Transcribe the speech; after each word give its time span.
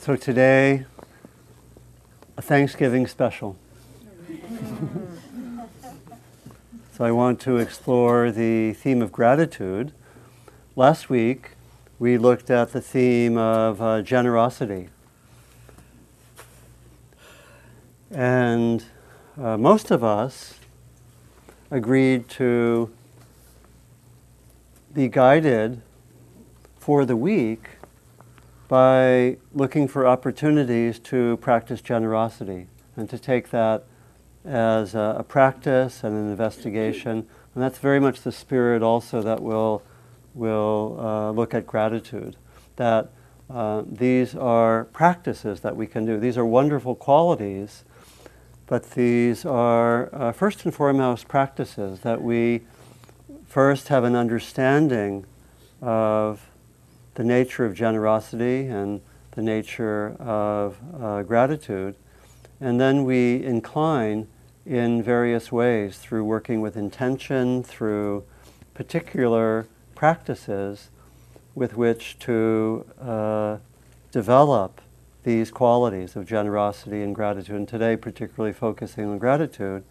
So 0.00 0.16
today, 0.16 0.86
a 2.34 2.40
Thanksgiving 2.40 3.06
special. 3.06 3.58
so 6.94 7.04
I 7.04 7.10
want 7.10 7.38
to 7.40 7.58
explore 7.58 8.30
the 8.30 8.72
theme 8.72 9.02
of 9.02 9.12
gratitude. 9.12 9.92
Last 10.74 11.10
week, 11.10 11.50
we 11.98 12.16
looked 12.16 12.48
at 12.48 12.72
the 12.72 12.80
theme 12.80 13.36
of 13.36 13.82
uh, 13.82 14.00
generosity. 14.00 14.88
And 18.10 18.82
uh, 19.38 19.58
most 19.58 19.90
of 19.90 20.02
us 20.02 20.54
agreed 21.70 22.26
to 22.30 22.90
be 24.94 25.08
guided 25.08 25.82
for 26.78 27.04
the 27.04 27.16
week 27.16 27.79
by 28.70 29.36
looking 29.52 29.88
for 29.88 30.06
opportunities 30.06 31.00
to 31.00 31.36
practice 31.38 31.80
generosity 31.80 32.68
and 32.94 33.10
to 33.10 33.18
take 33.18 33.50
that 33.50 33.82
as 34.44 34.94
a, 34.94 35.16
a, 35.18 35.24
practice 35.24 36.04
and 36.04 36.14
an 36.14 36.30
investigation. 36.30 37.26
And 37.52 37.64
that's 37.64 37.78
very 37.78 37.98
much 37.98 38.20
the 38.20 38.30
spirit 38.30 38.80
also 38.80 39.22
that 39.22 39.42
will 39.42 39.82
will 40.34 40.96
uh, 41.00 41.30
look 41.32 41.52
at 41.52 41.66
gratitude. 41.66 42.36
That 42.76 43.10
uh, 43.52 43.82
these 43.84 44.36
are 44.36 44.84
practices 44.84 45.62
that 45.62 45.74
we 45.74 45.88
can 45.88 46.06
do. 46.06 46.20
These 46.20 46.38
are 46.38 46.46
wonderful 46.46 46.94
qualities, 46.94 47.82
but 48.68 48.92
these 48.92 49.44
are 49.44 50.14
uh, 50.14 50.30
first 50.30 50.64
and 50.64 50.72
foremost 50.72 51.26
practices 51.26 52.00
that 52.00 52.22
we 52.22 52.60
first 53.48 53.88
have 53.88 54.04
an 54.04 54.14
understanding 54.14 55.26
of 55.82 56.49
the 57.20 57.26
nature 57.26 57.66
of 57.66 57.74
generosity 57.74 58.66
and 58.66 58.98
the 59.32 59.42
nature 59.42 60.16
of 60.18 60.78
uh, 60.98 61.22
gratitude. 61.22 61.94
And 62.62 62.80
then 62.80 63.04
we 63.04 63.44
incline 63.44 64.26
in 64.64 65.02
various 65.02 65.52
ways 65.52 65.98
through 65.98 66.24
working 66.24 66.62
with 66.62 66.78
intention, 66.78 67.62
through 67.62 68.24
particular 68.72 69.66
practices 69.94 70.88
with 71.54 71.76
which 71.76 72.18
to 72.20 72.86
uh, 72.98 73.58
develop 74.12 74.80
these 75.22 75.50
qualities 75.50 76.16
of 76.16 76.24
generosity 76.24 77.02
and 77.02 77.14
gratitude, 77.14 77.54
and 77.54 77.68
today 77.68 77.96
particularly 77.96 78.54
focusing 78.54 79.04
on 79.04 79.18
gratitude. 79.18 79.84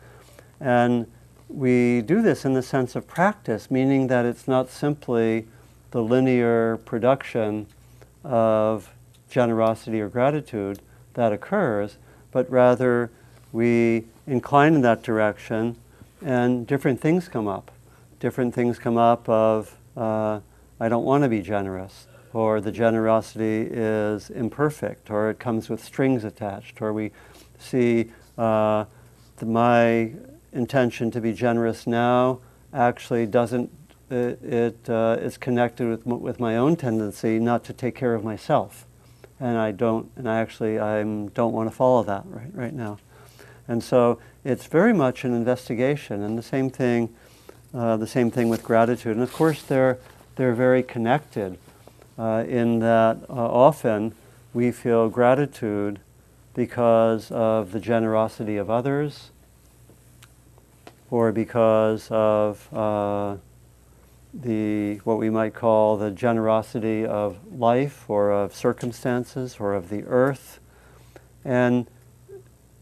And 0.60 1.06
we 1.48 2.02
do 2.02 2.24
this 2.24 2.44
in 2.44 2.56
the 2.56 2.64
sense 2.64 2.96
of 2.96 3.06
practice, 3.06 3.70
meaning 3.70 4.08
that 4.08 4.26
it's 4.26 4.48
not 4.48 4.72
simply 4.72 5.46
the 5.92 6.04
linear 6.04 6.78
production 6.78 7.68
of 8.24 8.94
generosity 9.30 10.02
or 10.02 10.10
gratitude 10.10 10.80
that 11.14 11.32
occurs, 11.32 11.98
but 12.32 12.50
rather 12.50 13.10
we 13.52 14.06
incline 14.28 14.76
in 14.76 14.82
that 14.82 15.02
direction 15.02 15.76
and 16.22 16.68
different 16.68 17.00
things 17.00 17.28
come 17.28 17.48
up. 17.48 17.72
Different 18.20 18.54
things 18.54 18.78
come 18.78 18.98
up 18.98 19.28
of, 19.30 19.78
uh, 19.96 20.40
I 20.80 20.90
don't 20.90 21.06
want 21.06 21.24
to 21.24 21.30
be 21.30 21.42
generous, 21.42 22.08
or 22.34 22.62
the 22.62 22.72
generosity 22.72 23.68
is 23.72 24.30
imperfect, 24.30 25.10
or 25.10 25.30
it 25.30 25.40
comes 25.40 25.70
with 25.70 25.84
strings 25.84 26.24
attached, 26.24 26.82
or 26.82 26.94
we 26.94 27.12
see 27.58 28.12
uh, 28.38 28.86
the, 29.38 29.46
my 29.46 30.12
intention 30.52 31.12
to 31.12 31.22
be 31.22 31.34
generous 31.34 31.88
now 31.88 32.40
actually 32.74 33.26
doesn't 33.26 33.72
it, 34.10 34.44
it 34.44 34.90
uh, 34.90 35.18
is 35.20 35.38
connected 35.38 35.88
with, 35.88 36.06
with 36.06 36.40
my 36.40 36.58
own 36.58 36.76
tendency 36.76 37.40
not 37.40 37.64
to 37.66 37.74
take 37.74 37.96
care 37.96 38.14
of 38.14 38.24
myself. 38.24 38.86
And 39.40 39.58
I 39.58 39.72
don't, 39.72 40.12
and 40.16 40.30
I 40.30 40.40
actually 40.40 40.80
I 40.80 41.02
don't 41.02 41.54
want 41.54 41.70
to 41.70 41.76
follow 41.76 42.04
that 42.04 42.24
right, 42.26 42.54
right 42.54 42.74
now. 42.74 43.00
And 43.68 43.84
so 43.84 44.20
it's 44.44 44.66
very 44.66 44.94
much 44.94 45.24
an 45.24 45.34
investigation, 45.34 46.24
and 46.24 46.38
the 46.38 46.44
same 46.44 46.70
thing, 46.70 47.14
uh, 47.74 47.98
the 47.98 48.08
same 48.08 48.32
thing 48.32 48.50
with 48.50 48.64
gratitude. 48.64 49.16
And 49.16 49.24
of 49.24 49.32
course, 49.32 49.62
they're, 49.62 50.00
they're 50.36 50.56
very 50.56 50.84
connected 50.84 51.58
uh, 52.18 52.44
in 52.48 52.80
that 52.80 53.18
uh, 53.30 53.34
often 53.34 54.14
we 54.54 54.72
feel 54.72 55.08
gratitude 55.10 56.00
because 56.54 57.32
of 57.32 57.72
the 57.72 57.80
generosity 57.80 58.58
of 58.58 58.70
others 58.70 59.30
or 61.12 61.32
because 61.32 62.10
of 62.12 62.68
uh, 62.74 63.38
the 64.34 64.98
what 65.04 65.18
we 65.18 65.30
might 65.30 65.54
call 65.54 65.98
the 65.98 66.12
generosity 66.12 67.06
of 67.06 67.40
life 67.52 68.10
or 68.10 68.32
of 68.32 68.54
circumstances 68.54 69.58
or 69.60 69.74
of 69.74 69.90
the 69.90 70.04
earth. 70.06 70.60
And 71.44 71.88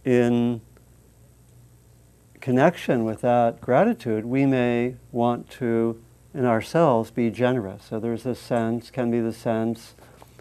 in 0.03 0.61
connection 2.41 3.03
with 3.03 3.21
that 3.21 3.59
gratitude 3.59 4.25
we 4.25 4.45
may 4.45 4.95
want 5.11 5.49
to 5.49 6.01
in 6.33 6.45
ourselves 6.45 7.11
be 7.11 7.29
generous. 7.29 7.85
So 7.89 7.99
there's 7.99 8.25
a 8.25 8.35
sense 8.35 8.91
can 8.91 9.09
be 9.09 9.19
the 9.19 9.33
sense 9.33 9.95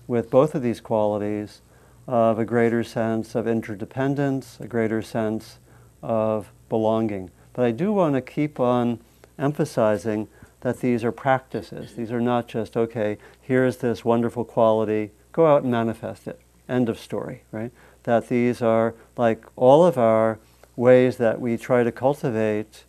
with 0.07 0.31
both 0.31 0.55
of 0.55 0.63
these 0.63 0.81
qualities 0.81 1.63
of 2.07 2.39
a 2.39 2.45
greater 2.45 2.85
sense 2.85 3.35
of 3.35 3.49
interdependence 3.49 4.59
a 4.61 4.67
greater 4.67 5.03
sense 5.03 5.59
of 6.03 6.53
belonging. 6.69 7.31
But 7.53 7.65
i 7.65 7.71
do 7.71 7.93
want 7.93 8.15
to 8.15 8.21
keep 8.21 8.61
on 8.61 9.01
emphasizing 9.39 10.29
that 10.67 10.81
these 10.81 11.05
are 11.05 11.13
practices. 11.13 11.95
These 11.95 12.11
are 12.11 12.21
not 12.21 12.49
just, 12.49 12.77
okay, 12.77 13.19
here's 13.41 13.77
this 13.77 14.05
wonderful 14.05 14.45
quality, 14.45 15.13
go 15.31 15.47
out 15.47 15.63
and 15.63 15.71
manifest 15.71 16.27
it. 16.27 16.41
End 16.69 16.89
of 16.89 16.99
story, 16.99 17.45
right? 17.53 17.71
That 18.03 18.29
these 18.29 18.61
are 18.63 18.97
like 19.17 19.45
all 19.55 19.87
of 19.87 19.97
our 19.97 20.41
ways 20.75 21.19
that 21.19 21.41
we 21.41 21.57
try 21.57 21.85
to 21.85 21.93
cultivate 21.93 22.83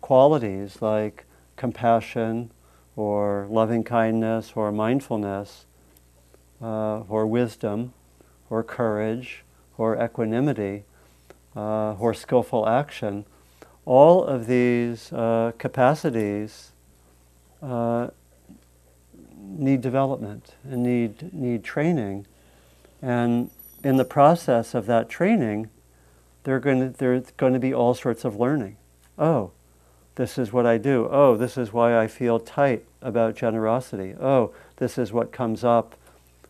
qualities 0.00 0.80
like 0.80 1.24
compassion 1.56 2.52
or 2.94 3.48
loving 3.50 3.82
kindness 3.82 4.52
or 4.54 4.70
mindfulness 4.70 5.66
uh, 6.62 7.00
or 7.00 7.26
wisdom 7.26 7.94
or 8.48 8.62
courage 8.62 9.42
or 9.76 10.00
equanimity 10.00 10.84
uh, 11.56 11.94
or 11.94 12.14
skillful 12.14 12.68
action. 12.68 13.24
All 13.84 14.22
of 14.22 14.46
these 14.46 15.12
uh, 15.12 15.50
capacities 15.58 16.70
uh, 17.62 18.08
need 19.36 19.80
development 19.80 20.54
and 20.64 20.82
need 20.82 21.32
need 21.32 21.64
training, 21.64 22.26
and 23.02 23.50
in 23.82 23.96
the 23.96 24.04
process 24.04 24.74
of 24.74 24.86
that 24.86 25.08
training, 25.08 25.70
they're 26.44 26.60
going 26.60 26.80
to 26.80 26.98
there's 26.98 27.30
going 27.36 27.52
to 27.52 27.58
be 27.58 27.72
all 27.72 27.94
sorts 27.94 28.24
of 28.24 28.36
learning. 28.36 28.76
Oh, 29.18 29.52
this 30.14 30.36
is 30.36 30.52
what 30.52 30.66
I 30.66 30.78
do. 30.78 31.08
Oh, 31.10 31.36
this 31.36 31.56
is 31.56 31.72
why 31.72 31.96
I 31.96 32.06
feel 32.06 32.40
tight 32.40 32.84
about 33.00 33.36
generosity. 33.36 34.14
Oh, 34.20 34.52
this 34.76 34.98
is 34.98 35.12
what 35.12 35.32
comes 35.32 35.62
up 35.62 35.94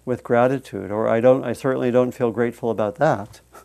with 0.04 0.24
gratitude. 0.24 0.90
Or 0.90 1.08
I 1.08 1.20
don't. 1.20 1.44
I 1.44 1.52
certainly 1.52 1.90
don't 1.90 2.12
feel 2.12 2.30
grateful 2.30 2.70
about 2.70 2.96
that. 2.96 3.40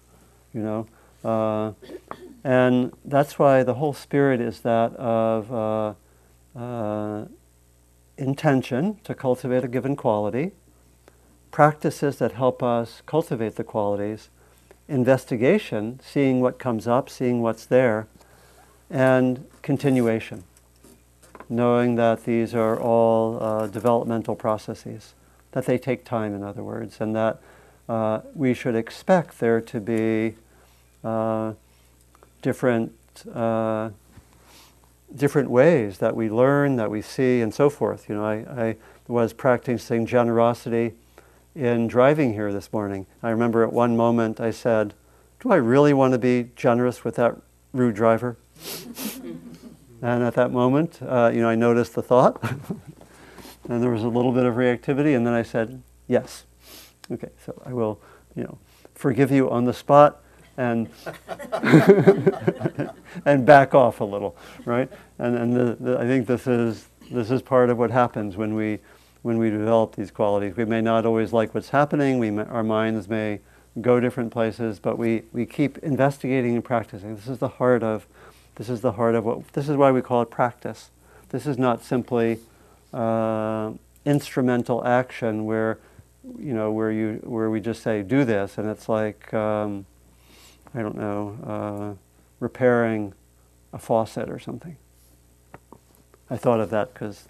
You 0.55 0.61
know. 0.61 0.87
Uh, 1.23 1.71
and 2.43 2.93
that's 3.03 3.39
why 3.39 3.63
the 3.63 3.73
whole 3.73 3.93
spirit 3.93 4.39
is 4.39 4.59
that 4.59 4.93
of 4.97 5.51
uh, 5.51 5.93
uh, 6.55 7.25
intention 8.17 8.99
to 9.03 9.15
cultivate 9.15 9.63
a 9.63 9.67
given 9.67 9.95
quality, 9.95 10.51
practices 11.51 12.17
that 12.17 12.33
help 12.33 12.61
us 12.61 13.01
cultivate 13.05 13.55
the 13.55 13.63
qualities, 13.63 14.29
investigation, 14.87 15.99
seeing 16.03 16.41
what 16.41 16.59
comes 16.59 16.87
up, 16.87 17.09
seeing 17.09 17.41
what's 17.41 17.65
there, 17.65 18.07
and 18.89 19.45
continuation, 19.61 20.43
knowing 21.49 21.95
that 21.95 22.25
these 22.25 22.53
are 22.53 22.79
all 22.79 23.41
uh, 23.41 23.67
developmental 23.67 24.35
processes, 24.35 25.13
that 25.51 25.65
they 25.65 25.77
take 25.77 26.03
time, 26.03 26.35
in 26.35 26.43
other 26.43 26.63
words, 26.63 26.97
and 26.99 27.15
that 27.15 27.39
uh, 27.89 28.21
we 28.33 28.53
should 28.53 28.75
expect 28.75 29.39
there 29.39 29.61
to 29.61 29.79
be 29.79 30.35
uh, 31.03 31.53
different 32.41 32.93
uh, 33.33 33.89
different 35.15 35.49
ways 35.49 35.99
that 35.99 36.15
we 36.15 36.29
learn, 36.29 36.75
that 36.77 36.89
we 36.89 37.01
see, 37.01 37.41
and 37.41 37.53
so 37.53 37.69
forth. 37.69 38.09
You 38.09 38.15
know, 38.15 38.25
I, 38.25 38.67
I 38.67 38.75
was 39.07 39.33
practicing 39.33 40.05
generosity 40.05 40.93
in 41.55 41.87
driving 41.87 42.33
here 42.33 42.51
this 42.51 42.73
morning. 42.73 43.05
I 43.21 43.29
remember 43.29 43.63
at 43.63 43.71
one 43.71 43.95
moment 43.95 44.39
I 44.39 44.51
said, 44.51 44.93
Do 45.39 45.51
I 45.51 45.57
really 45.57 45.93
want 45.93 46.13
to 46.13 46.17
be 46.17 46.49
generous 46.55 47.03
with 47.03 47.15
that 47.15 47.35
rude 47.73 47.95
driver? 47.95 48.37
and 50.01 50.23
at 50.23 50.33
that 50.33 50.51
moment, 50.51 50.99
uh, 51.01 51.31
you 51.33 51.41
know, 51.41 51.49
I 51.49 51.55
noticed 51.55 51.95
the 51.95 52.01
thought, 52.01 52.41
and 53.69 53.83
there 53.83 53.91
was 53.91 54.03
a 54.03 54.09
little 54.09 54.31
bit 54.31 54.45
of 54.45 54.55
reactivity, 54.55 55.15
and 55.15 55.25
then 55.25 55.33
I 55.33 55.43
said, 55.43 55.81
Yes. 56.07 56.45
Okay, 57.11 57.29
so 57.45 57.61
I 57.65 57.73
will, 57.73 57.99
you 58.35 58.43
know, 58.43 58.57
forgive 58.95 59.31
you 59.31 59.49
on 59.49 59.65
the 59.65 59.73
spot 59.73 60.22
and 60.57 60.89
and 63.25 63.45
back 63.45 63.73
off 63.73 64.01
a 64.01 64.05
little, 64.05 64.35
right? 64.65 64.91
And 65.19 65.35
and 65.35 65.55
the, 65.55 65.77
the, 65.79 65.99
I 65.99 66.03
think 66.03 66.27
this 66.27 66.47
is 66.47 66.87
this 67.11 67.31
is 67.31 67.41
part 67.41 67.69
of 67.69 67.77
what 67.77 67.91
happens 67.91 68.37
when 68.37 68.55
we 68.55 68.79
when 69.23 69.37
we 69.37 69.49
develop 69.49 69.95
these 69.95 70.11
qualities. 70.11 70.55
We 70.55 70.65
may 70.65 70.81
not 70.81 71.05
always 71.05 71.33
like 71.33 71.55
what's 71.55 71.69
happening, 71.69 72.19
we 72.19 72.29
may, 72.29 72.43
our 72.43 72.63
minds 72.63 73.09
may 73.09 73.39
go 73.81 73.99
different 73.99 74.31
places, 74.31 74.79
but 74.79 74.97
we, 74.97 75.23
we 75.31 75.45
keep 75.45 75.77
investigating 75.79 76.55
and 76.55 76.63
practicing. 76.63 77.15
This 77.15 77.27
is 77.27 77.39
the 77.39 77.47
heart 77.47 77.83
of 77.83 78.05
this 78.55 78.69
is 78.69 78.81
the 78.81 78.91
heart 78.91 79.15
of 79.15 79.25
what 79.25 79.47
this 79.53 79.67
is 79.67 79.75
why 79.77 79.91
we 79.91 80.01
call 80.01 80.21
it 80.21 80.29
practice. 80.29 80.91
This 81.29 81.47
is 81.47 81.57
not 81.57 81.83
simply 81.83 82.39
uh, 82.93 83.71
instrumental 84.05 84.85
action 84.85 85.45
where 85.45 85.79
you 86.37 86.53
know 86.53 86.71
where 86.71 86.91
you 86.91 87.19
where 87.23 87.49
we 87.49 87.59
just 87.59 87.81
say 87.81 88.03
do 88.03 88.23
this 88.23 88.59
and 88.59 88.69
it's 88.69 88.87
like 88.87 89.33
um, 89.33 89.87
I 90.75 90.81
don't 90.81 90.97
know 90.97 91.37
uh, 91.45 92.01
repairing 92.39 93.13
a 93.71 93.79
faucet 93.79 94.29
or 94.29 94.39
something. 94.39 94.77
I 96.29 96.37
thought 96.37 96.59
of 96.59 96.69
that 96.71 96.93
because 96.93 97.27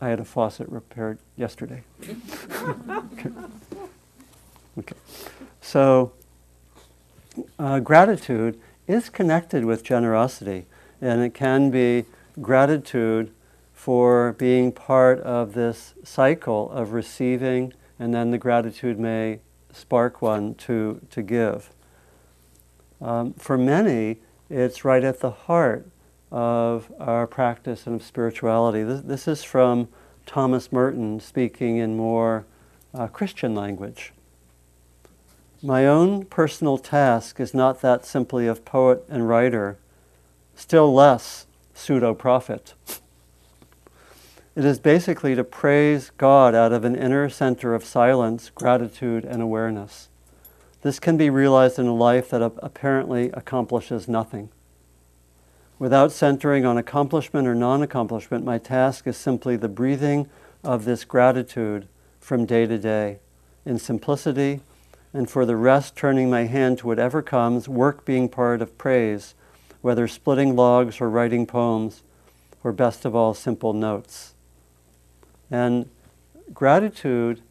I 0.00 0.08
had 0.08 0.18
a 0.18 0.24
faucet 0.24 0.68
repaired 0.68 1.18
yesterday. 1.36 1.82
okay. 2.02 3.30
okay. 4.78 4.96
So, 5.60 6.12
uh, 7.58 7.80
gratitude 7.80 8.58
is 8.88 9.08
connected 9.08 9.64
with 9.64 9.84
generosity, 9.84 10.66
and 11.00 11.20
it 11.20 11.34
can 11.34 11.70
be 11.70 12.06
gratitude 12.40 13.30
for 13.72 14.32
being 14.32 14.72
part 14.72 15.20
of 15.20 15.52
this 15.54 15.94
cycle 16.02 16.70
of 16.70 16.92
receiving, 16.92 17.72
and 17.98 18.12
then 18.12 18.30
the 18.30 18.38
gratitude 18.38 18.98
may 18.98 19.40
spark 19.72 20.20
one 20.20 20.54
to, 20.54 21.00
to 21.10 21.22
give. 21.22 21.70
Um, 23.00 23.34
for 23.34 23.56
many, 23.56 24.18
it's 24.48 24.84
right 24.84 25.04
at 25.04 25.20
the 25.20 25.30
heart 25.30 25.86
of 26.30 26.92
our 27.00 27.26
practice 27.26 27.86
and 27.86 27.96
of 27.96 28.06
spirituality. 28.06 28.82
This, 28.82 29.00
this 29.02 29.28
is 29.28 29.42
from 29.42 29.88
Thomas 30.26 30.70
Merton 30.70 31.18
speaking 31.20 31.78
in 31.78 31.96
more 31.96 32.44
uh, 32.94 33.06
Christian 33.06 33.54
language. 33.54 34.12
My 35.62 35.86
own 35.86 36.24
personal 36.26 36.78
task 36.78 37.40
is 37.40 37.52
not 37.52 37.80
that 37.80 38.04
simply 38.06 38.46
of 38.46 38.64
poet 38.64 39.04
and 39.08 39.28
writer, 39.28 39.78
still 40.54 40.92
less 40.92 41.46
pseudo 41.74 42.14
prophet. 42.14 42.74
It 44.54 44.64
is 44.64 44.78
basically 44.78 45.34
to 45.34 45.44
praise 45.44 46.10
God 46.18 46.54
out 46.54 46.72
of 46.72 46.84
an 46.84 46.94
inner 46.94 47.30
center 47.30 47.74
of 47.74 47.84
silence, 47.84 48.50
gratitude, 48.54 49.24
and 49.24 49.40
awareness. 49.40 50.09
This 50.82 50.98
can 50.98 51.16
be 51.16 51.28
realized 51.28 51.78
in 51.78 51.86
a 51.86 51.94
life 51.94 52.30
that 52.30 52.42
apparently 52.42 53.30
accomplishes 53.32 54.08
nothing. 54.08 54.50
Without 55.78 56.12
centering 56.12 56.64
on 56.64 56.78
accomplishment 56.78 57.46
or 57.46 57.54
non 57.54 57.82
accomplishment, 57.82 58.44
my 58.44 58.58
task 58.58 59.06
is 59.06 59.16
simply 59.16 59.56
the 59.56 59.68
breathing 59.68 60.28
of 60.62 60.84
this 60.84 61.04
gratitude 61.04 61.88
from 62.18 62.44
day 62.44 62.66
to 62.66 62.78
day 62.78 63.18
in 63.64 63.78
simplicity 63.78 64.60
and 65.12 65.28
for 65.28 65.44
the 65.44 65.56
rest 65.56 65.96
turning 65.96 66.30
my 66.30 66.44
hand 66.44 66.78
to 66.78 66.86
whatever 66.86 67.22
comes, 67.22 67.68
work 67.68 68.04
being 68.04 68.28
part 68.28 68.62
of 68.62 68.78
praise, 68.78 69.34
whether 69.80 70.06
splitting 70.06 70.54
logs 70.54 71.00
or 71.00 71.10
writing 71.10 71.46
poems, 71.46 72.02
or 72.62 72.72
best 72.72 73.04
of 73.04 73.14
all, 73.14 73.34
simple 73.34 73.72
notes. 73.72 74.34
And 75.50 75.88
gratitude 76.54 77.42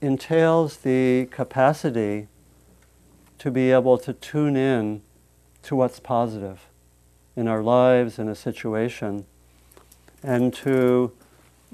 entails 0.00 0.78
the 0.78 1.26
capacity 1.30 2.28
to 3.38 3.50
be 3.50 3.70
able 3.70 3.98
to 3.98 4.12
tune 4.12 4.56
in 4.56 5.02
to 5.62 5.76
what's 5.76 6.00
positive 6.00 6.68
in 7.36 7.46
our 7.46 7.62
lives, 7.62 8.18
in 8.18 8.28
a 8.28 8.34
situation, 8.34 9.24
and 10.22 10.52
to 10.52 11.12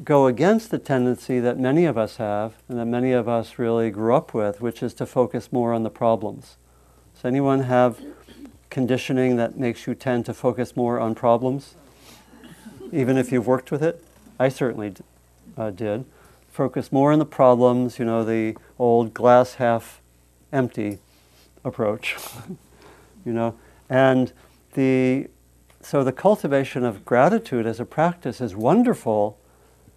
go 0.02 0.26
against 0.26 0.70
the 0.70 0.78
tendency 0.78 1.38
that 1.38 1.58
many 1.58 1.84
of 1.84 1.96
us 1.96 2.16
have 2.16 2.54
and 2.68 2.78
that 2.78 2.86
many 2.86 3.12
of 3.12 3.28
us 3.28 3.58
really 3.58 3.90
grew 3.90 4.14
up 4.14 4.34
with, 4.34 4.60
which 4.60 4.82
is 4.82 4.92
to 4.94 5.06
focus 5.06 5.52
more 5.52 5.72
on 5.72 5.82
the 5.82 5.90
problems. 5.90 6.56
Does 7.14 7.24
anyone 7.24 7.60
have 7.60 8.00
conditioning 8.70 9.36
that 9.36 9.56
makes 9.56 9.86
you 9.86 9.94
tend 9.94 10.26
to 10.26 10.34
focus 10.34 10.76
more 10.76 10.98
on 10.98 11.14
problems, 11.14 11.76
even 12.92 13.16
if 13.16 13.30
you've 13.30 13.46
worked 13.46 13.70
with 13.70 13.82
it? 13.82 14.04
I 14.38 14.48
certainly 14.48 14.94
uh, 15.56 15.70
did. 15.70 16.04
Focus 16.54 16.92
more 16.92 17.10
on 17.10 17.18
the 17.18 17.26
problems, 17.26 17.98
you 17.98 18.04
know, 18.04 18.22
the 18.22 18.56
old 18.78 19.12
glass 19.12 19.54
half 19.54 20.00
empty 20.52 21.00
approach, 21.64 22.14
you 23.26 23.32
know, 23.32 23.56
and 23.90 24.32
the 24.74 25.26
so 25.80 26.04
the 26.04 26.12
cultivation 26.12 26.84
of 26.84 27.04
gratitude 27.04 27.66
as 27.66 27.80
a 27.80 27.84
practice 27.84 28.40
is 28.40 28.54
wonderful 28.54 29.36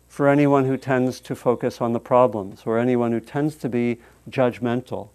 for 0.07 0.27
anyone 0.27 0.65
who 0.65 0.77
tends 0.77 1.19
to 1.19 1.35
focus 1.35 1.79
on 1.79 1.93
the 1.93 1.99
problems 1.99 2.63
or 2.65 2.79
anyone 2.79 3.11
who 3.11 3.19
tends 3.19 3.55
to 3.57 3.69
be 3.69 3.99
judgmental 4.27 5.09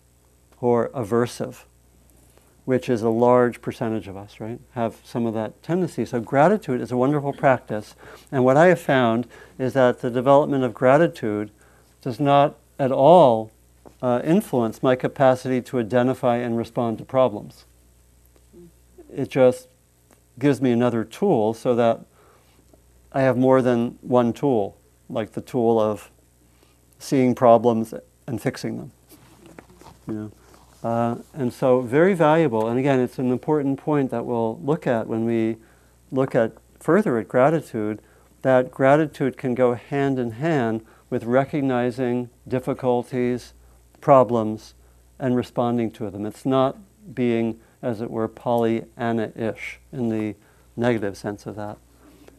or 0.61 0.91
aversive, 0.91 1.65
which 2.64 2.88
is 2.88 3.03
a 3.03 3.09
large 3.09 3.61
percentage 3.61 4.06
of 4.06 4.17
us, 4.17 4.38
right? 4.38 4.61
Have 4.73 4.97
some 5.05 5.26
of 5.26 5.35
that 5.35 5.62
tendency. 5.62 6.05
So, 6.05 6.20
gratitude 6.20 6.81
is 6.81 6.93
a 6.93 6.97
wonderful 6.97 7.32
practice. 7.32 7.94
And 8.31 8.44
what 8.44 8.56
I 8.56 8.67
have 8.67 8.81
found 8.81 9.26
is 9.59 9.73
that 9.73 10.00
the 10.00 10.11
development 10.11 10.64
of 10.64 10.73
gratitude 10.73 11.50
does 12.00 12.20
not 12.20 12.56
at 12.79 12.93
all 12.93 13.50
uh, 14.00 14.20
influence 14.25 14.82
my 14.82 14.97
capacity 14.97 15.61
to 15.62 15.79
identify 15.79 16.37
and 16.37 16.56
respond 16.56 16.99
to 16.99 17.05
problems. 17.05 17.64
It 19.15 19.29
just 19.29 19.69
gives 20.38 20.61
me 20.61 20.73
another 20.73 21.05
tool 21.05 21.55
so 21.55 21.75
that 21.75 22.00
I 23.12 23.23
have 23.23 23.37
more 23.37 23.62
than 23.62 23.99
one 24.00 24.32
tool 24.32 24.76
like 25.08 25.32
the 25.32 25.41
tool 25.41 25.79
of 25.79 26.11
seeing 26.99 27.35
problems 27.35 27.94
and 28.26 28.41
fixing 28.41 28.79
them. 28.79 28.93
You 30.08 30.15
know? 30.15 30.32
Uh, 30.82 31.17
and 31.32 31.52
so, 31.52 31.81
very 31.81 32.14
valuable. 32.14 32.69
And 32.69 32.79
again, 32.79 32.99
it's 32.99 33.19
an 33.19 33.31
important 33.31 33.79
point 33.79 34.11
that 34.11 34.26
we'll 34.26 34.58
look 34.61 34.87
at 34.87 35.06
when 35.06 35.25
we 35.25 35.56
look 36.11 36.34
at 36.34 36.52
further 36.81 37.19
at 37.19 37.29
gratitude. 37.29 38.00
That 38.43 38.73
gratitude 38.73 39.37
can 39.37 39.55
go 39.55 39.75
hand 39.75 40.19
in 40.19 40.32
hand 40.32 40.84
with 41.08 41.25
recognizing 41.25 42.31
difficulties, 42.49 43.55
problems, 44.00 44.75
and 45.20 45.37
responding 45.37 45.93
to 45.93 46.11
them. 46.11 46.26
It's 46.26 46.44
not 46.44 46.76
being, 47.14 47.61
as 47.81 48.00
it 48.00 48.11
were, 48.11 48.26
Pollyanna-ish 48.26 49.79
in 49.93 50.08
the 50.08 50.34
negative 50.76 51.17
sense 51.17 51.46
of 51.46 51.55
that. 51.55 51.79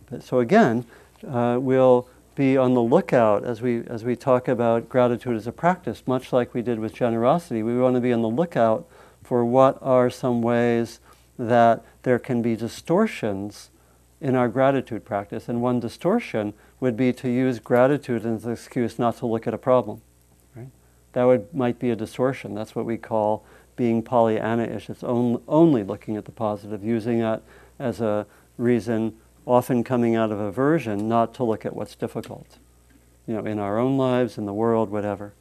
But, 0.09 0.23
so 0.23 0.39
again, 0.39 0.85
uh, 1.25 1.59
we'll 1.61 2.09
be 2.35 2.57
on 2.57 2.73
the 2.73 2.81
lookout 2.81 3.43
as 3.43 3.61
we, 3.61 3.83
as 3.87 4.03
we 4.03 4.15
talk 4.15 4.47
about 4.47 4.89
gratitude 4.89 5.35
as 5.35 5.47
a 5.47 5.51
practice, 5.51 6.03
much 6.05 6.33
like 6.33 6.53
we 6.53 6.61
did 6.61 6.79
with 6.79 6.93
generosity. 6.93 7.63
We 7.63 7.77
want 7.77 7.95
to 7.95 8.01
be 8.01 8.13
on 8.13 8.21
the 8.21 8.29
lookout 8.29 8.87
for 9.23 9.45
what 9.45 9.77
are 9.81 10.09
some 10.09 10.41
ways 10.41 10.99
that 11.37 11.83
there 12.03 12.19
can 12.19 12.41
be 12.41 12.55
distortions 12.55 13.69
in 14.19 14.35
our 14.35 14.47
gratitude 14.47 15.05
practice. 15.05 15.49
And 15.49 15.61
one 15.61 15.79
distortion 15.79 16.53
would 16.79 16.95
be 16.97 17.13
to 17.13 17.29
use 17.29 17.59
gratitude 17.59 18.25
as 18.25 18.45
an 18.45 18.51
excuse 18.51 18.97
not 18.97 19.17
to 19.17 19.25
look 19.25 19.47
at 19.47 19.53
a 19.53 19.57
problem. 19.57 20.01
Right? 20.55 20.69
That 21.13 21.23
would, 21.25 21.53
might 21.53 21.79
be 21.79 21.89
a 21.89 21.95
distortion. 21.95 22.55
That's 22.55 22.75
what 22.75 22.85
we 22.85 22.97
call 22.97 23.45
being 23.75 24.03
Pollyanna-ish. 24.03 24.89
It's 24.89 25.03
on, 25.03 25.41
only 25.47 25.83
looking 25.83 26.17
at 26.17 26.25
the 26.25 26.31
positive, 26.31 26.83
using 26.83 27.21
it 27.21 27.43
as 27.79 28.01
a 28.01 28.25
reason 28.57 29.17
often 29.45 29.83
coming 29.83 30.15
out 30.15 30.31
of 30.31 30.39
aversion, 30.39 31.07
not 31.07 31.33
to 31.35 31.43
look 31.43 31.65
at 31.65 31.75
what's 31.75 31.95
difficult, 31.95 32.57
you 33.27 33.35
know, 33.35 33.45
in 33.45 33.59
our 33.59 33.77
own 33.77 33.97
lives, 33.97 34.37
in 34.37 34.45
the 34.45 34.53
world, 34.53 34.89
whatever. 34.89 35.33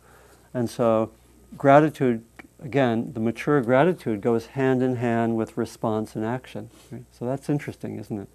And 0.53 0.69
so, 0.69 1.11
gratitude, 1.57 2.25
again, 2.63 3.13
the 3.13 3.21
mature 3.21 3.61
gratitude 3.61 4.21
goes 4.21 4.47
hand 4.47 4.83
in 4.83 4.97
hand 4.97 5.37
with 5.37 5.57
response 5.57 6.17
and 6.17 6.25
action. 6.25 6.71
Right? 6.91 7.05
So 7.13 7.27
that's 7.27 7.49
interesting, 7.49 7.99
isn't 7.99 8.19
it? 8.19 8.29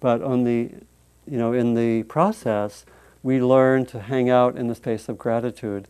But 0.00 0.22
on 0.22 0.44
the, 0.44 0.70
you 1.26 1.38
know, 1.38 1.52
in 1.52 1.74
the 1.74 2.04
process, 2.04 2.84
we 3.22 3.40
learn 3.42 3.86
to 3.86 4.00
hang 4.00 4.30
out 4.30 4.56
in 4.56 4.68
the 4.68 4.74
space 4.74 5.08
of 5.08 5.18
gratitude, 5.18 5.88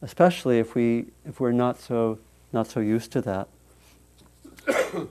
especially 0.00 0.58
if 0.58 0.74
we 0.74 1.06
if 1.26 1.40
we're 1.40 1.52
not 1.52 1.78
so 1.78 2.18
not 2.52 2.66
so 2.66 2.80
used 2.80 3.12
to 3.12 3.20
that. 3.20 3.48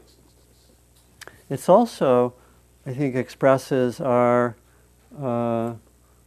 it's 1.50 1.69
also 1.69 2.33
I 2.85 2.93
think 2.93 3.15
expresses 3.15 4.01
our 4.01 4.55
uh, 5.17 5.75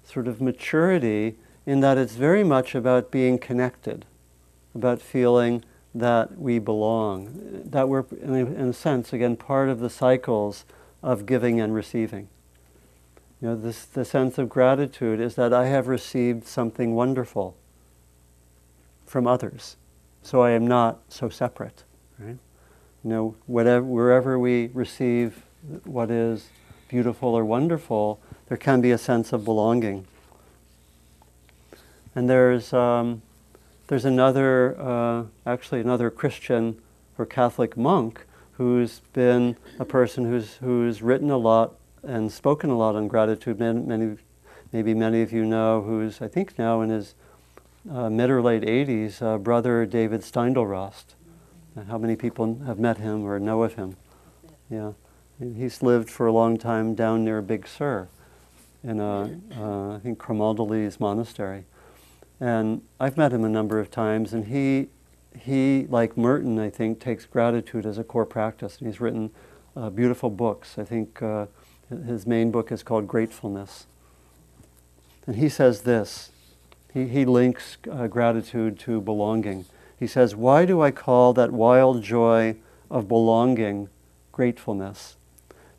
sort 0.04 0.26
of 0.26 0.40
maturity 0.40 1.36
in 1.66 1.80
that 1.80 1.98
it's 1.98 2.14
very 2.14 2.44
much 2.44 2.74
about 2.74 3.10
being 3.10 3.38
connected, 3.38 4.06
about 4.74 5.02
feeling 5.02 5.64
that 5.94 6.38
we 6.38 6.58
belong, 6.58 7.62
that 7.64 7.88
we're, 7.88 8.04
in 8.22 8.34
a, 8.34 8.46
in 8.46 8.68
a 8.68 8.72
sense, 8.72 9.12
again, 9.12 9.36
part 9.36 9.68
of 9.68 9.80
the 9.80 9.90
cycles 9.90 10.64
of 11.02 11.26
giving 11.26 11.60
and 11.60 11.74
receiving. 11.74 12.28
You 13.40 13.48
know, 13.48 13.56
this, 13.56 13.84
the 13.84 14.04
sense 14.04 14.38
of 14.38 14.48
gratitude 14.48 15.20
is 15.20 15.34
that 15.34 15.52
I 15.52 15.66
have 15.66 15.88
received 15.88 16.46
something 16.46 16.94
wonderful 16.94 17.56
from 19.04 19.26
others, 19.26 19.76
so 20.22 20.42
I 20.42 20.50
am 20.50 20.66
not 20.66 21.00
so 21.08 21.28
separate, 21.28 21.84
right? 22.18 22.38
You 23.04 23.10
know, 23.10 23.36
whatever, 23.46 23.84
wherever 23.84 24.38
we 24.38 24.70
receive 24.72 25.45
what 25.84 26.10
is 26.10 26.48
beautiful 26.88 27.34
or 27.34 27.44
wonderful, 27.44 28.20
there 28.48 28.56
can 28.56 28.80
be 28.80 28.90
a 28.90 28.98
sense 28.98 29.32
of 29.32 29.44
belonging. 29.44 30.06
And 32.14 32.30
there's, 32.30 32.72
um, 32.72 33.22
there's 33.88 34.04
another, 34.04 34.80
uh, 34.80 35.24
actually 35.44 35.80
another 35.80 36.10
Christian 36.10 36.80
or 37.18 37.26
Catholic 37.26 37.76
monk 37.76 38.24
who's 38.52 39.00
been 39.12 39.56
a 39.78 39.84
person 39.84 40.24
who's, 40.24 40.54
who's 40.54 41.02
written 41.02 41.30
a 41.30 41.36
lot 41.36 41.74
and 42.02 42.30
spoken 42.32 42.70
a 42.70 42.76
lot 42.76 42.94
on 42.94 43.08
gratitude. 43.08 43.58
Many, 43.58 43.80
many, 43.80 44.16
maybe 44.72 44.94
many 44.94 45.22
of 45.22 45.32
you 45.32 45.44
know, 45.44 45.82
who's 45.82 46.22
I 46.22 46.28
think 46.28 46.58
now 46.58 46.80
in 46.80 46.90
his 46.90 47.14
uh, 47.90 48.08
mid 48.08 48.30
or 48.30 48.40
late 48.40 48.62
80s, 48.62 49.20
uh, 49.20 49.38
brother 49.38 49.84
David 49.84 50.22
Steindl-Rast. 50.22 51.14
How 51.88 51.98
many 51.98 52.16
people 52.16 52.60
have 52.66 52.78
met 52.78 52.96
him 52.96 53.24
or 53.24 53.38
know 53.38 53.62
of 53.62 53.74
him? 53.74 53.96
Yeah. 54.70 54.92
He's 55.38 55.82
lived 55.82 56.08
for 56.08 56.26
a 56.26 56.32
long 56.32 56.56
time 56.56 56.94
down 56.94 57.24
near 57.24 57.42
Big 57.42 57.68
Sur 57.68 58.08
in, 58.82 59.00
a, 59.00 59.38
uh, 59.54 59.96
I 59.96 59.98
think, 59.98 60.18
Camaldolese 60.18 60.98
monastery. 60.98 61.64
And 62.40 62.80
I've 62.98 63.18
met 63.18 63.32
him 63.32 63.44
a 63.44 63.48
number 63.48 63.78
of 63.78 63.90
times, 63.90 64.32
and 64.32 64.46
he, 64.46 64.88
he, 65.38 65.86
like 65.90 66.16
Merton, 66.16 66.58
I 66.58 66.70
think, 66.70 67.00
takes 67.00 67.26
gratitude 67.26 67.84
as 67.84 67.98
a 67.98 68.04
core 68.04 68.24
practice. 68.24 68.78
And 68.78 68.86
he's 68.86 69.00
written 69.00 69.30
uh, 69.76 69.90
beautiful 69.90 70.30
books. 70.30 70.78
I 70.78 70.84
think 70.84 71.20
uh, 71.20 71.46
his 71.88 72.26
main 72.26 72.50
book 72.50 72.72
is 72.72 72.82
called 72.82 73.06
Gratefulness. 73.06 73.86
And 75.26 75.36
he 75.36 75.48
says 75.48 75.82
this 75.82 76.30
he, 76.94 77.08
he 77.08 77.24
links 77.26 77.76
uh, 77.90 78.06
gratitude 78.06 78.78
to 78.80 79.02
belonging. 79.02 79.66
He 79.98 80.06
says, 80.06 80.34
Why 80.34 80.64
do 80.64 80.80
I 80.80 80.90
call 80.90 81.34
that 81.34 81.52
wild 81.52 82.02
joy 82.02 82.56
of 82.90 83.06
belonging 83.06 83.90
gratefulness? 84.32 85.15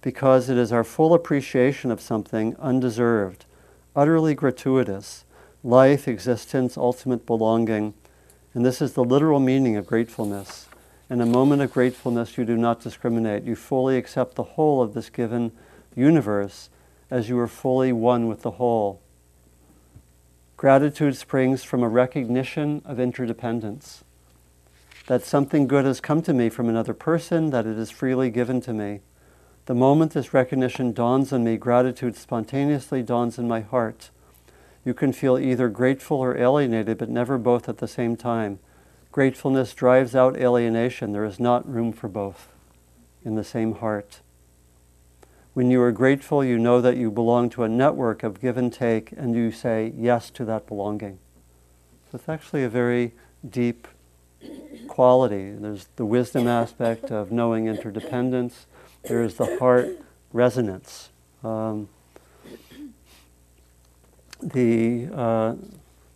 Because 0.07 0.49
it 0.49 0.57
is 0.57 0.71
our 0.71 0.85
full 0.85 1.13
appreciation 1.13 1.91
of 1.91 1.99
something 1.99 2.55
undeserved, 2.59 3.43
utterly 3.93 4.33
gratuitous, 4.33 5.25
life, 5.65 6.07
existence, 6.07 6.77
ultimate 6.77 7.25
belonging. 7.25 7.93
And 8.53 8.65
this 8.65 8.81
is 8.81 8.93
the 8.93 9.03
literal 9.03 9.41
meaning 9.41 9.75
of 9.75 9.85
gratefulness. 9.85 10.67
In 11.09 11.19
a 11.19 11.25
moment 11.25 11.61
of 11.61 11.73
gratefulness, 11.73 12.37
you 12.37 12.45
do 12.45 12.55
not 12.55 12.81
discriminate. 12.81 13.43
You 13.43 13.57
fully 13.57 13.97
accept 13.97 14.35
the 14.35 14.55
whole 14.55 14.81
of 14.81 14.93
this 14.93 15.09
given 15.09 15.51
universe 15.93 16.69
as 17.11 17.27
you 17.27 17.37
are 17.39 17.45
fully 17.45 17.91
one 17.91 18.29
with 18.29 18.43
the 18.43 18.51
whole. 18.51 19.01
Gratitude 20.55 21.17
springs 21.17 21.65
from 21.65 21.83
a 21.83 21.89
recognition 21.89 22.81
of 22.85 22.97
interdependence. 22.97 24.05
That 25.07 25.25
something 25.25 25.67
good 25.67 25.83
has 25.83 25.99
come 25.99 26.21
to 26.21 26.33
me 26.33 26.47
from 26.47 26.69
another 26.69 26.93
person, 26.93 27.49
that 27.49 27.65
it 27.65 27.77
is 27.77 27.91
freely 27.91 28.29
given 28.29 28.61
to 28.61 28.71
me. 28.71 29.01
The 29.67 29.75
moment 29.75 30.13
this 30.13 30.33
recognition 30.33 30.93
dawns 30.93 31.33
on 31.33 31.43
me, 31.43 31.57
gratitude 31.57 32.15
spontaneously 32.15 33.03
dawns 33.03 33.37
in 33.37 33.49
my 33.49 33.59
heart. 33.59 34.11
You 34.85 34.93
can 34.93 35.11
feel 35.11 35.37
either 35.37 35.67
grateful 35.67 36.19
or 36.19 36.37
alienated, 36.37 36.97
but 36.97 37.09
never 37.09 37.37
both 37.37 37.67
at 37.67 37.79
the 37.79 37.87
same 37.87 38.15
time. 38.15 38.59
Gratefulness 39.11 39.73
drives 39.73 40.15
out 40.15 40.37
alienation. 40.37 41.11
There 41.11 41.25
is 41.25 41.37
not 41.37 41.69
room 41.69 41.91
for 41.91 42.07
both 42.07 42.47
in 43.25 43.35
the 43.35 43.43
same 43.43 43.75
heart. 43.75 44.21
When 45.53 45.69
you 45.69 45.81
are 45.81 45.91
grateful, 45.91 46.45
you 46.45 46.57
know 46.57 46.79
that 46.79 46.95
you 46.95 47.11
belong 47.11 47.49
to 47.49 47.63
a 47.63 47.69
network 47.69 48.23
of 48.23 48.39
give 48.39 48.55
and 48.55 48.71
take, 48.71 49.11
and 49.11 49.35
you 49.35 49.51
say 49.51 49.91
yes 49.97 50.29
to 50.29 50.45
that 50.45 50.65
belonging. 50.65 51.19
So 52.09 52.15
it's 52.19 52.29
actually 52.29 52.63
a 52.63 52.69
very 52.69 53.15
deep 53.45 53.85
quality. 54.87 55.51
There's 55.51 55.89
the 55.97 56.05
wisdom 56.05 56.47
aspect 56.47 57.11
of 57.11 57.33
knowing 57.33 57.67
interdependence, 57.67 58.65
there 59.07 59.23
is 59.23 59.35
the 59.35 59.57
heart 59.57 59.99
resonance. 60.33 61.09
Um, 61.43 61.89
the 64.41 65.09
uh, 65.13 65.55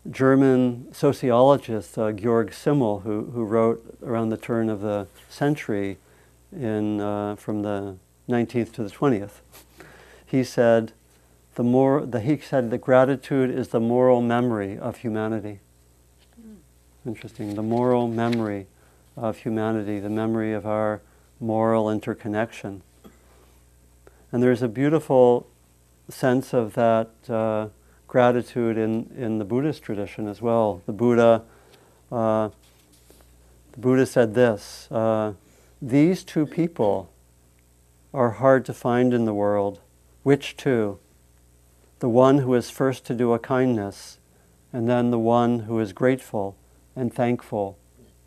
German 0.10 0.93
sociologist 0.93 1.98
uh, 1.98 2.12
Georg 2.12 2.53
Simmel, 2.53 3.00
who, 3.01 3.25
who 3.31 3.43
wrote 3.43 3.98
around 4.03 4.29
the 4.29 4.38
turn 4.38 4.69
of 4.69 4.81
the 4.81 5.07
century 5.29 5.98
in, 6.51 7.00
uh, 7.00 7.36
from 7.36 7.62
the 7.62 7.98
19th 8.29 8.74
to 8.74 8.83
the 8.83 8.89
20th. 8.89 9.41
He 10.25 10.43
said, 10.43 10.93
the 11.55 11.63
more, 11.63 12.05
the, 12.05 12.19
he 12.19 12.38
said 12.38 12.71
that 12.71 12.79
gratitude 12.79 13.50
is 13.50 13.69
the 13.69 13.79
moral 13.79 14.21
memory 14.21 14.77
of 14.77 14.98
humanity. 14.98 15.60
Interesting. 17.05 17.55
The 17.55 17.63
moral 17.63 18.07
memory 18.07 18.67
of 19.17 19.38
humanity, 19.38 20.00
the 20.00 20.10
memory 20.10 20.53
of 20.53 20.65
our 20.65 21.01
moral 21.41 21.89
interconnection. 21.89 22.83
And 24.31 24.41
there's 24.41 24.62
a 24.62 24.67
beautiful 24.67 25.48
sense 26.07 26.53
of 26.53 26.74
that 26.75 27.10
uh, 27.27 27.67
gratitude 28.07 28.77
in, 28.77 29.12
in 29.17 29.39
the 29.39 29.45
Buddhist 29.45 29.83
tradition 29.83 30.27
as 30.27 30.41
well. 30.41 30.81
The 30.86 30.93
Buddha, 30.93 31.43
uh, 32.12 32.50
the 33.71 33.79
Buddha 33.79 34.05
said 34.05 34.33
this: 34.33 34.89
uh, 34.91 35.33
These 35.81 36.24
two 36.24 36.45
people 36.45 37.12
are 38.13 38.31
hard 38.31 38.65
to 38.65 38.74
find 38.74 39.13
in 39.13 39.25
the 39.25 39.33
world. 39.33 39.79
Which 40.24 40.55
two? 40.55 41.00
The 42.00 42.10
one 42.10 42.39
who 42.39 42.53
is 42.55 42.69
first 42.69 43.05
to 43.05 43.13
do 43.13 43.33
a 43.33 43.39
kindness, 43.39 44.17
and 44.74 44.89
then 44.89 45.12
the 45.12 45.19
one 45.19 45.60
who 45.60 45.79
is 45.79 45.93
grateful 45.93 46.55
and 46.95 47.13
thankful 47.13 47.77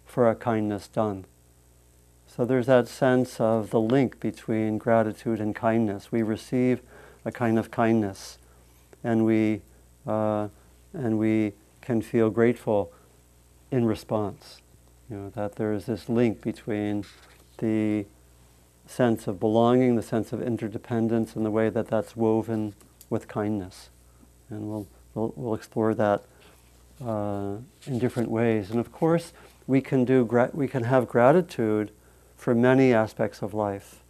for 0.06 0.28
a 0.28 0.35
kindness 0.35 0.88
done. 0.88 1.25
So 2.34 2.44
there's 2.44 2.66
that 2.66 2.88
sense 2.88 3.40
of 3.40 3.70
the 3.70 3.78
link 3.78 4.18
between 4.18 4.76
gratitude 4.76 5.38
and 5.40 5.54
kindness. 5.54 6.10
We 6.10 6.22
receive 6.22 6.82
a 7.24 7.30
kind 7.30 7.60
of 7.60 7.70
kindness, 7.70 8.38
and 9.04 9.24
we 9.24 9.60
uh, 10.04 10.48
and 10.92 11.20
we 11.20 11.52
can 11.80 12.02
feel 12.02 12.30
grateful 12.30 12.92
in 13.70 13.84
response. 13.84 14.62
You 15.08 15.16
know 15.16 15.30
that 15.30 15.54
there 15.54 15.72
is 15.72 15.84
this 15.84 16.08
link 16.08 16.40
between 16.40 17.04
the 17.58 18.04
sense 18.84 19.28
of 19.28 19.38
belonging, 19.38 19.94
the 19.94 20.02
sense 20.02 20.32
of 20.32 20.42
interdependence, 20.42 21.36
and 21.36 21.46
the 21.46 21.52
way 21.52 21.68
that 21.68 21.86
that's 21.86 22.16
woven 22.16 22.74
with 23.10 23.28
kindness. 23.28 23.90
And 24.50 24.68
we'll, 24.68 24.88
we'll, 25.14 25.32
we'll 25.36 25.54
explore 25.54 25.94
that 25.94 26.24
uh, 27.00 27.58
in 27.86 28.00
different 28.00 28.28
ways. 28.28 28.72
And 28.72 28.80
of 28.80 28.90
course, 28.90 29.32
we 29.68 29.80
can, 29.80 30.04
do 30.04 30.24
gra- 30.24 30.50
we 30.52 30.66
can 30.66 30.82
have 30.82 31.06
gratitude 31.06 31.92
for 32.36 32.54
many 32.54 32.92
aspects 32.92 33.42
of 33.42 33.54
life. 33.54 34.02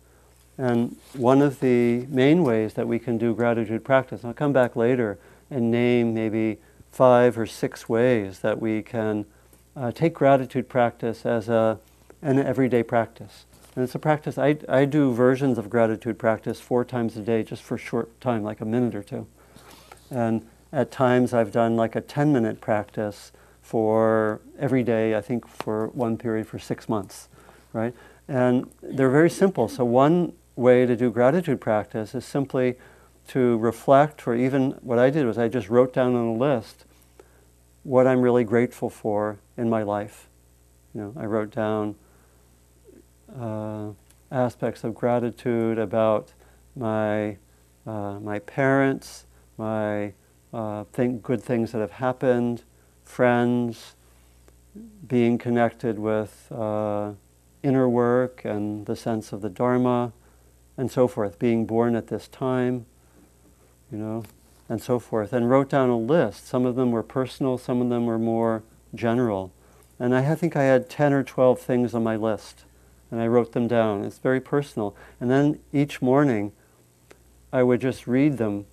And 0.56 0.96
one 1.14 1.42
of 1.42 1.60
the 1.60 2.06
main 2.06 2.44
ways 2.44 2.74
that 2.74 2.86
we 2.86 2.98
can 2.98 3.18
do 3.18 3.34
gratitude 3.34 3.84
practice, 3.84 4.24
I'll 4.24 4.34
come 4.34 4.52
back 4.52 4.76
later 4.76 5.18
and 5.50 5.70
name 5.70 6.14
maybe 6.14 6.58
five 6.90 7.36
or 7.36 7.46
six 7.46 7.88
ways 7.88 8.38
that 8.40 8.60
we 8.60 8.82
can 8.82 9.26
uh, 9.76 9.90
take 9.90 10.14
gratitude 10.14 10.68
practice 10.68 11.26
as 11.26 11.48
a, 11.48 11.78
an 12.22 12.38
everyday 12.38 12.82
practice. 12.82 13.46
And 13.74 13.82
it's 13.82 13.94
a 13.96 13.98
practice, 13.98 14.38
I, 14.38 14.56
I 14.68 14.84
do 14.84 15.12
versions 15.12 15.58
of 15.58 15.68
gratitude 15.68 16.18
practice 16.18 16.60
four 16.60 16.84
times 16.84 17.16
a 17.16 17.20
day 17.20 17.42
just 17.42 17.62
for 17.62 17.74
a 17.74 17.78
short 17.78 18.20
time, 18.20 18.44
like 18.44 18.60
a 18.60 18.64
minute 18.64 18.94
or 18.94 19.02
two. 19.02 19.26
And 20.10 20.46
at 20.72 20.92
times 20.92 21.34
I've 21.34 21.50
done 21.50 21.74
like 21.74 21.96
a 21.96 22.00
10 22.00 22.32
minute 22.32 22.60
practice 22.60 23.32
for 23.60 24.40
every 24.58 24.84
day, 24.84 25.16
I 25.16 25.20
think 25.20 25.48
for 25.48 25.88
one 25.88 26.16
period 26.16 26.46
for 26.46 26.60
six 26.60 26.88
months, 26.88 27.28
right? 27.72 27.94
And 28.28 28.70
they're 28.82 29.10
very 29.10 29.30
simple. 29.30 29.68
So, 29.68 29.84
one 29.84 30.32
way 30.56 30.86
to 30.86 30.96
do 30.96 31.10
gratitude 31.10 31.60
practice 31.60 32.14
is 32.14 32.24
simply 32.24 32.76
to 33.28 33.58
reflect, 33.58 34.26
or 34.26 34.34
even 34.34 34.72
what 34.82 34.98
I 34.98 35.10
did 35.10 35.26
was 35.26 35.38
I 35.38 35.48
just 35.48 35.68
wrote 35.68 35.92
down 35.92 36.14
on 36.14 36.26
a 36.26 36.32
list 36.34 36.84
what 37.82 38.06
I'm 38.06 38.22
really 38.22 38.44
grateful 38.44 38.88
for 38.90 39.38
in 39.56 39.68
my 39.68 39.82
life. 39.82 40.28
You 40.94 41.00
know, 41.00 41.14
I 41.16 41.26
wrote 41.26 41.50
down 41.50 41.96
uh, 43.38 43.90
aspects 44.30 44.84
of 44.84 44.94
gratitude 44.94 45.78
about 45.78 46.32
my, 46.76 47.36
uh, 47.86 48.18
my 48.20 48.38
parents, 48.40 49.26
my 49.58 50.12
uh, 50.52 50.84
think 50.92 51.22
good 51.22 51.42
things 51.42 51.72
that 51.72 51.80
have 51.80 51.92
happened, 51.92 52.62
friends, 53.04 53.96
being 55.06 55.36
connected 55.36 55.98
with 55.98 56.50
uh, 56.50 57.12
inner 57.64 57.88
work 57.88 58.44
and 58.44 58.86
the 58.86 58.94
sense 58.94 59.32
of 59.32 59.40
the 59.40 59.48
Dharma, 59.48 60.12
and 60.76 60.90
so 60.90 61.08
forth, 61.08 61.38
being 61.38 61.66
born 61.66 61.96
at 61.96 62.08
this 62.08 62.28
time, 62.28 62.86
you 63.90 63.98
know, 63.98 64.24
and 64.68 64.82
so 64.82 64.98
forth. 64.98 65.32
And 65.32 65.48
wrote 65.48 65.70
down 65.70 65.88
a 65.88 65.98
list. 65.98 66.46
Some 66.46 66.66
of 66.66 66.76
them 66.76 66.90
were 66.90 67.02
personal, 67.02 67.58
some 67.58 67.80
of 67.80 67.88
them 67.88 68.06
were 68.06 68.18
more 68.18 68.62
general. 68.94 69.52
And 69.98 70.14
I 70.14 70.34
think 70.34 70.56
I 70.56 70.64
had 70.64 70.90
10 70.90 71.12
or 71.12 71.22
12 71.22 71.60
things 71.60 71.94
on 71.94 72.02
my 72.02 72.16
list 72.16 72.64
and 73.14 73.22
I 73.22 73.28
wrote 73.28 73.52
them 73.52 73.68
down. 73.68 74.02
It's 74.02 74.18
very 74.18 74.40
personal. 74.40 74.96
And 75.20 75.30
then 75.30 75.60
each 75.72 76.02
morning, 76.02 76.50
I 77.52 77.62
would 77.62 77.80
just 77.80 78.08
read 78.08 78.38
them, 78.38 78.66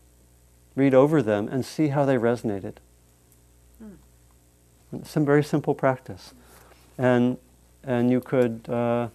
read 0.76 0.96
over 0.96 1.22
them, 1.22 1.48
and 1.48 1.64
see 1.64 1.90
how 1.90 2.06
they 2.06 2.16
resonated. 2.16 2.78
Hmm. 3.78 5.04
Some 5.04 5.26
very 5.26 5.44
simple 5.44 5.76
practice, 5.76 6.34
and 6.98 7.38
and 7.84 8.12
you 8.12 8.22
could 8.22 8.68
uh, 8.70 9.10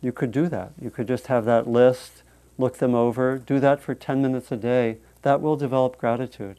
you 0.00 0.12
could 0.12 0.32
do 0.32 0.48
that. 0.48 0.72
You 0.80 0.90
could 0.90 1.08
just 1.08 1.26
have 1.26 1.44
that 1.46 1.66
list, 1.66 2.22
look 2.56 2.78
them 2.78 2.94
over, 2.94 3.38
do 3.38 3.60
that 3.60 3.80
for 3.80 3.94
ten 3.94 4.22
minutes 4.22 4.50
a 4.52 4.56
day. 4.56 4.98
That 5.22 5.40
will 5.40 5.56
develop 5.56 5.98
gratitude, 5.98 6.58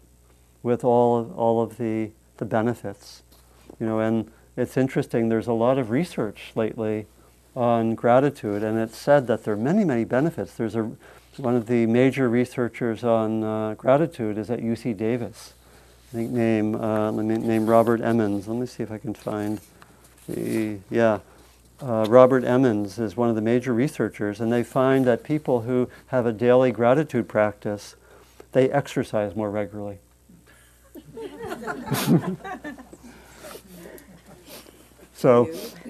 with 0.61 0.83
all 0.83 1.17
of, 1.17 1.37
all 1.37 1.61
of 1.61 1.77
the 1.77 2.11
the 2.37 2.45
benefits. 2.45 3.23
You 3.79 3.85
know, 3.85 3.99
and 3.99 4.29
it's 4.57 4.75
interesting, 4.75 5.29
there's 5.29 5.47
a 5.47 5.53
lot 5.53 5.77
of 5.77 5.89
research 5.89 6.51
lately 6.53 7.05
on 7.55 7.95
gratitude, 7.95 8.63
and 8.63 8.77
it's 8.77 8.97
said 8.97 9.27
that 9.27 9.43
there 9.43 9.53
are 9.53 9.57
many, 9.57 9.85
many 9.85 10.03
benefits. 10.03 10.53
There's 10.53 10.75
a, 10.75 10.91
one 11.37 11.55
of 11.55 11.67
the 11.67 11.85
major 11.85 12.29
researchers 12.29 13.03
on 13.03 13.43
uh, 13.43 13.75
gratitude 13.75 14.37
is 14.37 14.49
at 14.49 14.59
UC 14.59 14.97
Davis. 14.97 15.53
I 16.11 16.17
think 16.17 16.31
name, 16.31 16.75
uh, 16.75 17.11
name 17.11 17.67
Robert 17.67 18.01
Emmons. 18.01 18.47
Let 18.47 18.57
me 18.57 18.65
see 18.65 18.83
if 18.83 18.91
I 18.91 18.97
can 18.97 19.13
find 19.13 19.61
the, 20.27 20.79
yeah. 20.89 21.19
Uh, 21.81 22.05
Robert 22.09 22.43
Emmons 22.43 22.99
is 22.99 23.15
one 23.15 23.29
of 23.29 23.35
the 23.35 23.41
major 23.41 23.73
researchers, 23.73 24.41
and 24.41 24.51
they 24.51 24.63
find 24.63 25.05
that 25.05 25.23
people 25.23 25.61
who 25.61 25.89
have 26.07 26.25
a 26.25 26.33
daily 26.33 26.73
gratitude 26.73 27.29
practice, 27.29 27.95
they 28.51 28.69
exercise 28.69 29.33
more 29.33 29.49
regularly. 29.49 29.99
so, 35.13 35.49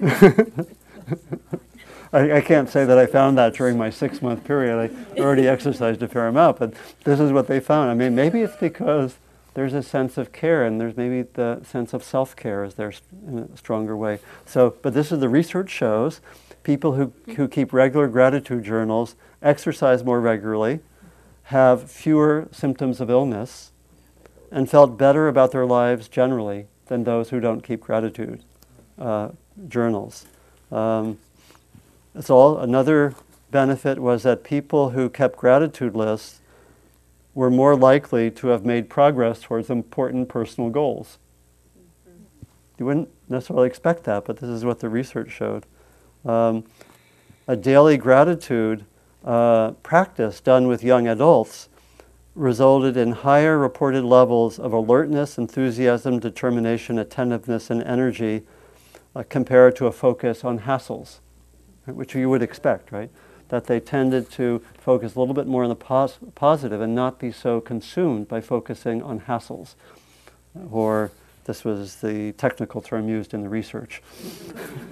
I, 2.12 2.32
I, 2.32 2.40
can't 2.40 2.68
say 2.68 2.84
that 2.84 2.96
I 2.96 3.06
found 3.06 3.36
that 3.38 3.54
during 3.54 3.76
my 3.76 3.90
six 3.90 4.22
month 4.22 4.44
period. 4.44 4.78
I 4.78 5.20
already 5.20 5.48
exercised 5.48 6.02
a 6.02 6.08
fair 6.08 6.28
amount, 6.28 6.60
but 6.60 6.72
this 7.02 7.18
is 7.18 7.32
what 7.32 7.48
they 7.48 7.58
found. 7.58 7.90
I 7.90 7.94
mean, 7.94 8.14
maybe 8.14 8.42
it's 8.42 8.56
because 8.56 9.16
there's 9.54 9.74
a 9.74 9.82
sense 9.82 10.16
of 10.16 10.32
care, 10.32 10.64
and 10.64 10.80
there's 10.80 10.96
maybe 10.96 11.22
the 11.22 11.62
sense 11.64 11.92
of 11.92 12.04
self 12.04 12.36
care 12.36 12.64
is 12.64 12.74
there 12.74 12.92
in 13.26 13.50
a 13.52 13.56
stronger 13.56 13.96
way. 13.96 14.20
So, 14.46 14.76
but 14.82 14.94
this 14.94 15.10
is 15.10 15.20
the 15.20 15.28
research 15.28 15.70
shows 15.70 16.20
people 16.62 16.92
who, 16.92 17.12
who 17.36 17.48
keep 17.48 17.72
regular 17.72 18.06
gratitude 18.06 18.64
journals 18.64 19.16
exercise 19.42 20.04
more 20.04 20.20
regularly, 20.20 20.80
have 21.44 21.90
fewer 21.90 22.48
symptoms 22.52 23.00
of 23.00 23.10
illness, 23.10 23.72
and 24.50 24.68
felt 24.68 24.98
better 24.98 25.28
about 25.28 25.52
their 25.52 25.66
lives 25.66 26.08
generally 26.08 26.66
than 26.86 27.04
those 27.04 27.30
who 27.30 27.40
don't 27.40 27.62
keep 27.62 27.80
gratitude 27.80 28.42
uh, 28.98 29.30
journals. 29.68 30.26
Um, 30.70 31.18
it's 32.14 32.30
all 32.30 32.58
another 32.58 33.14
benefit 33.50 33.98
was 33.98 34.22
that 34.24 34.44
people 34.44 34.90
who 34.90 35.08
kept 35.08 35.36
gratitude 35.36 35.94
lists 35.94 36.40
were 37.34 37.50
more 37.50 37.76
likely 37.76 38.30
to 38.30 38.48
have 38.48 38.64
made 38.64 38.88
progress 38.88 39.40
towards 39.40 39.70
important 39.70 40.28
personal 40.28 40.70
goals. 40.70 41.18
You 42.78 42.86
wouldn't 42.86 43.10
necessarily 43.28 43.68
expect 43.68 44.04
that, 44.04 44.24
but 44.24 44.38
this 44.38 44.50
is 44.50 44.64
what 44.64 44.80
the 44.80 44.88
research 44.88 45.30
showed. 45.30 45.66
Um, 46.24 46.64
a 47.46 47.56
daily 47.56 47.96
gratitude 47.96 48.84
uh, 49.24 49.72
practice 49.82 50.40
done 50.40 50.66
with 50.66 50.82
young 50.82 51.06
adults 51.06 51.68
resulted 52.34 52.96
in 52.96 53.12
higher 53.12 53.58
reported 53.58 54.04
levels 54.04 54.58
of 54.58 54.72
alertness, 54.72 55.36
enthusiasm, 55.36 56.18
determination, 56.18 56.98
attentiveness, 56.98 57.70
and 57.70 57.82
energy 57.82 58.42
uh, 59.14 59.22
compared 59.28 59.76
to 59.76 59.86
a 59.86 59.92
focus 59.92 60.44
on 60.44 60.60
hassles, 60.60 61.18
which 61.86 62.14
you 62.14 62.30
would 62.30 62.42
expect, 62.42 62.92
right? 62.92 63.10
That 63.50 63.66
they 63.66 63.78
tended 63.78 64.30
to 64.30 64.62
focus 64.78 65.14
a 65.14 65.18
little 65.18 65.34
bit 65.34 65.46
more 65.46 65.64
on 65.64 65.68
the 65.68 65.76
pos- 65.76 66.18
positive 66.34 66.80
and 66.80 66.94
not 66.94 67.18
be 67.18 67.30
so 67.30 67.60
consumed 67.60 68.26
by 68.26 68.40
focusing 68.40 69.02
on 69.02 69.20
hassles. 69.20 69.74
Or, 70.70 71.10
this 71.44 71.64
was 71.64 71.96
the 71.96 72.32
technical 72.32 72.80
term 72.80 73.08
used 73.08 73.34
in 73.34 73.42
the 73.42 73.48
research, 73.48 74.02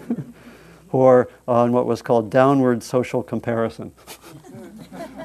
or 0.92 1.28
on 1.46 1.72
what 1.72 1.86
was 1.86 2.02
called 2.02 2.30
downward 2.30 2.82
social 2.82 3.22
comparison. 3.22 3.92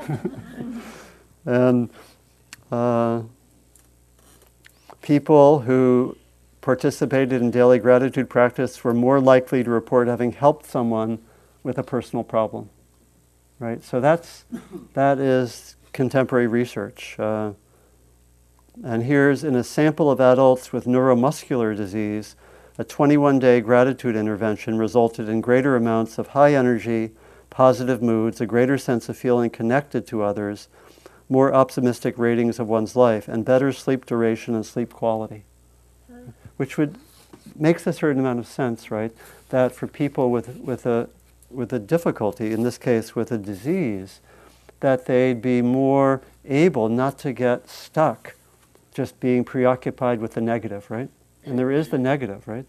and 1.45 1.89
uh, 2.71 3.23
people 5.01 5.61
who 5.61 6.17
participated 6.61 7.41
in 7.41 7.49
daily 7.51 7.79
gratitude 7.79 8.29
practice 8.29 8.83
were 8.83 8.93
more 8.93 9.19
likely 9.19 9.63
to 9.63 9.69
report 9.69 10.07
having 10.07 10.33
helped 10.33 10.65
someone 10.67 11.19
with 11.63 11.77
a 11.77 11.83
personal 11.83 12.23
problem 12.23 12.69
right? 13.59 13.83
So 13.83 13.99
that's 13.99 14.45
that 14.93 15.19
is 15.19 15.75
contemporary 15.93 16.47
research. 16.47 17.17
Uh, 17.19 17.53
and 18.83 19.03
here's 19.03 19.43
in 19.43 19.55
a 19.55 19.63
sample 19.63 20.09
of 20.09 20.19
adults 20.19 20.73
with 20.73 20.85
neuromuscular 20.85 21.75
disease, 21.75 22.35
a 22.79 22.83
21-day 22.83 23.61
gratitude 23.61 24.15
intervention 24.15 24.79
resulted 24.79 25.29
in 25.29 25.41
greater 25.41 25.75
amounts 25.75 26.17
of 26.17 26.29
high 26.29 26.55
energy, 26.55 27.11
positive 27.51 28.01
moods, 28.01 28.41
a 28.41 28.47
greater 28.47 28.79
sense 28.79 29.09
of 29.09 29.17
feeling 29.17 29.51
connected 29.51 30.07
to 30.07 30.23
others, 30.23 30.69
more 31.29 31.53
optimistic 31.53 32.17
ratings 32.17 32.59
of 32.59 32.67
one's 32.67 32.95
life, 32.95 33.27
and 33.27 33.45
better 33.45 33.71
sleep 33.71 34.07
duration 34.07 34.55
and 34.55 34.65
sleep 34.65 34.91
quality. 34.91 35.43
Which 36.57 36.77
would 36.77 36.97
makes 37.55 37.85
a 37.85 37.93
certain 37.93 38.19
amount 38.19 38.39
of 38.39 38.47
sense, 38.47 38.89
right? 38.89 39.11
That 39.49 39.73
for 39.73 39.87
people 39.87 40.31
with, 40.31 40.57
with 40.57 40.85
a 40.85 41.09
with 41.53 41.71
a 41.73 41.79
difficulty, 41.79 42.51
in 42.51 42.63
this 42.63 42.77
case 42.77 43.15
with 43.15 43.31
a 43.31 43.37
disease, 43.37 44.19
that 44.79 45.05
they'd 45.05 45.41
be 45.41 45.61
more 45.61 46.21
able 46.45 46.89
not 46.89 47.17
to 47.19 47.31
get 47.31 47.69
stuck 47.69 48.35
just 48.93 49.19
being 49.19 49.43
preoccupied 49.43 50.19
with 50.19 50.33
the 50.33 50.41
negative, 50.41 50.89
right? 50.91 51.09
And 51.45 51.57
there 51.57 51.71
is 51.71 51.89
the 51.89 51.97
negative, 51.97 52.47
right? 52.47 52.65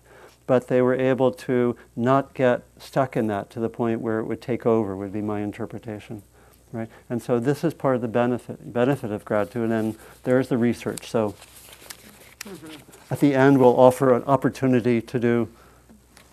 But 0.46 0.68
they 0.68 0.80
were 0.82 0.94
able 0.94 1.32
to 1.32 1.76
not 1.96 2.34
get 2.34 2.62
stuck 2.78 3.16
in 3.16 3.26
that 3.28 3.50
to 3.50 3.60
the 3.60 3.68
point 3.68 4.00
where 4.00 4.20
it 4.20 4.24
would 4.24 4.40
take 4.40 4.66
over, 4.66 4.96
would 4.96 5.12
be 5.12 5.22
my 5.22 5.40
interpretation. 5.40 6.22
Right? 6.72 6.88
And 7.08 7.22
so 7.22 7.38
this 7.38 7.62
is 7.62 7.72
part 7.72 7.94
of 7.94 8.00
the 8.02 8.08
benefit 8.08 8.72
benefit 8.72 9.12
of 9.12 9.24
gratitude, 9.24 9.70
and 9.70 9.70
then 9.70 9.96
there's 10.24 10.48
the 10.48 10.58
research. 10.58 11.08
So 11.08 11.34
mm-hmm. 12.40 13.12
at 13.12 13.20
the 13.20 13.32
end, 13.32 13.60
we'll 13.60 13.78
offer 13.78 14.12
an 14.12 14.24
opportunity 14.24 15.00
to 15.00 15.20
do 15.20 15.48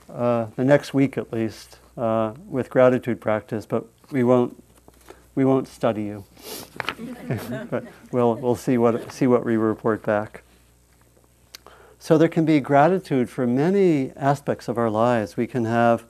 uh, 0.10 0.48
the 0.56 0.66
next 0.66 0.96
week 0.96 1.16
at 1.16 1.32
least 1.32 1.78
uh, 2.02 2.34
with 2.50 2.70
gratitude 2.70 3.22
practice, 3.22 3.66
but 3.66 3.86
we 4.12 4.24
won't 4.24 4.62
we 5.36 5.46
won't 5.46 5.68
study 5.68 6.04
you. 6.04 6.26
but 7.70 7.86
we'll 8.12 8.36
we'll 8.36 8.56
see 8.56 8.78
what 8.78 9.14
see 9.14 9.28
what 9.28 9.46
we 9.46 9.56
report 9.56 10.04
back. 10.04 10.42
So 12.00 12.18
there 12.18 12.28
can 12.28 12.46
be 12.46 12.60
gratitude 12.60 13.30
for 13.30 13.46
many 13.46 14.12
aspects 14.16 14.68
of 14.68 14.80
our 14.80 14.90
lives. 14.90 15.38
We 15.38 15.46
can 15.46 15.66
have, 15.66 16.04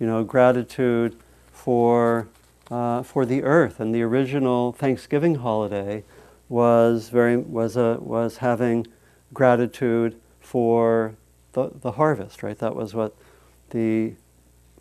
you 0.00 0.06
know, 0.06 0.24
gratitude 0.24 1.16
for 1.52 2.26
uh, 2.68 3.04
for 3.04 3.24
the 3.24 3.44
earth, 3.44 3.78
and 3.78 3.94
the 3.94 4.02
original 4.02 4.72
Thanksgiving 4.72 5.36
holiday 5.36 6.02
was 6.48 7.10
very 7.10 7.36
was 7.36 7.76
a 7.76 7.98
was 8.00 8.38
having 8.38 8.88
gratitude 9.32 10.16
for 10.40 11.14
the, 11.52 11.70
the 11.80 11.92
harvest. 11.92 12.42
Right, 12.42 12.58
that 12.58 12.74
was 12.74 12.92
what 12.92 13.14
the 13.70 14.14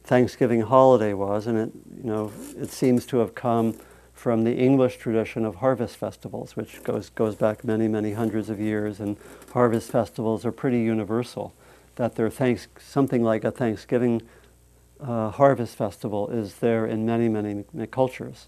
Thanksgiving 0.07 0.61
holiday 0.61 1.13
was, 1.13 1.47
and 1.47 1.57
it, 1.57 1.71
you 1.97 2.09
know, 2.09 2.31
it 2.57 2.71
seems 2.71 3.05
to 3.07 3.17
have 3.17 3.35
come 3.35 3.75
from 4.13 4.45
the 4.45 4.55
English 4.55 4.97
tradition 4.97 5.43
of 5.43 5.55
harvest 5.55 5.97
festivals, 5.97 6.55
which 6.55 6.81
goes, 6.83 7.09
goes 7.09 7.35
back 7.35 7.65
many, 7.65 7.89
many 7.89 8.13
hundreds 8.13 8.49
of 8.49 8.57
years, 8.57 9.01
and 9.01 9.17
harvest 9.51 9.91
festivals 9.91 10.45
are 10.45 10.51
pretty 10.53 10.79
universal. 10.79 11.53
That 11.97 12.15
they're 12.15 12.29
thanks, 12.29 12.69
something 12.79 13.21
like 13.21 13.43
a 13.43 13.51
Thanksgiving 13.51 14.21
uh, 15.01 15.29
harvest 15.31 15.75
festival 15.75 16.29
is 16.29 16.55
there 16.55 16.85
in 16.85 17.05
many, 17.05 17.27
many, 17.27 17.65
many, 17.73 17.87
cultures. 17.87 18.47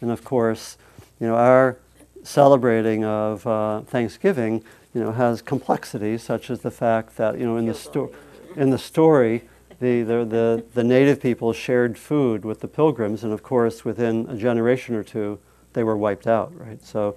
And 0.00 0.12
of 0.12 0.22
course, 0.22 0.78
you 1.18 1.26
know, 1.26 1.34
our 1.34 1.76
celebrating 2.22 3.04
of 3.04 3.44
uh, 3.48 3.80
Thanksgiving, 3.80 4.62
you 4.94 5.02
know, 5.02 5.10
has 5.10 5.42
complexities 5.42 6.22
such 6.22 6.50
as 6.50 6.60
the 6.60 6.70
fact 6.70 7.16
that, 7.16 7.36
you 7.36 7.46
know, 7.46 7.56
in 7.56 7.66
the, 7.66 7.74
sto- 7.74 8.12
in 8.54 8.70
the 8.70 8.78
story, 8.78 9.42
the, 9.80 10.02
the, 10.02 10.24
the, 10.24 10.64
the, 10.74 10.84
native 10.84 11.20
people 11.20 11.52
shared 11.54 11.96
food 11.96 12.44
with 12.44 12.60
the 12.60 12.68
pilgrims, 12.68 13.24
and 13.24 13.32
of 13.32 13.42
course, 13.42 13.84
within 13.84 14.26
a 14.28 14.36
generation 14.36 14.94
or 14.94 15.02
two, 15.02 15.38
they 15.72 15.82
were 15.82 15.96
wiped 15.96 16.26
out, 16.26 16.52
right? 16.54 16.84
So 16.84 17.16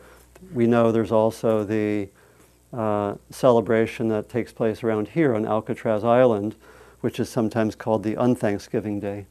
we 0.54 0.66
know 0.66 0.92
there's 0.92 1.12
also 1.12 1.64
the 1.66 2.10
uh, 2.72 3.16
celebration 3.30 4.08
that 4.10 4.30
takes 4.30 4.54
place 4.54 4.82
around 4.82 5.10
here 5.10 5.36
on 5.36 5.46
Alcatraz 5.46 6.04
Island, 6.04 6.56
which 7.02 7.20
is 7.20 7.30
sometimes 7.30 7.76
called 7.76 8.04
the 8.04 8.16
Unthanksgiving 8.16 9.00
Day, 9.02 9.26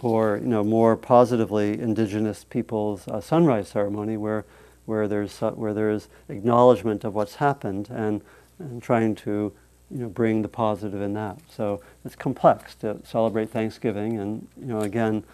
or 0.00 0.38
you 0.40 0.46
know 0.46 0.62
more 0.62 0.96
positively, 0.96 1.78
Indigenous 1.80 2.44
people's 2.44 3.08
uh, 3.08 3.20
sunrise 3.20 3.68
ceremony, 3.68 4.16
where 4.16 4.44
where 4.84 5.08
there's 5.08 5.42
uh, 5.42 5.50
where 5.50 5.74
there's 5.74 6.08
acknowledgement 6.28 7.04
of 7.04 7.12
what's 7.12 7.36
happened 7.36 7.90
and, 7.90 8.22
and 8.60 8.82
trying 8.82 9.16
to 9.16 9.52
you 9.90 9.98
know, 9.98 10.08
bring 10.08 10.42
the 10.42 10.48
positive 10.48 11.00
in 11.00 11.14
that. 11.14 11.38
So 11.48 11.80
it's 12.04 12.16
complex 12.16 12.74
to 12.76 12.98
celebrate 13.04 13.50
Thanksgiving, 13.50 14.18
and 14.18 14.48
you 14.60 14.66
know, 14.66 14.80
again, 14.80 15.24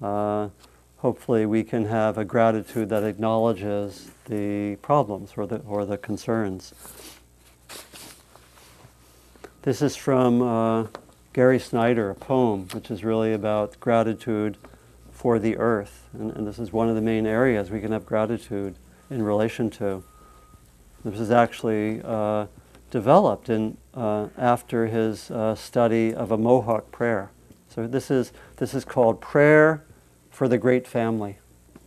uh, 0.00 0.48
hopefully 0.98 1.46
we 1.46 1.64
can 1.64 1.86
have 1.86 2.16
a 2.16 2.24
gratitude 2.24 2.88
that 2.90 3.02
acknowledges 3.02 4.10
the 4.26 4.76
problems 4.76 5.32
or 5.36 5.46
the 5.46 5.58
or 5.60 5.84
the 5.84 5.98
concerns. 5.98 6.74
This 9.62 9.82
is 9.82 9.96
from 9.96 10.40
uh, 10.42 10.86
Gary 11.32 11.58
Snyder, 11.58 12.10
a 12.10 12.14
poem 12.14 12.68
which 12.72 12.90
is 12.90 13.02
really 13.02 13.32
about 13.32 13.78
gratitude 13.80 14.56
for 15.10 15.40
the 15.40 15.56
earth, 15.56 16.08
and, 16.12 16.30
and 16.36 16.46
this 16.46 16.60
is 16.60 16.72
one 16.72 16.88
of 16.88 16.94
the 16.94 17.00
main 17.02 17.26
areas 17.26 17.70
we 17.70 17.80
can 17.80 17.90
have 17.90 18.06
gratitude 18.06 18.76
in 19.10 19.22
relation 19.22 19.70
to. 19.70 20.04
This 21.04 21.18
is 21.18 21.32
actually. 21.32 22.00
Uh, 22.04 22.46
developed 22.90 23.48
in, 23.48 23.76
uh, 23.98 24.28
after 24.38 24.86
his 24.86 25.30
uh, 25.30 25.56
study 25.56 26.14
of 26.14 26.30
a 26.30 26.38
Mohawk 26.38 26.92
prayer. 26.92 27.30
So 27.68 27.86
this 27.86 28.10
is, 28.10 28.32
this 28.56 28.72
is 28.72 28.84
called 28.84 29.20
Prayer 29.20 29.84
for 30.30 30.46
the 30.46 30.56
Great 30.56 30.86
Family. 30.86 31.38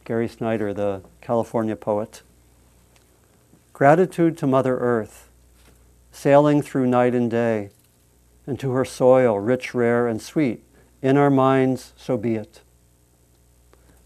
Gary 0.03 0.27
Snyder, 0.27 0.73
the 0.73 1.03
California 1.21 1.75
poet. 1.75 2.21
Gratitude 3.71 4.37
to 4.39 4.47
Mother 4.47 4.77
Earth, 4.77 5.29
sailing 6.11 6.61
through 6.61 6.87
night 6.87 7.15
and 7.15 7.31
day, 7.31 7.69
and 8.45 8.59
to 8.59 8.71
her 8.71 8.83
soil, 8.83 9.39
rich, 9.39 9.73
rare, 9.73 10.07
and 10.07 10.21
sweet. 10.21 10.63
In 11.01 11.17
our 11.17 11.29
minds, 11.29 11.93
so 11.95 12.17
be 12.17 12.35
it. 12.35 12.61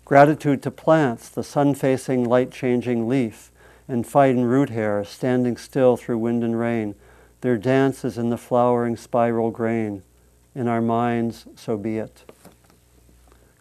Gratitude 0.04 0.62
to 0.62 0.72
plants, 0.72 1.28
the 1.30 1.44
sun 1.44 1.74
facing, 1.74 2.24
light 2.24 2.52
changing 2.52 3.10
leaf, 3.10 3.52
and 3.88 4.06
fine 4.06 4.42
root 4.42 4.70
hair, 4.70 5.04
standing 5.04 5.58
still 5.58 5.98
through 5.98 6.20
wind 6.20 6.44
and 6.44 6.60
rain. 6.60 6.94
Their 7.42 7.58
dance 7.58 8.04
is 8.04 8.18
in 8.18 8.30
the 8.30 8.38
flowering 8.38 8.98
spiral 8.98 9.52
grain. 9.52 10.04
In 10.54 10.68
our 10.68 10.82
minds, 10.82 11.46
so 11.56 11.78
be 11.78 11.98
it. 11.98 12.24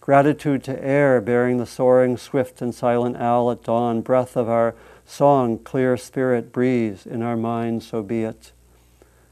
Gratitude 0.00 0.62
to 0.64 0.84
air, 0.84 1.20
bearing 1.20 1.58
the 1.58 1.66
soaring, 1.66 2.16
swift, 2.16 2.60
and 2.60 2.74
silent 2.74 3.16
owl 3.16 3.50
at 3.50 3.64
dawn, 3.64 4.00
breath 4.02 4.36
of 4.36 4.48
our 4.48 4.74
song, 5.06 5.58
clear 5.58 5.96
spirit 5.96 6.52
breeze. 6.52 7.06
In 7.06 7.22
our 7.22 7.36
minds, 7.36 7.86
so 7.86 8.02
be 8.02 8.22
it. 8.22 8.52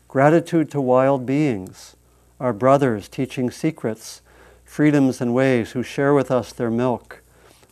Gratitude 0.08 0.70
to 0.70 0.80
wild 0.80 1.24
beings, 1.24 1.96
our 2.40 2.52
brothers 2.52 3.08
teaching 3.08 3.50
secrets, 3.50 4.22
freedoms 4.64 5.20
and 5.20 5.34
ways, 5.34 5.72
who 5.72 5.82
share 5.82 6.14
with 6.14 6.30
us 6.30 6.52
their 6.52 6.70
milk. 6.70 7.22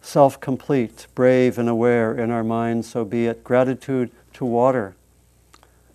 Self 0.03 0.41
complete, 0.41 1.07
brave 1.15 1.59
and 1.59 1.69
aware 1.69 2.15
in 2.15 2.31
our 2.31 2.45
minds, 2.45 2.89
so 2.89 3.05
be 3.05 3.27
it. 3.27 3.43
Gratitude 3.45 4.11
to 4.35 4.45
water, 4.45 4.95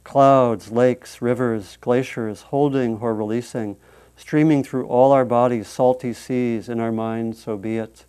clouds, 0.06 0.72
lakes, 0.72 1.22
rivers, 1.22 1.78
glaciers, 1.82 2.44
holding 2.44 3.00
or 3.00 3.14
releasing, 3.14 3.76
streaming 4.16 4.64
through 4.64 4.88
all 4.88 5.12
our 5.12 5.26
bodies, 5.26 5.68
salty 5.68 6.14
seas 6.14 6.70
in 6.70 6.80
our 6.80 6.92
minds, 6.92 7.44
so 7.44 7.58
be 7.58 7.78
it. 7.78 8.06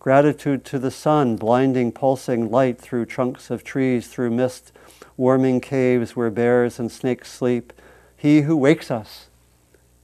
Gratitude 0.00 0.64
to 0.64 0.78
the 0.78 0.90
sun, 0.90 1.36
blinding, 1.36 1.92
pulsing 1.92 2.50
light 2.50 2.80
through 2.80 3.04
trunks 3.04 3.50
of 3.50 3.62
trees, 3.62 4.08
through 4.08 4.30
mist 4.30 4.72
warming 5.16 5.60
caves 5.60 6.16
where 6.16 6.30
bears 6.30 6.80
and 6.80 6.90
snakes 6.90 7.30
sleep. 7.30 7.74
He 8.16 8.40
who 8.40 8.56
wakes 8.56 8.90
us 8.90 9.28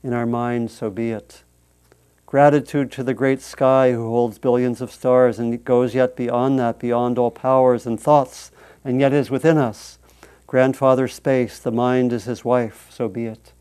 in 0.02 0.12
our 0.12 0.26
minds, 0.26 0.74
so 0.74 0.90
be 0.90 1.10
it. 1.10 1.42
Gratitude 2.26 2.92
to 2.92 3.02
the 3.02 3.14
great 3.14 3.40
sky 3.40 3.92
who 3.92 4.10
holds 4.10 4.36
billions 4.38 4.82
of 4.82 4.92
stars 4.92 5.38
and 5.38 5.64
goes 5.64 5.94
yet 5.94 6.14
beyond 6.14 6.58
that, 6.58 6.78
beyond 6.78 7.18
all 7.18 7.30
powers 7.30 7.86
and 7.86 7.98
thoughts, 7.98 8.50
and 8.84 9.00
yet 9.00 9.14
is 9.14 9.30
within 9.30 9.56
us. 9.56 9.98
Grandfather 10.46 11.08
space, 11.08 11.58
the 11.58 11.72
mind 11.72 12.12
is 12.12 12.24
his 12.24 12.44
wife, 12.44 12.86
so 12.90 13.08
be 13.08 13.26
it. 13.26 13.52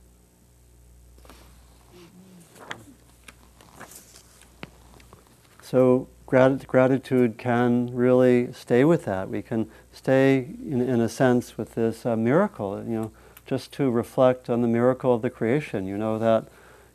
So 5.61 6.07
grat- 6.27 6.67
gratitude 6.67 7.37
can 7.39 7.93
really 7.93 8.53
stay 8.53 8.85
with 8.85 9.05
that. 9.05 9.29
We 9.29 9.41
can 9.41 9.69
stay, 9.91 10.47
in, 10.63 10.79
in 10.79 11.01
a 11.01 11.09
sense, 11.09 11.57
with 11.57 11.73
this 11.73 12.05
uh, 12.05 12.15
miracle, 12.15 12.83
you 12.83 12.93
know, 12.93 13.11
just 13.47 13.71
to 13.73 13.89
reflect 13.89 14.49
on 14.49 14.61
the 14.61 14.67
miracle 14.67 15.13
of 15.13 15.21
the 15.21 15.29
creation. 15.29 15.87
You 15.87 15.97
know, 15.97 16.19
that, 16.19 16.45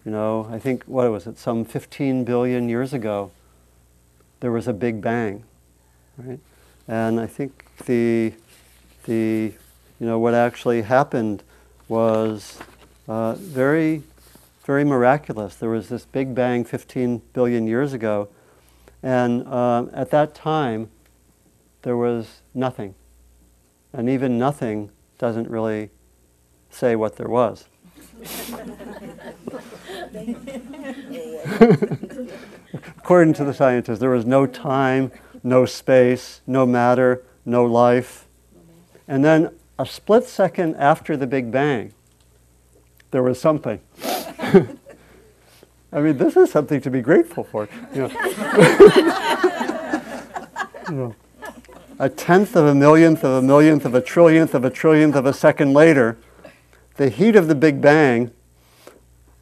you 0.05 0.13
know, 0.13 0.49
I 0.53 0.59
think, 0.59 0.85
what 0.85 1.11
was 1.11 1.27
it, 1.27 1.37
some 1.37 1.65
15 1.65 2.25
billion 2.25 2.69
years 2.69 2.93
ago, 2.93 3.33
there 4.39 4.53
was 4.53 4.69
a 4.69 4.73
big 4.73 5.01
bang, 5.01 5.45
right? 6.17 6.41
And 6.89 7.21
I 7.21 7.27
think 7.27 7.67
the, 7.87 8.33
the, 9.05 9.53
you 10.01 10.07
know, 10.07 10.19
what 10.19 10.33
actually 10.33 10.83
happened 10.83 11.45
was 11.87 12.59
uh, 13.07 13.35
very, 13.35 14.03
very 14.65 14.83
miraculous. 14.83 15.55
There 15.57 15.69
was 15.69 15.91
this 15.91 16.07
big 16.07 16.35
bang 16.35 16.65
15 16.65 17.21
billion 17.35 17.67
years 17.67 17.93
ago, 17.93 18.29
and 19.03 19.47
uh, 19.47 19.87
at 19.93 20.11
that 20.11 20.35
time, 20.35 20.89
there 21.83 21.99
was 21.99 22.41
nothing. 22.55 22.95
And 23.93 24.09
even 24.09 24.39
nothing 24.39 24.91
doesn't 25.19 25.51
really 25.51 25.91
say 26.71 26.97
what 26.97 27.17
there 27.17 27.29
was. 27.29 27.67
According 32.99 33.35
to 33.35 33.45
the 33.45 33.53
scientists, 33.53 33.99
there 33.99 34.11
was 34.11 34.25
no 34.25 34.47
time, 34.47 35.13
no 35.43 35.67
space, 35.67 36.41
no 36.47 36.65
matter, 36.65 37.23
no 37.45 37.65
life. 37.65 38.27
And 39.09 39.25
then 39.25 39.51
a 39.81 39.87
split 39.87 40.25
second 40.25 40.77
after 40.77 41.17
the 41.17 41.27
Big 41.27 41.51
Bang, 41.51 41.95
there 43.13 43.23
was 43.23 43.41
something. 43.41 43.81
I 45.91 46.01
mean, 46.01 46.19
this 46.19 46.37
is 46.37 46.53
something 46.53 46.83
to 46.83 46.91
be 46.91 47.01
grateful 47.01 47.45
for. 47.45 47.67
You 50.89 50.97
know. 50.97 51.15
a 52.01 52.09
tenth 52.09 52.57
of 52.57 52.67
a 52.67 52.75
millionth 52.75 53.23
of 53.23 53.31
a 53.31 53.47
millionth 53.47 53.85
of 53.85 53.95
a 53.95 54.03
trillionth 54.03 54.55
of 54.55 54.65
a 54.65 54.71
trillionth 54.73 55.15
of 55.15 55.25
a 55.25 55.33
second 55.33 55.73
later, 55.73 56.19
the 56.97 57.11
heat 57.11 57.37
of 57.37 57.47
the 57.47 57.55
Big 57.55 57.81
Bang 57.81 58.33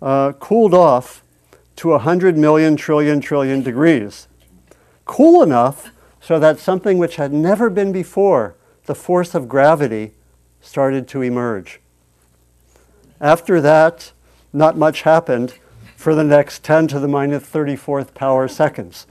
uh, 0.02 0.32
cooled 0.32 0.74
off 0.74 1.24
to 1.76 1.88
100 1.88 2.36
million 2.36 2.76
trillion 2.76 3.22
trillion 3.22 3.62
degrees. 3.62 4.28
Cool 5.06 5.42
enough 5.42 5.90
so 6.20 6.38
that 6.38 6.58
something 6.58 6.98
which 6.98 7.16
had 7.16 7.32
never 7.32 7.70
been 7.70 7.92
before, 7.92 8.54
the 8.84 8.94
force 8.94 9.34
of 9.34 9.48
gravity, 9.48 10.12
started 10.60 11.08
to 11.08 11.22
emerge. 11.22 11.80
After 13.20 13.60
that, 13.60 14.12
not 14.52 14.76
much 14.76 15.02
happened 15.02 15.54
for 15.96 16.14
the 16.14 16.24
next 16.24 16.62
10 16.62 16.88
to 16.88 17.00
the 17.00 17.08
minus 17.08 17.42
34th 17.44 18.14
power 18.14 18.46
seconds. 18.48 19.06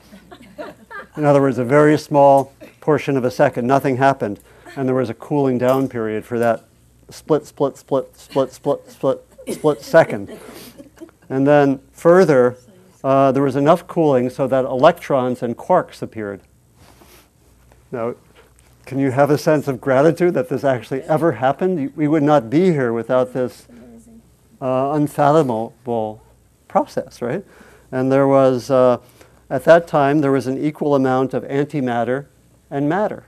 In 1.18 1.26
other 1.26 1.42
words, 1.42 1.58
a 1.58 1.66
very 1.66 1.98
small 1.98 2.54
portion 2.80 3.18
of 3.18 3.26
a 3.26 3.32
second, 3.32 3.68
nothing 3.68 3.98
happened, 3.98 4.40
and 4.76 4.88
there 4.88 4.96
was 4.96 5.10
a 5.10 5.14
cooling 5.14 5.58
down 5.58 5.90
period 5.90 6.24
for 6.24 6.40
that 6.40 6.64
split, 7.10 7.46
split, 7.46 7.78
split, 7.78 8.16
split, 8.18 8.54
split, 8.54 8.90
split, 8.90 9.26
split 9.52 9.82
second. 9.82 10.40
And 11.30 11.46
then 11.46 11.82
further, 11.92 12.58
uh, 13.04 13.32
there 13.32 13.44
was 13.44 13.56
enough 13.56 13.88
cooling 13.88 14.30
so 14.30 14.48
that 14.48 14.66
electrons 14.66 15.44
and 15.44 15.58
quarks 15.58 16.02
appeared. 16.02 16.42
Now, 17.92 18.16
can 18.88 19.00
you 19.00 19.12
have 19.12 19.30
a 19.30 19.38
sense 19.38 19.68
of 19.68 19.82
gratitude 19.82 20.34
that 20.34 20.48
this 20.48 20.64
actually 20.64 21.02
ever 21.04 21.34
happened? 21.34 21.92
We 21.98 22.08
would 22.08 22.24
not 22.24 22.50
be 22.50 22.72
here 22.72 22.94
without 22.94 23.34
this 23.34 23.68
uh, 24.62 24.92
unfathomable 24.94 26.24
process, 26.70 27.22
right? 27.22 27.44
And 27.92 28.10
there 28.10 28.28
was, 28.28 28.72
uh, 28.72 29.00
at 29.50 29.66
that 29.66 29.90
time, 29.90 30.22
there 30.22 30.32
was 30.32 30.48
an 30.48 30.58
equal 30.58 30.96
amount 30.96 31.34
of 31.34 31.44
antimatter 31.44 32.28
and 32.72 32.88
matter. 32.88 33.26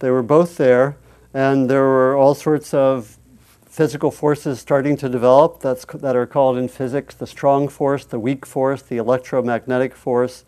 They 0.00 0.10
were 0.10 0.22
both 0.22 0.58
there, 0.58 0.98
and 1.32 1.70
there 1.70 1.82
were 1.82 2.14
all 2.14 2.34
sorts 2.34 2.74
of 2.74 3.16
physical 3.64 4.10
forces 4.10 4.60
starting 4.60 4.96
to 4.98 5.08
develop 5.08 5.60
that's, 5.60 5.86
that 5.86 6.14
are 6.14 6.26
called 6.26 6.58
in 6.58 6.68
physics 6.68 7.14
the 7.14 7.26
strong 7.26 7.68
force, 7.68 8.04
the 8.04 8.18
weak 8.18 8.44
force, 8.44 8.82
the 8.82 8.98
electromagnetic 8.98 9.94
force. 9.94 10.44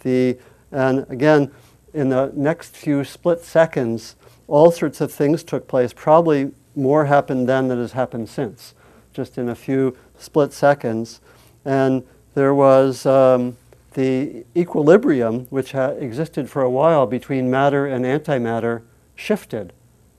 The, 0.00 0.38
and 0.72 1.04
again, 1.10 1.50
in 1.96 2.10
the 2.10 2.30
next 2.36 2.76
few 2.76 3.04
split 3.04 3.42
seconds, 3.42 4.16
all 4.48 4.70
sorts 4.70 5.00
of 5.00 5.10
things 5.10 5.42
took 5.42 5.66
place. 5.66 5.94
Probably 5.94 6.52
more 6.76 7.06
happened 7.06 7.48
then 7.48 7.68
than 7.68 7.78
has 7.78 7.92
happened 7.92 8.28
since, 8.28 8.74
just 9.14 9.38
in 9.38 9.48
a 9.48 9.54
few 9.54 9.96
split 10.18 10.52
seconds. 10.52 11.20
And 11.64 12.06
there 12.34 12.54
was 12.54 13.06
um, 13.06 13.56
the 13.94 14.44
equilibrium, 14.54 15.46
which 15.46 15.74
existed 15.74 16.50
for 16.50 16.60
a 16.60 16.70
while 16.70 17.06
between 17.06 17.50
matter 17.50 17.86
and 17.86 18.04
antimatter, 18.04 18.82
shifted, 19.14 19.72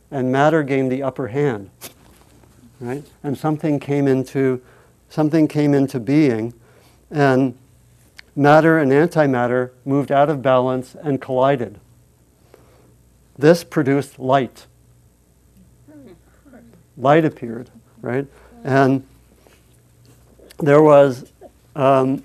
and 0.09 0.31
matter 0.31 0.63
gained 0.63 0.91
the 0.91 1.03
upper 1.03 1.27
hand. 1.27 1.69
Right? 2.79 3.03
And 3.23 3.37
something 3.37 3.79
came 3.79 4.07
into 4.07 4.61
something 5.09 5.47
came 5.47 5.73
into 5.75 5.99
being, 5.99 6.53
and 7.11 7.55
matter 8.37 8.77
and 8.77 8.91
antimatter 8.91 9.71
moved 9.83 10.11
out 10.11 10.29
of 10.29 10.41
balance 10.41 10.95
and 11.01 11.19
collided. 11.19 11.79
This 13.37 13.63
produced 13.63 14.19
light. 14.19 14.67
Light 16.95 17.25
appeared, 17.25 17.69
right? 18.01 18.27
And 18.63 19.05
there 20.59 20.81
was 20.81 21.31
um, 21.75 22.23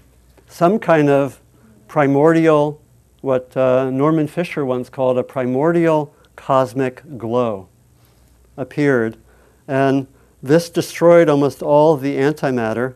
some 0.48 0.78
kind 0.78 1.10
of 1.10 1.40
primordial, 1.88 2.80
what 3.20 3.54
uh, 3.56 3.90
Norman 3.90 4.26
Fischer 4.26 4.64
once 4.64 4.88
called 4.88 5.18
a 5.18 5.22
primordial 5.22 6.14
cosmic 6.36 7.02
glow, 7.18 7.68
appeared. 8.56 9.18
And 9.68 10.06
this 10.42 10.70
destroyed 10.70 11.28
almost 11.28 11.62
all 11.62 11.96
the 11.96 12.16
antimatter. 12.16 12.94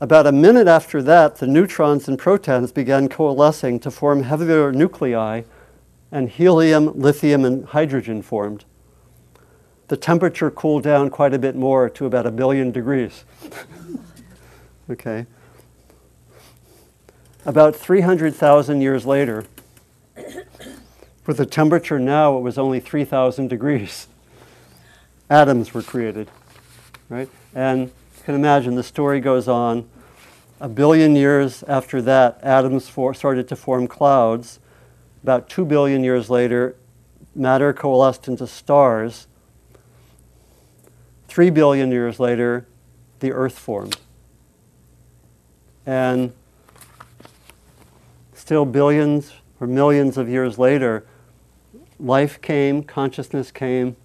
About 0.00 0.26
a 0.26 0.32
minute 0.32 0.66
after 0.66 1.02
that, 1.02 1.36
the 1.36 1.46
neutrons 1.46 2.08
and 2.08 2.18
protons 2.18 2.72
began 2.72 3.08
coalescing 3.08 3.78
to 3.80 3.90
form 3.90 4.22
heavier 4.22 4.72
nuclei, 4.72 5.42
and 6.10 6.28
helium, 6.28 6.98
lithium, 6.98 7.44
and 7.44 7.66
hydrogen 7.66 8.22
formed. 8.22 8.64
the 9.88 9.96
temperature 9.96 10.52
cooled 10.52 10.84
down 10.84 11.10
quite 11.10 11.34
a 11.34 11.38
bit 11.38 11.56
more 11.56 11.90
to 11.90 12.06
about 12.06 12.24
a 12.24 12.30
billion 12.30 12.70
degrees. 12.70 13.24
okay. 14.90 15.26
About 17.44 17.74
300,000 17.74 18.80
years 18.80 19.04
later, 19.04 19.46
with 21.26 21.38
the 21.38 21.46
temperature 21.46 21.98
now, 21.98 22.38
it 22.38 22.40
was 22.40 22.56
only 22.56 22.78
3,000 22.78 23.48
degrees. 23.48 24.06
Atoms 25.28 25.74
were 25.74 25.82
created, 25.82 26.30
right? 27.08 27.28
And 27.52 27.90
can 28.30 28.38
imagine 28.38 28.76
the 28.76 28.82
story 28.84 29.18
goes 29.18 29.48
on. 29.48 29.88
A 30.60 30.68
billion 30.68 31.16
years 31.16 31.64
after 31.64 32.00
that, 32.02 32.38
atoms 32.44 32.88
for, 32.88 33.12
started 33.12 33.48
to 33.48 33.56
form 33.56 33.88
clouds. 33.88 34.60
About 35.24 35.48
two 35.48 35.64
billion 35.64 36.04
years 36.04 36.30
later, 36.30 36.76
matter 37.34 37.72
coalesced 37.72 38.28
into 38.28 38.46
stars. 38.46 39.26
Three 41.26 41.50
billion 41.50 41.90
years 41.90 42.20
later, 42.20 42.68
the 43.18 43.32
Earth 43.32 43.58
formed. 43.58 43.96
And 45.84 46.32
still 48.32 48.64
billions 48.64 49.32
or 49.58 49.66
millions 49.66 50.16
of 50.16 50.28
years 50.28 50.56
later, 50.56 51.04
life 51.98 52.40
came, 52.40 52.84
consciousness 52.84 53.50
came. 53.50 53.96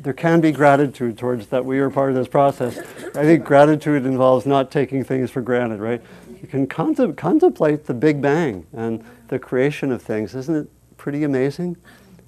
There 0.00 0.12
can 0.14 0.40
be 0.40 0.50
gratitude 0.50 1.18
towards 1.18 1.48
that 1.48 1.64
we 1.64 1.78
are 1.78 1.90
part 1.90 2.08
of 2.10 2.16
this 2.16 2.28
process. 2.28 2.78
I 3.14 3.22
think 3.22 3.44
gratitude 3.44 4.06
involves 4.06 4.46
not 4.46 4.70
taking 4.70 5.04
things 5.04 5.30
for 5.30 5.42
granted, 5.42 5.78
right? 5.80 6.00
You 6.40 6.48
can 6.48 6.66
contem- 6.66 7.16
contemplate 7.16 7.84
the 7.84 7.92
Big 7.92 8.22
Bang 8.22 8.66
and 8.72 9.04
the 9.28 9.38
creation 9.38 9.92
of 9.92 10.00
things. 10.00 10.34
Isn't 10.34 10.54
it 10.56 10.70
pretty 10.96 11.22
amazing? 11.22 11.76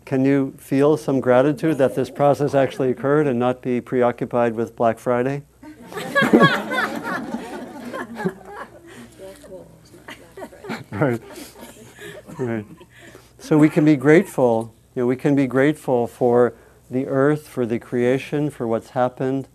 Can 0.04 0.24
you 0.24 0.54
feel 0.58 0.98
some 0.98 1.20
gratitude 1.20 1.78
that 1.78 1.94
this 1.94 2.10
process 2.10 2.54
actually 2.54 2.90
occurred 2.90 3.26
and 3.26 3.38
not 3.38 3.62
be 3.62 3.80
preoccupied 3.80 4.54
with 4.54 4.76
Black 4.76 4.98
Friday? 4.98 5.42
right. 10.90 11.20
Right. 12.38 12.66
So 13.38 13.56
we 13.56 13.70
can 13.70 13.84
be 13.84 13.96
grateful. 13.96 14.74
You 14.94 15.02
know, 15.02 15.06
we 15.06 15.16
can 15.16 15.34
be 15.34 15.46
grateful 15.46 16.06
for 16.06 16.54
the 16.92 17.06
earth, 17.06 17.48
for 17.48 17.66
the 17.66 17.78
creation, 17.78 18.50
for 18.50 18.66
what's 18.66 18.90
happened, 18.90 19.48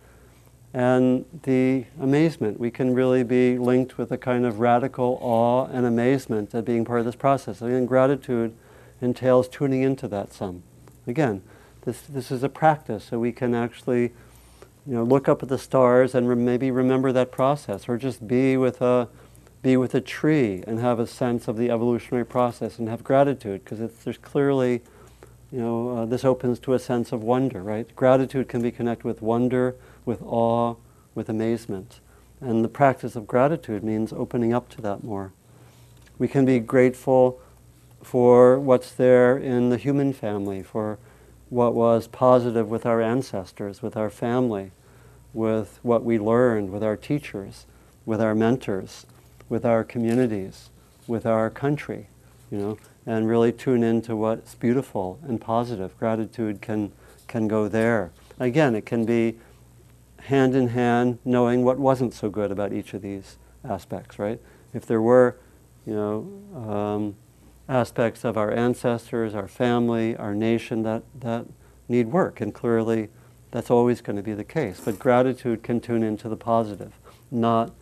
and 0.73 1.25
the 1.43 1.85
amazement. 1.99 2.59
We 2.59 2.71
can 2.71 2.93
really 2.93 3.23
be 3.23 3.57
linked 3.57 3.97
with 3.97 4.11
a 4.11 4.17
kind 4.17 4.45
of 4.45 4.59
radical 4.59 5.17
awe 5.21 5.65
and 5.65 5.85
amazement 5.85 6.53
at 6.53 6.65
being 6.65 6.85
part 6.85 6.99
of 6.99 7.05
this 7.05 7.15
process. 7.15 7.61
Mean, 7.61 7.85
gratitude 7.85 8.53
entails 9.01 9.47
tuning 9.47 9.81
into 9.81 10.07
that 10.09 10.33
some. 10.33 10.63
Again, 11.05 11.41
this, 11.85 12.01
this 12.01 12.31
is 12.31 12.43
a 12.43 12.49
practice, 12.49 13.05
so 13.05 13.19
we 13.19 13.31
can 13.31 13.55
actually 13.55 14.11
you 14.85 14.93
know, 14.93 15.03
look 15.03 15.27
up 15.27 15.43
at 15.43 15.49
the 15.49 15.57
stars 15.57 16.15
and 16.15 16.27
re- 16.27 16.35
maybe 16.35 16.71
remember 16.71 17.11
that 17.11 17.31
process, 17.31 17.87
or 17.89 17.97
just 17.97 18.27
be 18.27 18.57
with 18.57 18.81
a 18.81 19.09
be 19.61 19.75
with 19.75 19.93
a 19.95 20.01
tree 20.01 20.63
and 20.67 20.79
have 20.79 20.99
a 20.99 21.07
sense 21.07 21.47
of 21.47 21.57
the 21.57 21.69
evolutionary 21.69 22.25
process 22.25 22.79
and 22.79 22.87
have 22.87 23.03
gratitude 23.03 23.63
because 23.63 23.79
there's 24.03 24.17
clearly, 24.17 24.81
you 25.51 25.59
know, 25.59 25.89
uh, 25.89 26.05
this 26.05 26.25
opens 26.25 26.59
to 26.59 26.73
a 26.73 26.79
sense 26.79 27.11
of 27.11 27.23
wonder, 27.23 27.61
right? 27.61 27.95
Gratitude 27.95 28.47
can 28.47 28.61
be 28.61 28.71
connected 28.71 29.05
with 29.05 29.21
wonder, 29.21 29.75
with 30.05 30.21
awe, 30.23 30.75
with 31.15 31.29
amazement. 31.29 31.99
And 32.41 32.63
the 32.63 32.69
practice 32.69 33.15
of 33.15 33.27
gratitude 33.27 33.83
means 33.83 34.13
opening 34.13 34.53
up 34.53 34.69
to 34.69 34.81
that 34.81 35.03
more. 35.03 35.31
We 36.19 36.27
can 36.27 36.45
be 36.45 36.59
grateful 36.59 37.39
for 38.03 38.59
what's 38.59 38.91
there 38.91 39.37
in 39.37 39.69
the 39.69 39.77
human 39.77 40.13
family, 40.13 40.63
for 40.63 40.99
what 41.49 41.73
was 41.73 42.07
positive 42.07 42.69
with 42.69 42.85
our 42.85 43.01
ancestors, 43.01 43.81
with 43.81 43.95
our 43.95 44.09
family, 44.09 44.71
with 45.33 45.79
what 45.81 46.03
we 46.03 46.19
learned, 46.19 46.71
with 46.71 46.83
our 46.83 46.97
teachers, 46.97 47.65
with 48.05 48.21
our 48.21 48.35
mentors 48.35 49.05
with 49.49 49.65
our 49.65 49.83
communities, 49.83 50.69
with 51.07 51.25
our 51.25 51.49
country, 51.49 52.07
you 52.51 52.57
know, 52.57 52.77
and 53.07 53.27
really 53.27 53.53
tune 53.53 53.83
into 53.83 54.15
what's 54.15 54.53
beautiful 54.53 55.17
and 55.23 55.39
positive. 55.39 55.97
Gratitude 55.97 56.61
can, 56.61 56.91
can 57.27 57.47
go 57.47 57.69
there. 57.69 58.11
Again, 58.37 58.75
it 58.75 58.85
can 58.85 59.05
be 59.05 59.39
hand 60.19 60.53
in 60.53 60.67
hand 60.67 61.17
knowing 61.23 61.63
what 61.63 61.79
wasn't 61.79 62.13
so 62.13 62.29
good 62.29 62.51
about 62.51 62.73
each 62.73 62.93
of 62.93 63.01
these 63.01 63.37
aspects, 63.63 64.19
right? 64.19 64.39
If 64.73 64.85
there 64.85 65.01
were, 65.01 65.37
you 65.85 65.93
know, 65.93 66.69
um, 66.69 67.15
aspects 67.69 68.25
of 68.25 68.37
our 68.37 68.51
ancestors, 68.51 69.33
our 69.33 69.47
family, 69.47 70.15
our 70.17 70.35
nation 70.35 70.83
that, 70.83 71.03
that 71.21 71.45
need 71.87 72.07
work, 72.07 72.41
and 72.41 72.53
clearly 72.53 73.07
that's 73.51 73.71
always 73.71 74.01
going 74.01 74.17
to 74.17 74.21
be 74.23 74.33
the 74.33 74.43
case. 74.43 74.81
But 74.83 74.99
gratitude 74.99 75.63
can 75.63 75.79
tune 75.79 76.03
into 76.03 76.27
the 76.27 76.35
positive, 76.35 76.93
not 77.31 77.73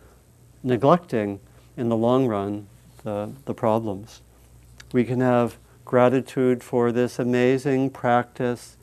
neglecting 0.62 1.40
in 1.76 1.88
the 1.88 1.96
long 1.96 2.28
run 2.28 2.68
the, 3.02 3.32
the 3.44 3.54
problems. 3.54 4.22
We 4.92 5.04
can 5.04 5.20
have 5.20 5.58
gratitude 5.84 6.62
for 6.62 6.92
this 6.92 7.18
amazing 7.18 7.90
practice 7.90 8.76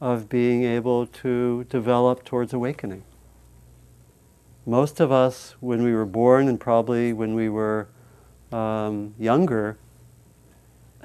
of 0.00 0.28
being 0.28 0.64
able 0.64 1.06
to 1.06 1.64
develop 1.64 2.24
towards 2.24 2.52
awakening. 2.52 3.04
Most 4.66 5.00
of 5.00 5.12
us, 5.12 5.54
when 5.60 5.82
we 5.82 5.92
were 5.92 6.04
born 6.04 6.48
and 6.48 6.58
probably 6.58 7.12
when 7.12 7.34
we 7.34 7.48
were 7.48 7.88
um, 8.52 9.14
younger, 9.18 9.78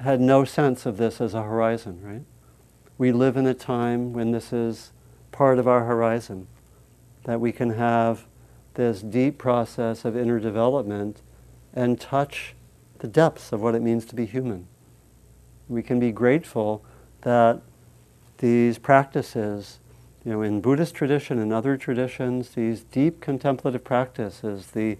had 0.00 0.20
no 0.20 0.44
sense 0.44 0.84
of 0.84 0.96
this 0.96 1.20
as 1.20 1.32
a 1.34 1.42
horizon, 1.42 2.00
right? 2.02 2.22
We 2.98 3.12
live 3.12 3.36
in 3.36 3.46
a 3.46 3.54
time 3.54 4.12
when 4.12 4.32
this 4.32 4.52
is 4.52 4.92
part 5.30 5.58
of 5.58 5.68
our 5.68 5.84
horizon, 5.84 6.48
that 7.24 7.40
we 7.40 7.52
can 7.52 7.70
have 7.70 8.26
this 8.74 9.00
deep 9.00 9.38
process 9.38 10.04
of 10.04 10.16
inner 10.16 10.40
development 10.40 11.22
and 11.72 12.00
touch 12.00 12.54
the 13.02 13.08
depths 13.08 13.52
of 13.52 13.60
what 13.60 13.74
it 13.74 13.82
means 13.82 14.06
to 14.06 14.14
be 14.14 14.24
human. 14.24 14.66
We 15.68 15.82
can 15.82 16.00
be 16.00 16.12
grateful 16.12 16.84
that 17.22 17.60
these 18.38 18.78
practices, 18.78 19.80
you 20.24 20.32
know, 20.32 20.42
in 20.42 20.60
Buddhist 20.60 20.94
tradition 20.94 21.38
and 21.38 21.52
other 21.52 21.76
traditions, 21.76 22.50
these 22.50 22.84
deep 22.84 23.20
contemplative 23.20 23.84
practices, 23.84 24.68
the 24.68 24.96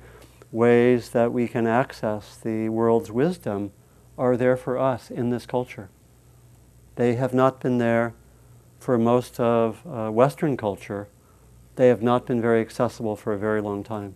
ways 0.51 1.11
that 1.11 1.33
we 1.33 1.49
can 1.49 1.67
access 1.67 2.37
the 2.37 2.69
world's 2.69 3.11
wisdom, 3.11 3.73
are 4.19 4.37
there 4.37 4.57
for 4.57 4.77
us 4.77 5.11
in 5.11 5.31
this 5.31 5.47
culture. 5.47 5.89
They 6.97 7.15
have 7.15 7.33
not 7.33 7.61
been 7.61 7.79
there 7.79 8.13
for 8.79 8.99
most 8.99 9.41
of 9.41 9.81
uh, 9.87 10.11
Western 10.11 10.57
culture 10.57 11.09
they 11.77 11.89
have 11.89 12.03
not 12.03 12.27
been 12.27 12.41
very 12.41 12.61
accessible 12.61 13.17
for 13.17 13.33
a 13.33 13.39
very 13.39 13.63
long 13.63 13.83
time. 13.83 14.15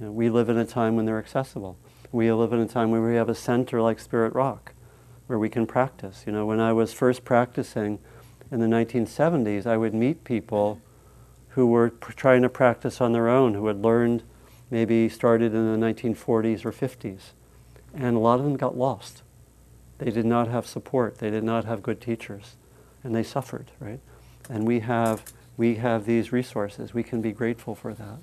You 0.00 0.06
know, 0.06 0.12
we 0.12 0.30
live 0.30 0.48
in 0.48 0.56
a 0.56 0.64
time 0.64 0.96
when 0.96 1.04
they're 1.04 1.18
accessible. 1.18 1.76
We 2.10 2.32
live 2.32 2.52
in 2.52 2.60
a 2.60 2.66
time 2.66 2.90
where 2.90 3.02
we 3.02 3.16
have 3.16 3.28
a 3.28 3.34
center 3.34 3.82
like 3.82 4.00
Spirit 4.00 4.34
Rock, 4.34 4.72
where 5.26 5.38
we 5.38 5.48
can 5.48 5.66
practice. 5.66 6.24
You 6.26 6.32
know, 6.32 6.46
when 6.46 6.60
I 6.60 6.72
was 6.72 6.92
first 6.92 7.24
practicing 7.24 7.98
in 8.50 8.60
the 8.60 8.66
1970s, 8.66 9.66
I 9.66 9.76
would 9.76 9.94
meet 9.94 10.24
people 10.24 10.80
who 11.50 11.66
were 11.66 11.90
pr- 11.90 12.12
trying 12.12 12.42
to 12.42 12.48
practice 12.48 13.00
on 13.00 13.12
their 13.12 13.28
own, 13.28 13.54
who 13.54 13.66
had 13.66 13.82
learned 13.82 14.22
maybe 14.70 15.08
started 15.08 15.54
in 15.54 15.80
the 15.80 15.86
1940s 15.86 16.64
or 16.64 16.72
50s. 16.72 17.32
And 17.94 18.16
a 18.16 18.20
lot 18.20 18.38
of 18.38 18.44
them 18.44 18.56
got 18.56 18.76
lost. 18.76 19.22
They 19.98 20.10
did 20.10 20.26
not 20.26 20.48
have 20.48 20.66
support. 20.66 21.18
They 21.18 21.30
did 21.30 21.44
not 21.44 21.64
have 21.64 21.82
good 21.82 22.00
teachers. 22.00 22.56
And 23.02 23.14
they 23.14 23.22
suffered, 23.22 23.70
right? 23.80 24.00
And 24.48 24.66
we 24.66 24.80
have 24.80 25.22
we 25.56 25.74
have 25.74 26.06
these 26.06 26.32
resources. 26.32 26.94
We 26.94 27.02
can 27.02 27.20
be 27.20 27.32
grateful 27.32 27.74
for 27.74 27.92
that. 27.92 28.20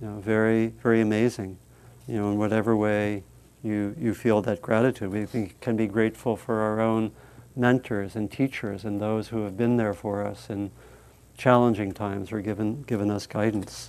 You 0.00 0.06
know, 0.06 0.20
very, 0.20 0.68
very 0.68 1.00
amazing. 1.00 1.58
You 2.06 2.16
know, 2.16 2.30
in 2.30 2.38
whatever 2.38 2.76
way 2.76 3.22
you, 3.62 3.94
you 3.98 4.14
feel 4.14 4.42
that 4.42 4.60
gratitude, 4.60 5.10
we 5.12 5.52
can 5.60 5.76
be 5.76 5.86
grateful 5.86 6.36
for 6.36 6.60
our 6.60 6.80
own 6.80 7.12
mentors 7.54 8.16
and 8.16 8.30
teachers 8.30 8.84
and 8.84 9.00
those 9.00 9.28
who 9.28 9.44
have 9.44 9.56
been 9.56 9.76
there 9.76 9.94
for 9.94 10.24
us 10.24 10.50
in 10.50 10.70
challenging 11.36 11.92
times 11.92 12.32
or 12.32 12.40
given, 12.40 12.82
given 12.82 13.10
us 13.10 13.26
guidance. 13.26 13.88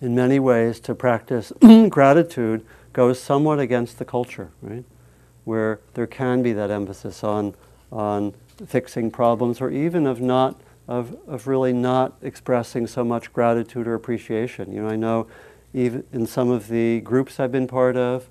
In 0.00 0.14
many 0.14 0.38
ways, 0.38 0.78
to 0.80 0.94
practice 0.94 1.52
gratitude 1.88 2.64
goes 2.92 3.20
somewhat 3.20 3.58
against 3.58 3.98
the 3.98 4.04
culture, 4.04 4.50
right? 4.62 4.84
Where 5.44 5.80
there 5.94 6.06
can 6.06 6.42
be 6.42 6.52
that 6.52 6.70
emphasis 6.70 7.24
on, 7.24 7.54
on 7.90 8.34
fixing 8.66 9.10
problems 9.10 9.60
or 9.60 9.70
even 9.70 10.06
of 10.06 10.20
not, 10.20 10.60
of, 10.86 11.16
of 11.26 11.46
really 11.46 11.72
not 11.72 12.16
expressing 12.22 12.86
so 12.86 13.04
much 13.04 13.32
gratitude 13.32 13.86
or 13.86 13.94
appreciation. 13.94 14.72
You 14.72 14.82
know, 14.82 14.88
I 14.88 14.96
know 14.96 15.26
even 15.74 16.04
in 16.12 16.26
some 16.26 16.50
of 16.50 16.68
the 16.68 17.00
groups 17.00 17.38
I've 17.38 17.52
been 17.52 17.68
part 17.68 17.96
of, 17.96 18.28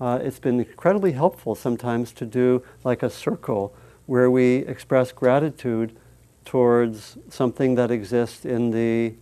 uh, 0.00 0.18
it's 0.22 0.38
been 0.38 0.60
incredibly 0.60 1.12
helpful 1.12 1.54
sometimes 1.54 2.12
to 2.12 2.26
do 2.26 2.62
like 2.82 3.02
a 3.02 3.10
circle 3.10 3.74
where 4.06 4.30
we 4.30 4.56
express 4.56 5.12
gratitude 5.12 5.96
towards 6.44 7.16
something 7.30 7.74
that 7.76 7.90
exists 7.90 8.44
in 8.44 8.70
the 8.70 9.14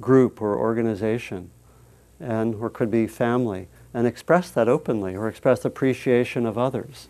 group 0.00 0.40
or 0.40 0.56
organization 0.56 1.50
and 2.18 2.54
or 2.54 2.70
could 2.70 2.90
be 2.90 3.06
family, 3.06 3.68
and 3.92 4.06
express 4.06 4.48
that 4.50 4.68
openly, 4.68 5.16
or 5.16 5.28
express 5.28 5.64
appreciation 5.64 6.46
of 6.46 6.56
others, 6.56 7.08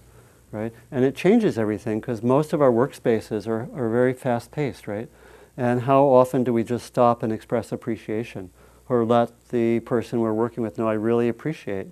right? 0.52 0.72
And 0.90 1.04
it 1.04 1.16
changes 1.16 1.58
everything 1.58 1.98
because 2.00 2.22
most 2.22 2.52
of 2.52 2.60
our 2.60 2.70
workspaces 2.70 3.48
are, 3.48 3.62
are 3.74 3.88
very 3.88 4.12
fast 4.12 4.50
paced, 4.52 4.86
right? 4.86 5.08
And 5.56 5.82
how 5.82 6.04
often 6.04 6.44
do 6.44 6.52
we 6.52 6.62
just 6.62 6.86
stop 6.86 7.22
and 7.22 7.32
express 7.32 7.72
appreciation, 7.72 8.50
or 8.88 9.04
let 9.04 9.48
the 9.48 9.80
person 9.80 10.20
we're 10.20 10.32
working 10.32 10.62
with 10.62 10.78
know 10.78 10.86
I 10.86 10.94
really 10.94 11.28
appreciate, 11.28 11.88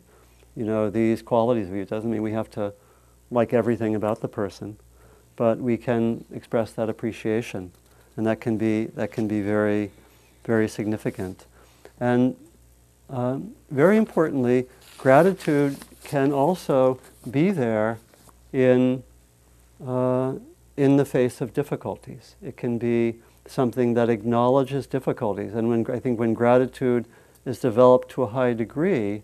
you 0.55 0.64
know, 0.64 0.90
these 0.90 1.23
qualities 1.23 1.68
of 1.68 1.75
you. 1.75 1.83
It 1.83 1.88
doesn't 1.88 2.11
mean 2.11 2.23
we 2.23 2.33
have 2.33 2.51
to 2.51 2.75
like 3.31 3.53
everything 3.53 3.94
about 3.94 4.20
the 4.20 4.29
person, 4.29 4.77
but 5.37 5.59
we 5.59 5.77
can 5.77 6.25
express 6.33 6.73
that 6.73 6.88
appreciation, 6.88 7.73
and 8.16 8.27
that 8.27 8.40
can 8.40 8.59
be 8.59 8.87
that 8.87 9.12
can 9.12 9.27
be 9.27 9.40
very, 9.40 9.90
very 10.44 10.68
significant. 10.68 11.46
And 11.99 12.37
um, 13.09 13.55
very 13.70 13.96
importantly, 13.96 14.66
gratitude 14.99 15.77
can 16.05 16.33
also 16.33 16.99
be 17.31 17.51
there 17.51 17.99
in 18.52 19.02
uh, 19.84 20.34
in 20.76 20.96
the 20.96 21.04
face 21.04 21.40
of 21.40 21.52
difficulties. 21.52 22.36
It 22.42 22.56
can 22.56 22.78
be 22.78 23.16
something 23.46 23.94
that 23.94 24.08
acknowledges 24.08 24.86
difficulties, 24.86 25.54
and 25.54 25.68
when 25.68 25.86
I 25.90 25.98
think 25.98 26.18
when 26.18 26.34
gratitude 26.34 27.06
is 27.44 27.58
developed 27.58 28.10
to 28.10 28.22
a 28.22 28.28
high 28.28 28.52
degree, 28.52 29.22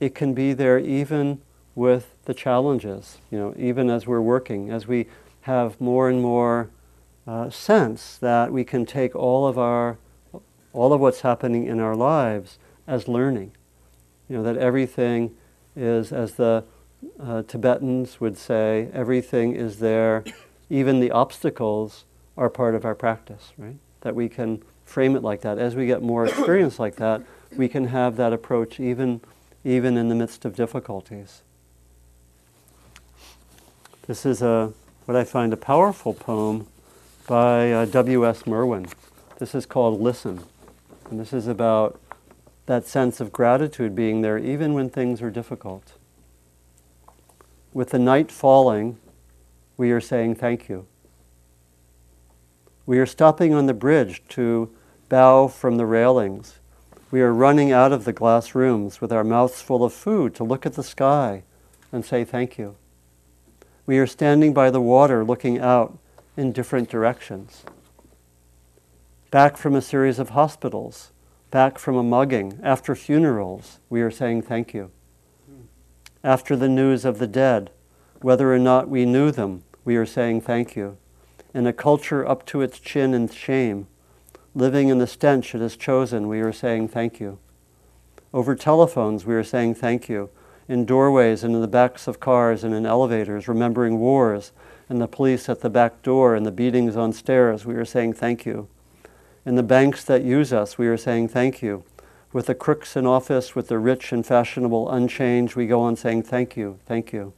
it 0.00 0.14
can 0.14 0.34
be 0.34 0.52
there 0.52 0.78
even 0.78 1.40
with 1.74 2.14
the 2.24 2.34
challenges, 2.34 3.18
you 3.30 3.38
know, 3.38 3.54
even 3.56 3.90
as 3.90 4.06
we're 4.06 4.20
working, 4.20 4.70
as 4.70 4.86
we 4.86 5.06
have 5.42 5.80
more 5.80 6.08
and 6.08 6.20
more 6.20 6.70
uh, 7.26 7.50
sense 7.50 8.16
that 8.18 8.52
we 8.52 8.64
can 8.64 8.86
take 8.86 9.14
all 9.14 9.46
of 9.46 9.58
our, 9.58 9.98
all 10.72 10.92
of 10.92 11.00
what's 11.00 11.20
happening 11.20 11.66
in 11.66 11.80
our 11.80 11.94
lives 11.94 12.58
as 12.86 13.08
learning. 13.08 13.52
You 14.28 14.38
know, 14.38 14.42
that 14.42 14.56
everything 14.56 15.34
is, 15.74 16.12
as 16.12 16.34
the 16.34 16.64
uh, 17.20 17.42
Tibetans 17.42 18.20
would 18.20 18.36
say, 18.36 18.88
everything 18.92 19.54
is 19.54 19.78
there, 19.78 20.24
even 20.70 21.00
the 21.00 21.10
obstacles 21.10 22.04
are 22.36 22.50
part 22.50 22.74
of 22.74 22.84
our 22.84 22.94
practice, 22.94 23.52
right? 23.56 23.76
That 24.02 24.14
we 24.14 24.28
can 24.28 24.62
frame 24.84 25.16
it 25.16 25.22
like 25.22 25.40
that. 25.42 25.58
As 25.58 25.74
we 25.74 25.86
get 25.86 26.02
more 26.02 26.26
experience 26.26 26.78
like 26.78 26.96
that, 26.96 27.22
we 27.56 27.68
can 27.68 27.86
have 27.88 28.16
that 28.16 28.32
approach 28.32 28.78
even, 28.80 29.20
even 29.64 29.96
in 29.96 30.08
the 30.08 30.14
midst 30.14 30.44
of 30.44 30.54
difficulties. 30.54 31.42
This 34.06 34.24
is 34.24 34.42
a, 34.42 34.72
what 35.06 35.16
I 35.16 35.24
find 35.24 35.52
a 35.52 35.56
powerful 35.56 36.14
poem 36.14 36.66
by 37.26 37.72
uh, 37.72 37.84
W.S. 37.86 38.46
Merwin. 38.46 38.86
This 39.38 39.54
is 39.54 39.66
called 39.66 40.00
Listen. 40.00 40.44
And 41.10 41.18
this 41.18 41.32
is 41.32 41.46
about 41.46 42.00
that 42.66 42.86
sense 42.86 43.20
of 43.20 43.32
gratitude 43.32 43.94
being 43.94 44.22
there 44.22 44.38
even 44.38 44.74
when 44.74 44.90
things 44.90 45.22
are 45.22 45.30
difficult. 45.30 45.94
With 47.76 47.90
the 47.90 47.98
night 47.98 48.32
falling, 48.32 48.96
we 49.76 49.90
are 49.90 50.00
saying 50.00 50.36
thank 50.36 50.66
you. 50.66 50.86
We 52.86 52.98
are 52.98 53.04
stopping 53.04 53.52
on 53.52 53.66
the 53.66 53.74
bridge 53.74 54.22
to 54.30 54.74
bow 55.10 55.48
from 55.48 55.76
the 55.76 55.84
railings. 55.84 56.58
We 57.10 57.20
are 57.20 57.34
running 57.34 57.72
out 57.72 57.92
of 57.92 58.06
the 58.06 58.14
glass 58.14 58.54
rooms 58.54 59.02
with 59.02 59.12
our 59.12 59.24
mouths 59.24 59.60
full 59.60 59.84
of 59.84 59.92
food 59.92 60.34
to 60.36 60.42
look 60.42 60.64
at 60.64 60.72
the 60.72 60.82
sky 60.82 61.42
and 61.92 62.02
say 62.02 62.24
thank 62.24 62.56
you. 62.56 62.76
We 63.84 63.98
are 63.98 64.06
standing 64.06 64.54
by 64.54 64.70
the 64.70 64.80
water 64.80 65.22
looking 65.22 65.60
out 65.60 65.98
in 66.34 66.52
different 66.52 66.88
directions. 66.88 67.62
Back 69.30 69.58
from 69.58 69.74
a 69.74 69.82
series 69.82 70.18
of 70.18 70.30
hospitals, 70.30 71.12
back 71.50 71.78
from 71.78 71.96
a 71.96 72.02
mugging, 72.02 72.58
after 72.62 72.94
funerals, 72.94 73.80
we 73.90 74.00
are 74.00 74.10
saying 74.10 74.40
thank 74.40 74.72
you. 74.72 74.92
After 76.26 76.56
the 76.56 76.68
news 76.68 77.04
of 77.04 77.20
the 77.20 77.28
dead, 77.28 77.70
whether 78.20 78.52
or 78.52 78.58
not 78.58 78.88
we 78.88 79.06
knew 79.06 79.30
them, 79.30 79.62
we 79.84 79.94
are 79.94 80.04
saying 80.04 80.40
thank 80.40 80.74
you. 80.74 80.96
In 81.54 81.68
a 81.68 81.72
culture 81.72 82.26
up 82.26 82.44
to 82.46 82.62
its 82.62 82.80
chin 82.80 83.14
in 83.14 83.28
shame, 83.28 83.86
living 84.52 84.88
in 84.88 84.98
the 84.98 85.06
stench 85.06 85.54
it 85.54 85.60
has 85.60 85.76
chosen, 85.76 86.26
we 86.26 86.40
are 86.40 86.52
saying 86.52 86.88
thank 86.88 87.20
you. 87.20 87.38
Over 88.34 88.56
telephones, 88.56 89.24
we 89.24 89.36
are 89.36 89.44
saying 89.44 89.76
thank 89.76 90.08
you 90.08 90.28
in 90.66 90.84
doorways 90.84 91.44
and 91.44 91.54
in 91.54 91.60
the 91.60 91.68
backs 91.68 92.08
of 92.08 92.18
cars 92.18 92.64
and 92.64 92.74
in 92.74 92.86
elevators, 92.86 93.46
remembering 93.46 94.00
wars 94.00 94.50
and 94.88 95.00
the 95.00 95.06
police 95.06 95.48
at 95.48 95.60
the 95.60 95.70
back 95.70 96.02
door 96.02 96.34
and 96.34 96.44
the 96.44 96.50
beatings 96.50 96.96
on 96.96 97.12
stairs, 97.12 97.64
we 97.64 97.76
are 97.76 97.84
saying 97.84 98.14
thank 98.14 98.44
you. 98.44 98.66
In 99.44 99.54
the 99.54 99.62
banks 99.62 100.02
that 100.02 100.24
use 100.24 100.52
us, 100.52 100.76
we 100.76 100.88
are 100.88 100.96
saying 100.96 101.28
thank 101.28 101.62
you. 101.62 101.84
With 102.36 102.48
the 102.48 102.54
crooks 102.54 102.96
in 102.96 103.06
office, 103.06 103.54
with 103.54 103.68
the 103.68 103.78
rich 103.78 104.12
and 104.12 104.26
fashionable 104.26 104.90
unchanged, 104.90 105.56
we 105.56 105.66
go 105.66 105.80
on 105.80 105.96
saying 105.96 106.24
thank 106.24 106.54
you, 106.54 106.78
thank 106.84 107.10
you. 107.10 107.32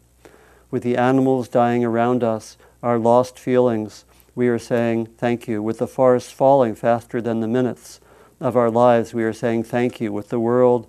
With 0.72 0.82
the 0.82 0.96
animals 0.96 1.46
dying 1.46 1.84
around 1.84 2.24
us, 2.24 2.58
our 2.82 2.98
lost 2.98 3.38
feelings, 3.38 4.04
we 4.34 4.48
are 4.48 4.58
saying 4.58 5.06
thank 5.16 5.46
you. 5.46 5.62
With 5.62 5.78
the 5.78 5.86
forests 5.86 6.32
falling 6.32 6.74
faster 6.74 7.22
than 7.22 7.38
the 7.38 7.46
minutes 7.46 8.00
of 8.40 8.56
our 8.56 8.72
lives, 8.72 9.14
we 9.14 9.22
are 9.22 9.32
saying 9.32 9.62
thank 9.62 10.00
you. 10.00 10.12
With 10.12 10.30
the 10.30 10.40
world 10.40 10.88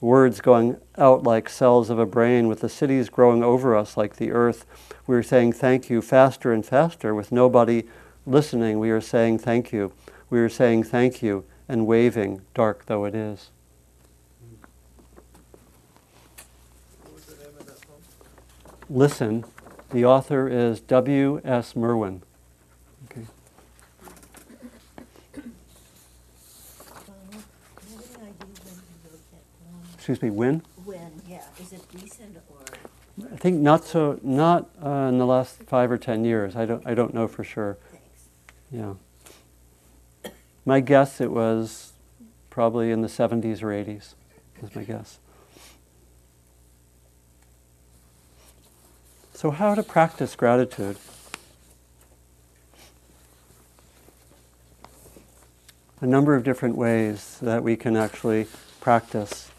words 0.00 0.40
going 0.40 0.78
out 0.96 1.24
like 1.24 1.50
cells 1.50 1.90
of 1.90 1.98
a 1.98 2.06
brain, 2.06 2.48
with 2.48 2.60
the 2.60 2.70
cities 2.70 3.10
growing 3.10 3.44
over 3.44 3.76
us 3.76 3.94
like 3.94 4.16
the 4.16 4.32
earth. 4.32 4.64
We 5.06 5.16
are 5.16 5.22
saying 5.22 5.52
thank 5.52 5.90
you 5.90 6.00
faster 6.00 6.50
and 6.50 6.64
faster 6.64 7.14
with 7.14 7.30
nobody 7.30 7.82
listening. 8.24 8.78
We 8.78 8.88
are 8.88 9.02
saying 9.02 9.40
thank 9.40 9.70
you. 9.70 9.92
We 10.30 10.38
are 10.40 10.48
saying 10.48 10.84
thank 10.84 11.22
you 11.22 11.44
and 11.70 11.86
waving, 11.86 12.42
dark 12.54 12.86
though 12.86 13.04
it 13.04 13.14
is. 13.14 13.50
Listen. 18.88 19.44
The 19.90 20.04
author 20.04 20.48
is 20.48 20.80
W.S. 20.80 21.74
Merwin. 21.74 22.22
Excuse 29.94 30.22
me, 30.22 30.30
when? 30.30 30.62
When, 30.84 31.22
yeah. 31.28 31.42
Is 31.60 31.72
it 31.72 31.82
recent 31.94 32.36
or? 32.48 33.28
I 33.32 33.36
think 33.36 33.60
not 33.60 33.84
so, 33.84 34.18
not 34.22 34.70
uh, 34.84 35.08
in 35.08 35.18
the 35.18 35.26
last 35.26 35.62
five 35.64 35.90
or 35.90 35.98
ten 35.98 36.24
years. 36.24 36.56
I 36.56 36.66
don't, 36.66 36.84
I 36.86 36.94
don't 36.94 37.14
know 37.14 37.28
for 37.28 37.44
sure. 37.44 37.78
Thanks. 37.92 38.22
Yeah. 38.72 38.94
My 40.64 40.80
guess 40.80 41.20
it 41.20 41.30
was 41.30 41.92
probably 42.48 42.90
in 42.90 43.00
the 43.02 43.08
70s 43.08 43.62
or 43.62 43.68
80s, 43.68 44.14
is 44.62 44.74
my 44.74 44.84
guess. 44.84 45.18
So, 49.32 49.50
how 49.50 49.74
to 49.74 49.82
practice 49.82 50.36
gratitude? 50.36 50.96
A 56.02 56.06
number 56.06 56.34
of 56.34 56.44
different 56.44 56.76
ways 56.76 57.38
that 57.40 57.62
we 57.62 57.76
can 57.76 57.96
actually 57.96 58.46
practice 58.80 59.50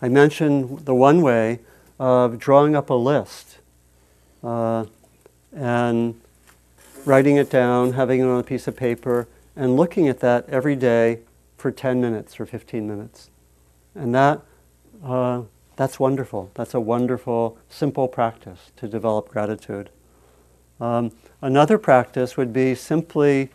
I 0.00 0.08
mentioned 0.08 0.80
the 0.80 0.94
one 0.94 1.22
way 1.22 1.60
of 1.98 2.38
drawing 2.38 2.76
up 2.76 2.90
a 2.90 2.94
list 2.94 3.58
uh, 4.44 4.84
and 5.54 6.20
writing 7.06 7.36
it 7.36 7.48
down, 7.48 7.94
having 7.94 8.20
it 8.20 8.24
on 8.24 8.38
a 8.38 8.42
piece 8.42 8.68
of 8.68 8.76
paper, 8.76 9.26
and 9.56 9.76
looking 9.76 10.08
at 10.08 10.20
that 10.20 10.48
every 10.48 10.76
day 10.76 11.20
for 11.56 11.70
10 11.70 12.00
minutes 12.00 12.38
or 12.38 12.46
15 12.46 12.86
minutes. 12.86 13.30
And 13.94 14.14
that, 14.14 14.42
uh, 15.02 15.42
that's 15.76 15.98
wonderful. 15.98 16.50
That's 16.54 16.74
a 16.74 16.80
wonderful, 16.80 17.58
simple 17.68 18.08
practice 18.08 18.72
to 18.76 18.86
develop 18.86 19.28
gratitude. 19.28 19.90
Um, 20.80 21.12
another 21.40 21.78
practice 21.78 22.36
would 22.36 22.52
be 22.52 22.74
simply, 22.74 23.50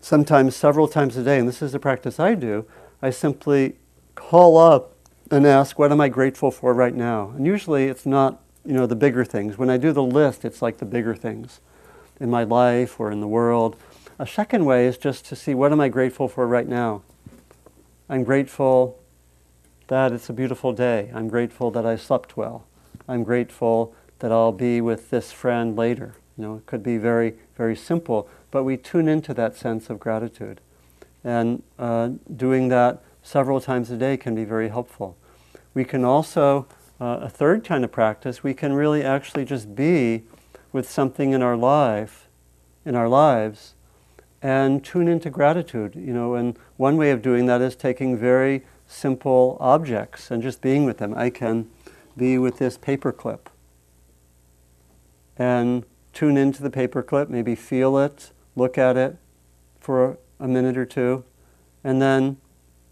sometimes 0.00 0.54
several 0.54 0.86
times 0.86 1.16
a 1.16 1.24
day, 1.24 1.38
and 1.38 1.48
this 1.48 1.60
is 1.60 1.72
the 1.72 1.80
practice 1.80 2.20
I 2.20 2.34
do, 2.34 2.64
I 3.00 3.10
simply 3.10 3.76
call 4.14 4.56
up 4.56 4.94
and 5.30 5.46
ask, 5.46 5.78
what 5.78 5.90
am 5.90 6.00
I 6.00 6.08
grateful 6.08 6.50
for 6.50 6.72
right 6.72 6.94
now? 6.94 7.32
And 7.36 7.46
usually 7.46 7.86
it's 7.86 8.06
not, 8.06 8.40
you 8.64 8.74
know, 8.74 8.86
the 8.86 8.94
bigger 8.94 9.24
things. 9.24 9.58
When 9.58 9.70
I 9.70 9.76
do 9.76 9.92
the 9.92 10.02
list, 10.02 10.44
it's 10.44 10.62
like 10.62 10.78
the 10.78 10.84
bigger 10.84 11.16
things 11.16 11.60
in 12.20 12.30
my 12.30 12.44
life 12.44 13.00
or 13.00 13.10
in 13.10 13.20
the 13.20 13.26
world. 13.26 13.76
A 14.22 14.26
second 14.26 14.64
way 14.66 14.86
is 14.86 14.98
just 14.98 15.24
to 15.26 15.34
see, 15.34 15.52
what 15.52 15.72
am 15.72 15.80
I 15.80 15.88
grateful 15.88 16.28
for 16.28 16.46
right 16.46 16.68
now? 16.68 17.02
I'm 18.08 18.22
grateful 18.22 19.00
that 19.88 20.12
it's 20.12 20.28
a 20.28 20.32
beautiful 20.32 20.72
day. 20.72 21.10
I'm 21.12 21.26
grateful 21.26 21.72
that 21.72 21.84
I 21.84 21.96
slept 21.96 22.36
well. 22.36 22.64
I'm 23.08 23.24
grateful 23.24 23.96
that 24.20 24.30
I'll 24.30 24.52
be 24.52 24.80
with 24.80 25.10
this 25.10 25.32
friend 25.32 25.76
later. 25.76 26.14
You 26.38 26.44
know, 26.44 26.54
it 26.54 26.66
could 26.66 26.84
be 26.84 26.98
very, 26.98 27.34
very 27.56 27.74
simple, 27.74 28.28
but 28.52 28.62
we 28.62 28.76
tune 28.76 29.08
into 29.08 29.34
that 29.34 29.56
sense 29.56 29.90
of 29.90 29.98
gratitude. 29.98 30.60
And 31.24 31.64
uh, 31.76 32.10
doing 32.36 32.68
that 32.68 33.02
several 33.24 33.60
times 33.60 33.90
a 33.90 33.96
day 33.96 34.16
can 34.16 34.36
be 34.36 34.44
very 34.44 34.68
helpful. 34.68 35.16
We 35.74 35.84
can 35.84 36.04
also, 36.04 36.68
uh, 37.00 37.18
a 37.22 37.28
third 37.28 37.64
kind 37.64 37.82
of 37.82 37.90
practice, 37.90 38.44
we 38.44 38.54
can 38.54 38.72
really 38.72 39.02
actually 39.02 39.46
just 39.46 39.74
be 39.74 40.22
with 40.70 40.88
something 40.88 41.32
in 41.32 41.42
our 41.42 41.56
life, 41.56 42.28
in 42.84 42.94
our 42.94 43.08
lives, 43.08 43.74
and 44.42 44.84
tune 44.84 45.08
into 45.08 45.30
gratitude. 45.30 45.94
You 45.94 46.12
know, 46.12 46.34
and 46.34 46.58
one 46.76 46.96
way 46.96 47.10
of 47.10 47.22
doing 47.22 47.46
that 47.46 47.60
is 47.60 47.76
taking 47.76 48.16
very 48.16 48.62
simple 48.86 49.56
objects 49.60 50.30
and 50.30 50.42
just 50.42 50.60
being 50.60 50.84
with 50.84 50.98
them. 50.98 51.14
I 51.14 51.30
can 51.30 51.70
be 52.16 52.36
with 52.36 52.58
this 52.58 52.76
paperclip 52.76 53.38
and 55.38 55.84
tune 56.12 56.36
into 56.36 56.62
the 56.62 56.70
paperclip, 56.70 57.30
maybe 57.30 57.54
feel 57.54 57.96
it, 57.98 58.32
look 58.54 58.76
at 58.76 58.96
it 58.96 59.16
for 59.80 60.18
a 60.38 60.46
minute 60.46 60.76
or 60.76 60.84
two, 60.84 61.24
and 61.82 62.02
then 62.02 62.36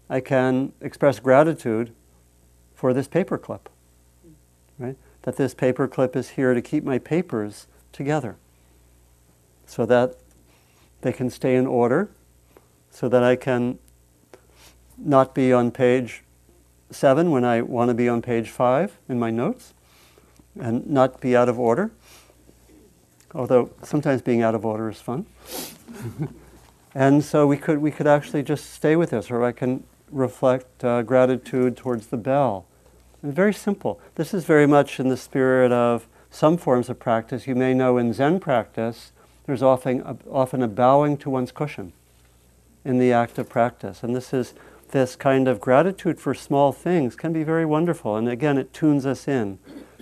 I 0.09 0.19
can 0.19 0.73
express 0.81 1.19
gratitude 1.19 1.93
for 2.73 2.93
this 2.93 3.07
paperclip. 3.07 3.61
Right? 4.79 4.97
That 5.21 5.35
this 5.35 5.53
paperclip 5.53 6.15
is 6.15 6.29
here 6.29 6.55
to 6.55 6.61
keep 6.61 6.83
my 6.83 6.97
papers 6.97 7.67
together 7.91 8.37
so 9.67 9.85
that 9.85 10.15
they 11.01 11.13
can 11.13 11.29
stay 11.29 11.55
in 11.55 11.67
order, 11.67 12.09
so 12.89 13.09
that 13.09 13.23
I 13.23 13.35
can 13.35 13.79
not 14.97 15.33
be 15.33 15.51
on 15.51 15.71
page 15.71 16.23
seven 16.91 17.31
when 17.31 17.43
I 17.43 17.61
want 17.61 17.89
to 17.89 17.93
be 17.93 18.07
on 18.07 18.21
page 18.21 18.49
five 18.49 18.97
in 19.07 19.19
my 19.19 19.31
notes, 19.31 19.73
and 20.59 20.87
not 20.87 21.21
be 21.21 21.35
out 21.35 21.49
of 21.49 21.59
order. 21.59 21.91
Although 23.33 23.71
sometimes 23.81 24.21
being 24.21 24.41
out 24.41 24.55
of 24.55 24.65
order 24.65 24.89
is 24.89 24.99
fun. 24.99 25.25
and 26.95 27.23
so 27.23 27.47
we 27.47 27.57
could, 27.57 27.79
we 27.79 27.91
could 27.91 28.07
actually 28.07 28.43
just 28.43 28.71
stay 28.71 28.95
with 28.95 29.11
this, 29.11 29.31
or 29.31 29.43
I 29.43 29.53
can 29.53 29.83
reflect 30.11 30.83
uh, 30.83 31.01
gratitude 31.03 31.77
towards 31.77 32.07
the 32.07 32.17
bell. 32.17 32.65
And 33.21 33.33
very 33.33 33.53
simple. 33.53 33.99
This 34.15 34.33
is 34.33 34.43
very 34.45 34.67
much 34.67 34.99
in 34.99 35.07
the 35.07 35.17
spirit 35.17 35.71
of 35.71 36.07
some 36.29 36.57
forms 36.57 36.89
of 36.89 36.99
practice. 36.99 37.47
You 37.47 37.55
may 37.55 37.73
know 37.73 37.97
in 37.97 38.13
Zen 38.13 38.39
practice, 38.39 39.11
there's 39.51 39.61
often 39.61 39.99
a, 40.05 40.15
often 40.31 40.63
a 40.63 40.67
bowing 40.69 41.17
to 41.17 41.29
one's 41.29 41.51
cushion 41.51 41.91
in 42.85 42.99
the 42.99 43.11
act 43.11 43.37
of 43.37 43.49
practice. 43.49 44.01
And 44.01 44.15
this 44.15 44.33
is 44.33 44.53
this 44.91 45.17
kind 45.17 45.45
of 45.45 45.59
gratitude 45.59 46.21
for 46.21 46.33
small 46.33 46.71
things 46.71 47.17
can 47.17 47.33
be 47.33 47.43
very 47.43 47.65
wonderful. 47.65 48.15
And 48.15 48.29
again, 48.29 48.57
it 48.57 48.71
tunes 48.71 49.05
us 49.05 49.27
in 49.27 49.59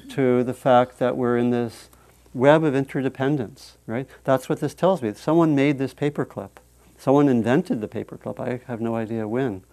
to 0.09 0.43
the 0.43 0.53
fact 0.53 0.99
that 0.99 1.17
we're 1.17 1.35
in 1.35 1.49
this 1.49 1.89
web 2.31 2.63
of 2.63 2.75
interdependence, 2.75 3.77
right? 3.87 4.07
That's 4.23 4.49
what 4.49 4.59
this 4.59 4.75
tells 4.75 5.01
me. 5.01 5.15
Someone 5.15 5.55
made 5.55 5.79
this 5.79 5.95
paperclip. 5.95 6.51
Someone 6.99 7.27
invented 7.27 7.81
the 7.81 7.87
paperclip. 7.87 8.39
I 8.39 8.61
have 8.67 8.81
no 8.81 8.95
idea 8.95 9.27
when, 9.27 9.63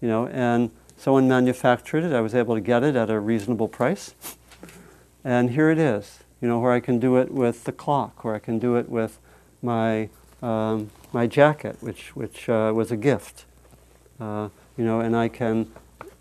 you 0.00 0.06
know, 0.06 0.28
and 0.28 0.70
someone 0.96 1.26
manufactured 1.26 2.04
it. 2.04 2.12
I 2.12 2.20
was 2.20 2.36
able 2.36 2.54
to 2.54 2.60
get 2.60 2.84
it 2.84 2.94
at 2.94 3.10
a 3.10 3.18
reasonable 3.18 3.66
price. 3.66 4.14
And 5.24 5.50
here 5.50 5.68
it 5.68 5.80
is, 5.80 6.20
you 6.40 6.48
know, 6.48 6.58
where 6.58 6.72
I 6.72 6.80
can 6.80 6.98
do 6.98 7.16
it 7.16 7.30
with 7.30 7.64
the 7.64 7.72
clock, 7.72 8.24
where 8.24 8.34
I 8.34 8.38
can 8.38 8.58
do 8.58 8.76
it 8.76 8.88
with 8.88 9.18
my, 9.62 10.08
um, 10.42 10.90
my 11.12 11.26
jacket, 11.26 11.76
which, 11.80 12.14
which 12.14 12.48
uh, 12.48 12.72
was 12.74 12.90
a 12.90 12.96
gift. 12.96 13.44
Uh, 14.20 14.48
you 14.76 14.84
know, 14.84 15.00
and 15.00 15.16
I 15.16 15.28
can 15.28 15.70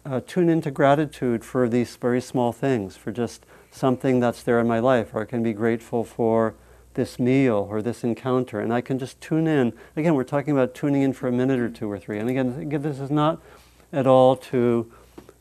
uh, 0.05 0.22
tune 0.26 0.49
into 0.49 0.72
gratitude 0.72 1.43
for 1.43 1.68
these 1.70 1.95
very 1.95 2.22
small 2.22 2.51
things, 2.51 2.95
for 2.95 3.11
just 3.11 3.45
something 3.72 4.20
that's 4.20 4.41
there 4.43 4.59
in 4.59 4.68
my 4.68 4.80
life, 4.80 5.13
or 5.13 5.22
I 5.22 5.26
can 5.26 5.43
be 5.43 5.53
grateful 5.53 6.03
for 6.03 6.55
this 6.97 7.20
meal 7.20 7.68
or 7.70 7.82
this 7.82 8.03
encounter, 8.03 8.59
and 8.59 8.74
I 8.74 8.82
can 8.82 8.99
just 8.99 9.22
tune 9.22 9.47
in. 9.47 9.72
Again, 9.95 10.15
we're 10.15 10.24
talking 10.24 10.51
about 10.51 10.74
tuning 10.74 11.03
in 11.03 11.13
for 11.13 11.28
a 11.28 11.32
minute 11.32 11.59
or 11.59 11.70
two 11.70 11.89
or 11.89 11.99
three. 11.99 12.18
And 12.18 12.30
again, 12.30 12.59
again 12.59 12.82
this 12.82 12.99
is 12.99 13.11
not 13.11 13.39
at 13.93 14.07
all 14.07 14.36
to 14.36 14.91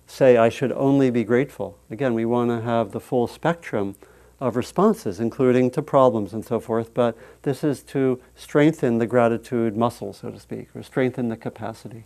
say 0.06 0.36
I 0.36 0.50
should 0.50 0.70
only 0.72 1.10
be 1.10 1.24
grateful. 1.24 1.78
Again, 1.90 2.14
we 2.14 2.24
want 2.24 2.50
to 2.50 2.60
have 2.60 2.92
the 2.92 3.00
full 3.00 3.26
spectrum 3.26 3.96
of 4.38 4.56
responses, 4.56 5.18
including 5.18 5.70
to 5.70 5.82
problems 5.82 6.32
and 6.32 6.44
so 6.44 6.60
forth, 6.60 6.92
but 6.92 7.16
this 7.42 7.64
is 7.64 7.82
to 7.82 8.20
strengthen 8.34 8.98
the 8.98 9.06
gratitude 9.06 9.76
muscle, 9.76 10.12
so 10.12 10.30
to 10.30 10.38
speak, 10.38 10.68
or 10.74 10.82
strengthen 10.82 11.28
the 11.28 11.36
capacity. 11.36 12.04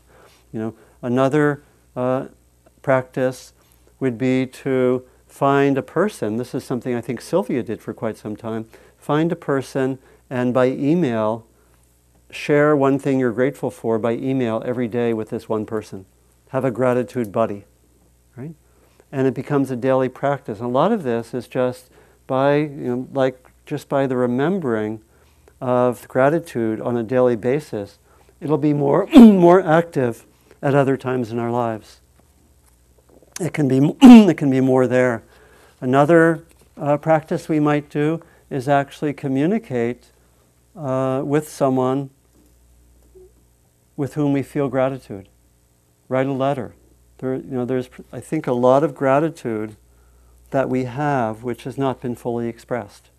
You 0.53 0.61
know, 0.61 0.75
another 1.03 1.63
uh, 1.97 2.27
practice 2.83 3.53
would 3.99 4.17
be 4.17 4.47
to 4.47 5.05
find 5.27 5.77
a 5.77 5.83
person. 5.83 6.37
This 6.37 6.55
is 6.55 6.65
something 6.65 6.95
I 6.95 7.01
think 7.01 7.21
Sylvia 7.21 7.63
did 7.63 7.81
for 7.81 7.93
quite 7.93 8.17
some 8.17 8.37
time. 8.37 8.67
Find 8.97 9.33
a 9.33 9.37
person 9.37 9.99
and 10.29 10.55
by 10.55 10.67
email, 10.67 11.45
share 12.31 12.77
one 12.77 12.99
thing 13.01 13.19
you're 13.19 13.33
grateful 13.33 13.71
for 13.71 13.99
by 13.99 14.13
email 14.13 14.63
every 14.65 14.87
day 14.87 15.13
with 15.13 15.31
this 15.31 15.49
one 15.49 15.67
person. 15.67 16.07
Have 16.51 16.65
a 16.65 16.71
gratitude 16.71 17.33
buddy, 17.33 17.65
right? 18.37 18.55
And 19.11 19.27
it 19.27 19.35
becomes 19.35 19.73
a 19.73 19.77
daily 19.77 20.09
practice. 20.09 20.59
And 20.59 20.67
a 20.67 20.71
lot 20.71 20.93
of 20.93 21.03
this 21.03 21.35
is 21.35 21.49
just 21.49 21.91
by, 22.31 22.59
you 22.59 22.69
know, 22.69 23.09
like 23.13 23.51
just 23.67 23.89
by 23.89 24.07
the 24.07 24.17
remembering 24.17 25.01
of 25.61 26.07
gratitude 26.07 26.81
on 26.81 26.97
a 26.97 27.03
daily 27.03 27.35
basis. 27.35 27.99
It'll 28.41 28.57
be 28.57 28.73
more, 28.73 29.07
more 29.17 29.61
active 29.61 30.27
at 30.63 30.73
other 30.73 30.97
times 30.97 31.33
in 31.33 31.41
our 31.41 31.51
lives. 31.51 32.01
It 33.41 33.53
can 33.53 33.67
be, 33.67 33.97
it 34.01 34.37
can 34.37 34.49
be 34.49 34.61
more 34.61 34.87
there. 34.87 35.25
Another 35.81 36.45
uh, 36.77 36.99
practice 36.99 37.49
we 37.49 37.59
might 37.59 37.91
do 37.91 38.23
is 38.49 38.69
actually 38.69 39.13
communicate 39.13 40.13
uh, 40.77 41.23
with 41.25 41.49
someone 41.49 42.11
with 43.97 44.15
whom 44.15 44.33
we 44.33 44.45
feel 44.45 44.69
gratitude. 44.69 45.29
Write 46.09 46.29
a 46.29 46.33
letter. 46.33 46.75
There, 47.19 47.35
you 47.35 47.43
know, 47.51 47.65
there's, 47.65 47.91
I 48.13 48.21
think, 48.21 48.47
a 48.47 48.53
lot 48.53 48.85
of 48.85 48.95
gratitude 48.95 49.75
that 50.51 50.69
we 50.69 50.85
have 50.85 51.43
which 51.43 51.65
has 51.65 51.79
not 51.79 52.01
been 52.01 52.15
fully 52.15 52.49
expressed. 52.49 53.11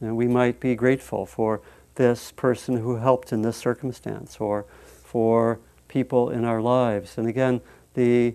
Know, 0.00 0.14
we 0.14 0.28
might 0.28 0.60
be 0.60 0.74
grateful 0.74 1.24
for 1.24 1.62
this 1.94 2.32
person 2.32 2.78
who 2.78 2.96
helped 2.96 3.32
in 3.32 3.42
this 3.42 3.56
circumstance 3.56 4.38
or 4.38 4.66
for 4.84 5.60
people 5.88 6.30
in 6.30 6.44
our 6.44 6.60
lives. 6.60 7.16
And 7.16 7.28
again, 7.28 7.60
the 7.94 8.34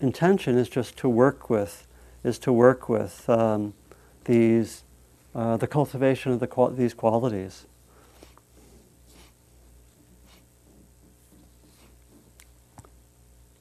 intention 0.00 0.56
is 0.56 0.68
just 0.68 0.96
to 0.98 1.08
work 1.08 1.50
with, 1.50 1.86
is 2.22 2.38
to 2.40 2.52
work 2.52 2.88
with 2.88 3.28
um, 3.28 3.74
these, 4.26 4.84
uh, 5.34 5.56
the 5.56 5.66
cultivation 5.66 6.32
of 6.32 6.40
the 6.40 6.46
qual- 6.46 6.70
these 6.70 6.94
qualities. 6.94 7.66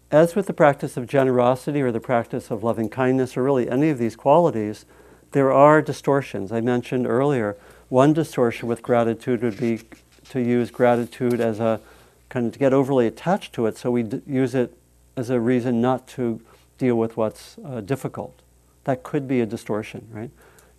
As 0.09 0.37
with 0.37 0.45
the 0.45 0.53
practice 0.53 0.95
of 0.95 1.05
generosity 1.05 1.81
or 1.81 1.91
the 1.91 1.99
practice 1.99 2.49
of 2.49 2.63
loving 2.63 2.87
kindness 2.87 3.35
or 3.35 3.43
really 3.43 3.69
any 3.69 3.89
of 3.89 3.97
these 3.97 4.15
qualities, 4.15 4.85
there 5.33 5.51
are 5.51 5.81
distortions. 5.81 6.49
I 6.49 6.61
mentioned 6.61 7.05
earlier, 7.05 7.57
one 7.89 8.13
distortion 8.13 8.69
with 8.69 8.81
gratitude 8.81 9.41
would 9.41 9.59
be 9.59 9.81
to 10.29 10.39
use 10.39 10.71
gratitude 10.71 11.41
as 11.41 11.59
a 11.59 11.81
kind 12.29 12.47
of 12.47 12.53
to 12.53 12.59
get 12.59 12.71
overly 12.71 13.05
attached 13.05 13.51
to 13.53 13.65
it, 13.65 13.77
so 13.77 13.91
we 13.91 14.03
d- 14.03 14.21
use 14.25 14.55
it 14.55 14.77
as 15.17 15.29
a 15.29 15.41
reason 15.41 15.81
not 15.81 16.07
to 16.09 16.39
deal 16.77 16.95
with 16.95 17.17
what's 17.17 17.57
uh, 17.65 17.81
difficult. 17.81 18.41
That 18.85 19.03
could 19.03 19.27
be 19.27 19.41
a 19.41 19.45
distortion, 19.45 20.07
right? 20.09 20.31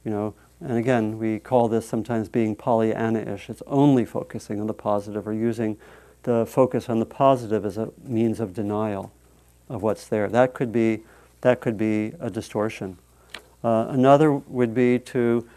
You 0.04 0.10
know, 0.10 0.34
and 0.60 0.78
again, 0.78 1.18
we 1.18 1.38
call 1.38 1.68
this 1.68 1.86
sometimes 1.86 2.30
being 2.30 2.56
Pollyanna-ish. 2.56 3.50
It's 3.50 3.62
only 3.66 4.06
focusing 4.06 4.58
on 4.58 4.66
the 4.68 4.74
positive 4.74 5.28
or 5.28 5.34
using 5.34 5.76
the 6.22 6.46
focus 6.46 6.88
on 6.88 6.98
the 6.98 7.06
positive 7.06 7.66
as 7.66 7.76
a 7.76 7.90
means 8.02 8.40
of 8.40 8.54
denial 8.54 9.12
of 9.68 9.82
what's 9.82 10.06
there. 10.06 10.28
That 10.28 10.54
could 10.54 10.72
be, 10.72 11.00
that 11.40 11.60
could 11.60 11.76
be 11.76 12.12
a 12.20 12.30
distortion. 12.30 12.98
Uh, 13.62 13.86
another 13.88 14.32
would 14.32 14.74
be 14.74 14.98
to 14.98 15.48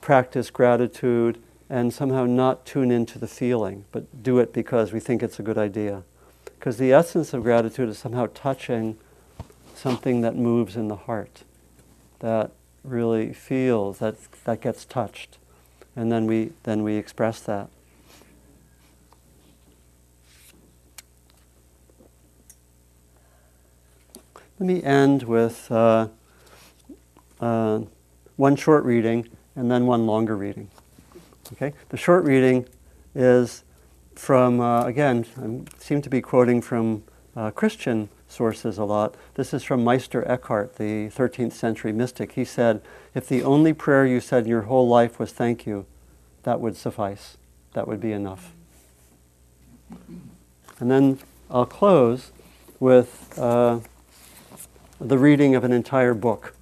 practice 0.00 0.50
gratitude 0.50 1.40
and 1.68 1.92
somehow 1.92 2.24
not 2.24 2.66
tune 2.66 2.90
into 2.90 3.18
the 3.18 3.28
feeling, 3.28 3.84
but 3.92 4.22
do 4.22 4.38
it 4.38 4.52
because 4.52 4.92
we 4.92 5.00
think 5.00 5.22
it's 5.22 5.38
a 5.38 5.42
good 5.42 5.58
idea. 5.58 6.02
Because 6.44 6.78
the 6.78 6.92
essence 6.92 7.32
of 7.32 7.42
gratitude 7.42 7.88
is 7.88 7.98
somehow 7.98 8.28
touching 8.34 8.98
something 9.74 10.20
that 10.20 10.36
moves 10.36 10.76
in 10.76 10.88
the 10.88 10.96
heart, 10.96 11.44
that 12.18 12.50
really 12.82 13.32
feels, 13.32 13.98
that, 13.98 14.16
that 14.44 14.60
gets 14.60 14.84
touched. 14.84 15.38
And 15.94 16.10
then 16.10 16.26
we, 16.26 16.52
then 16.64 16.82
we 16.82 16.96
express 16.96 17.40
that. 17.40 17.68
Let 24.60 24.66
me 24.66 24.82
end 24.82 25.22
with 25.22 25.72
uh, 25.72 26.08
uh, 27.40 27.80
one 28.36 28.56
short 28.56 28.84
reading 28.84 29.26
and 29.56 29.70
then 29.70 29.86
one 29.86 30.06
longer 30.06 30.36
reading. 30.36 30.68
Okay, 31.54 31.72
the 31.88 31.96
short 31.96 32.24
reading 32.24 32.66
is 33.14 33.64
from 34.14 34.60
uh, 34.60 34.84
again. 34.84 35.24
I 35.38 35.80
seem 35.82 36.02
to 36.02 36.10
be 36.10 36.20
quoting 36.20 36.60
from 36.60 37.04
uh, 37.34 37.52
Christian 37.52 38.10
sources 38.28 38.76
a 38.76 38.84
lot. 38.84 39.14
This 39.32 39.54
is 39.54 39.64
from 39.64 39.82
Meister 39.82 40.30
Eckhart, 40.30 40.76
the 40.76 41.08
13th 41.08 41.52
century 41.52 41.92
mystic. 41.92 42.32
He 42.32 42.44
said, 42.44 42.82
"If 43.14 43.26
the 43.26 43.42
only 43.42 43.72
prayer 43.72 44.04
you 44.04 44.20
said 44.20 44.44
in 44.44 44.50
your 44.50 44.62
whole 44.62 44.86
life 44.86 45.18
was 45.18 45.32
thank 45.32 45.64
you, 45.64 45.86
that 46.42 46.60
would 46.60 46.76
suffice. 46.76 47.38
That 47.72 47.88
would 47.88 47.98
be 48.02 48.12
enough." 48.12 48.52
And 50.78 50.90
then 50.90 51.18
I'll 51.50 51.64
close 51.64 52.30
with 52.78 53.38
uh, 53.38 53.80
the 55.00 55.16
reading 55.16 55.54
of 55.54 55.64
an 55.64 55.72
entire 55.72 56.12
book, 56.12 56.54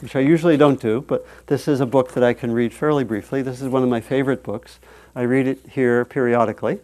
which 0.00 0.16
I 0.16 0.20
usually 0.20 0.56
don't 0.56 0.80
do, 0.80 1.02
but 1.02 1.24
this 1.46 1.68
is 1.68 1.80
a 1.80 1.86
book 1.86 2.14
that 2.14 2.24
I 2.24 2.34
can 2.34 2.52
read 2.52 2.74
fairly 2.74 3.04
briefly. 3.04 3.42
This 3.42 3.62
is 3.62 3.68
one 3.68 3.84
of 3.84 3.88
my 3.88 4.00
favorite 4.00 4.42
books. 4.42 4.80
I 5.14 5.22
read 5.22 5.46
it 5.46 5.60
here 5.70 6.04
periodically. 6.04 6.80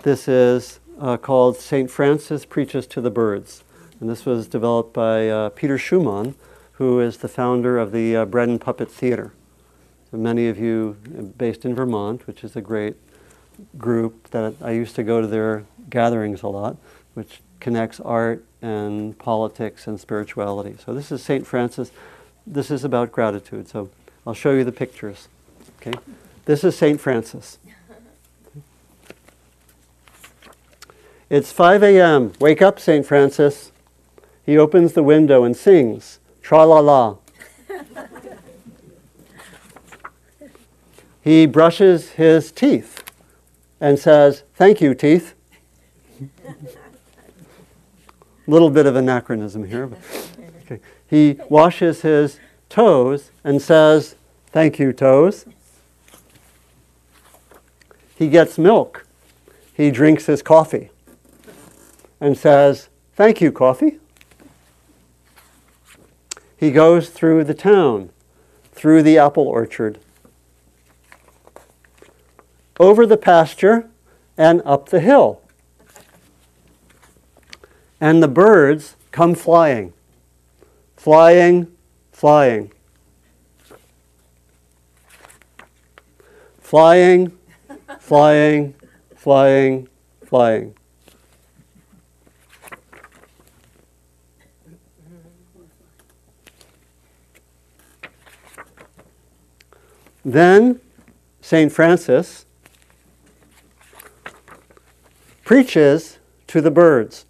This 0.00 0.28
is 0.28 0.78
uh, 1.00 1.16
called 1.16 1.56
St. 1.56 1.90
Francis 1.90 2.44
Preaches 2.44 2.86
to 2.88 3.00
the 3.00 3.10
Birds. 3.10 3.64
And 3.98 4.10
this 4.10 4.26
was 4.26 4.46
developed 4.46 4.92
by 4.92 5.28
uh, 5.28 5.48
Peter 5.50 5.78
Schumann, 5.78 6.34
who 6.72 7.00
is 7.00 7.18
the 7.18 7.28
founder 7.28 7.78
of 7.78 7.92
the 7.92 8.14
uh, 8.14 8.24
Bread 8.26 8.50
and 8.50 8.60
Puppet 8.60 8.90
Theater. 8.90 9.32
So 10.10 10.18
many 10.18 10.48
of 10.48 10.58
you 10.58 10.98
uh, 11.18 11.22
based 11.22 11.64
in 11.64 11.74
Vermont, 11.74 12.26
which 12.26 12.44
is 12.44 12.56
a 12.56 12.60
great 12.60 12.96
group 13.78 14.30
that 14.30 14.54
I 14.60 14.72
used 14.72 14.96
to 14.96 15.02
go 15.02 15.22
to 15.22 15.26
their 15.26 15.64
gatherings 15.88 16.42
a 16.42 16.48
lot, 16.48 16.76
which 17.14 17.40
connects 17.66 17.98
art 17.98 18.44
and 18.62 19.18
politics 19.18 19.88
and 19.88 19.98
spirituality. 19.98 20.76
So 20.84 20.94
this 20.94 21.10
is 21.10 21.20
St. 21.20 21.44
Francis. 21.44 21.90
This 22.46 22.70
is 22.70 22.84
about 22.84 23.10
gratitude. 23.10 23.66
So 23.66 23.90
I'll 24.24 24.34
show 24.34 24.52
you 24.52 24.62
the 24.62 24.70
pictures. 24.70 25.26
Okay? 25.80 25.98
This 26.44 26.62
is 26.62 26.78
St. 26.78 27.00
Francis. 27.00 27.58
It's 31.28 31.50
5 31.50 31.82
a.m. 31.82 32.34
Wake 32.38 32.62
up, 32.62 32.78
St. 32.78 33.04
Francis. 33.04 33.72
He 34.44 34.56
opens 34.56 34.92
the 34.92 35.02
window 35.02 35.42
and 35.42 35.56
sings, 35.56 36.20
Tra 36.40 36.64
la 36.64 36.78
la. 36.78 37.16
he 41.24 41.46
brushes 41.46 42.10
his 42.10 42.52
teeth 42.52 43.02
and 43.80 43.98
says, 43.98 44.44
Thank 44.54 44.80
you, 44.80 44.94
teeth. 44.94 45.34
Little 48.46 48.70
bit 48.70 48.86
of 48.86 48.96
anachronism 48.96 49.64
here. 49.64 49.86
But, 49.86 49.98
okay. 50.64 50.80
He 51.08 51.38
washes 51.48 52.02
his 52.02 52.38
toes 52.68 53.30
and 53.44 53.60
says, 53.60 54.16
Thank 54.48 54.78
you, 54.78 54.92
toes. 54.92 55.46
He 58.16 58.28
gets 58.28 58.56
milk. 58.56 59.06
He 59.74 59.90
drinks 59.90 60.26
his 60.26 60.42
coffee 60.42 60.90
and 62.20 62.36
says, 62.36 62.88
Thank 63.14 63.40
you, 63.40 63.52
coffee. 63.52 63.98
He 66.56 66.70
goes 66.70 67.10
through 67.10 67.44
the 67.44 67.54
town, 67.54 68.10
through 68.72 69.02
the 69.02 69.18
apple 69.18 69.46
orchard, 69.46 69.98
over 72.80 73.04
the 73.04 73.18
pasture, 73.18 73.88
and 74.38 74.62
up 74.64 74.88
the 74.88 75.00
hill. 75.00 75.42
And 78.00 78.22
the 78.22 78.28
birds 78.28 78.96
come 79.10 79.34
flying, 79.34 79.92
flying, 80.96 81.68
flying. 82.12 82.72
Flying, 86.58 87.32
flying, 88.00 88.74
flying, 89.14 89.88
flying. 90.24 90.74
Then 100.24 100.80
St. 101.40 101.70
Francis 101.70 102.46
preaches 105.44 106.18
to 106.48 106.60
the 106.60 106.72
birds 106.72 107.25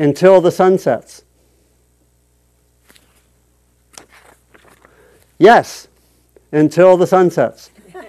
until 0.00 0.40
the 0.40 0.50
sun 0.50 0.78
sets. 0.78 1.22
Yes, 5.38 5.86
until 6.50 6.96
the 6.96 7.06
sun 7.06 7.30
sets. 7.30 7.70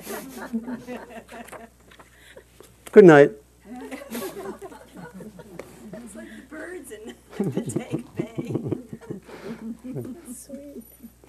Good 2.93 3.05
night. 3.05 3.31
It's 3.69 4.25
like 6.15 6.29
the 6.29 6.41
birds 6.49 6.91
in 6.91 7.13
the 7.37 7.61
Tank 7.61 8.15
Bay. 8.15 8.55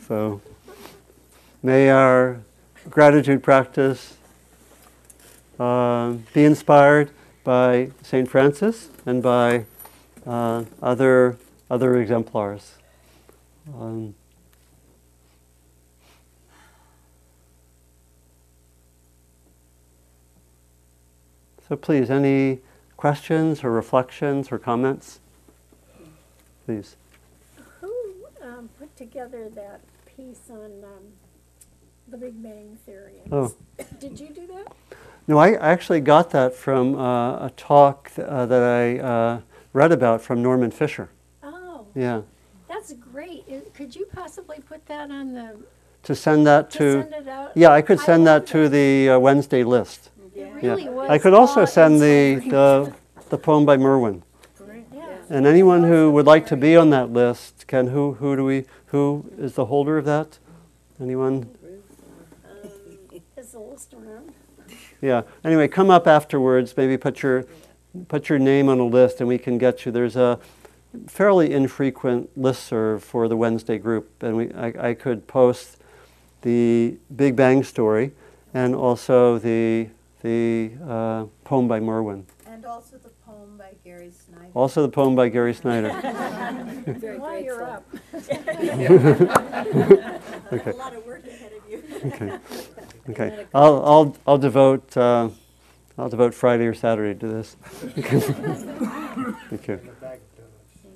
So 0.08 0.40
may 1.62 1.88
our 1.88 2.40
gratitude 2.90 3.42
practice 3.42 4.18
uh, 5.58 6.12
be 6.34 6.44
inspired 6.44 7.10
by 7.44 7.92
St. 8.02 8.28
Francis 8.28 8.90
and 9.06 9.22
by 9.22 9.64
uh, 10.26 10.64
other, 10.80 11.36
other 11.70 12.00
exemplars. 12.00 12.74
Um, 13.74 14.14
so 21.68 21.76
please, 21.76 22.10
any 22.10 22.60
questions 22.96 23.64
or 23.64 23.70
reflections 23.70 24.52
or 24.52 24.58
comments? 24.58 25.20
Please. 26.66 26.96
Who 27.80 27.92
um, 28.42 28.68
put 28.78 28.94
together 28.96 29.48
that 29.50 29.80
piece 30.16 30.50
on 30.50 30.84
um, 30.84 31.04
the 32.08 32.16
Big 32.16 32.40
Bang 32.42 32.78
Theory? 32.86 33.20
Oh. 33.30 33.54
Did 33.98 34.20
you 34.20 34.28
do 34.28 34.46
that? 34.48 34.72
No, 35.26 35.38
I 35.38 35.54
actually 35.54 36.00
got 36.00 36.30
that 36.30 36.54
from 36.54 36.96
uh, 36.96 37.46
a 37.46 37.50
talk 37.56 38.12
th- 38.14 38.26
uh, 38.26 38.46
that 38.46 38.62
I 38.62 38.98
uh, 38.98 39.40
read 39.72 39.92
about 39.92 40.20
from 40.22 40.42
Norman 40.42 40.70
Fischer. 40.70 41.10
Oh, 41.42 41.86
Yeah. 41.94 42.22
that's 42.68 42.92
great. 42.94 43.44
Could 43.74 43.94
you 43.94 44.06
possibly 44.14 44.58
put 44.60 44.84
that 44.86 45.10
on 45.10 45.32
the, 45.34 45.56
To 46.04 46.14
send 46.14 46.46
that 46.46 46.70
to 46.72 46.78
to. 46.78 47.02
send 47.02 47.14
it 47.14 47.28
out? 47.28 47.52
Yeah, 47.54 47.70
I 47.70 47.82
could 47.82 48.00
I 48.00 48.04
send 48.04 48.26
that 48.26 48.46
to 48.48 48.68
the 48.68 49.10
uh, 49.10 49.18
Wednesday 49.18 49.64
list. 49.64 50.10
It 50.34 50.46
Yeah. 50.62 50.70
really 50.74 50.88
was. 50.88 51.08
I 51.10 51.18
could 51.18 51.34
also 51.34 51.64
send 51.64 52.00
the, 52.00 52.36
the, 52.48 52.92
the 53.30 53.38
poem 53.38 53.64
by 53.64 53.76
Merwin. 53.76 54.22
Yeah. 54.94 55.16
And 55.30 55.46
anyone 55.46 55.84
who 55.84 56.10
would 56.10 56.26
like 56.26 56.46
to 56.46 56.56
be 56.56 56.76
on 56.76 56.90
that 56.90 57.10
list, 57.12 57.66
can, 57.66 57.88
who, 57.88 58.14
who 58.14 58.36
do 58.36 58.44
we, 58.44 58.64
who 58.86 59.24
is 59.38 59.54
the 59.54 59.66
holder 59.66 59.96
of 59.98 60.04
that? 60.04 60.38
Anyone? 61.00 61.48
Is 63.36 63.52
the 63.52 63.58
list 63.58 63.92
around? 63.94 64.32
Yeah. 65.00 65.22
Anyway, 65.44 65.66
come 65.68 65.90
up 65.90 66.06
afterwards. 66.06 66.76
Maybe 66.76 66.96
put 66.96 67.22
your 67.22 67.44
put 68.08 68.28
your 68.28 68.38
name 68.38 68.68
on 68.68 68.78
a 68.78 68.84
list, 68.84 69.20
and 69.20 69.28
we 69.28 69.38
can 69.38 69.58
get 69.58 69.84
you. 69.84 69.92
There's 69.92 70.16
a 70.16 70.38
fairly 71.06 71.52
infrequent 71.52 72.38
listserv 72.38 73.02
for 73.02 73.28
the 73.28 73.36
Wednesday 73.36 73.78
group, 73.78 74.10
and 74.22 74.36
we 74.36 74.52
I, 74.52 74.90
I 74.90 74.94
could 74.94 75.26
post 75.26 75.78
the 76.42 76.96
Big 77.14 77.36
Bang 77.36 77.64
story, 77.64 78.12
and 78.52 78.74
also 78.74 79.38
the 79.38 79.88
the 80.22 80.72
uh, 80.86 81.24
poem 81.44 81.68
by 81.68 81.80
Merwin. 81.80 82.26
And 82.46 82.66
also 82.66 82.98
the 82.98 83.08
poem 83.26 83.56
by 83.56 83.72
Gary 83.82 84.10
Snyder. 84.10 84.50
Also 84.54 84.82
the 84.82 84.88
poem 84.88 85.16
by 85.16 85.28
Gary 85.28 85.54
Snyder. 85.54 85.88
Very 86.86 87.18
While 87.18 87.42
you're 87.42 87.64
up. 87.64 87.84
Okay. 90.52 90.72
A 90.72 90.76
lot 90.76 90.94
of 90.94 91.06
work 91.06 91.26
ahead 91.26 91.52
of 91.52 91.70
you. 91.70 91.82
Okay. 92.04 92.38
Okay. 93.08 93.46
I'll 93.54 93.82
I'll 93.86 94.16
I'll 94.26 94.36
devote 94.36 94.94
uh, 94.98 95.30
I'll 95.98 96.08
devote 96.08 96.34
Friday 96.34 96.66
or 96.66 96.74
Saturday 96.74 97.18
to 97.18 97.28
this. 97.28 97.56
Thank 99.50 99.68
you. 99.68 99.80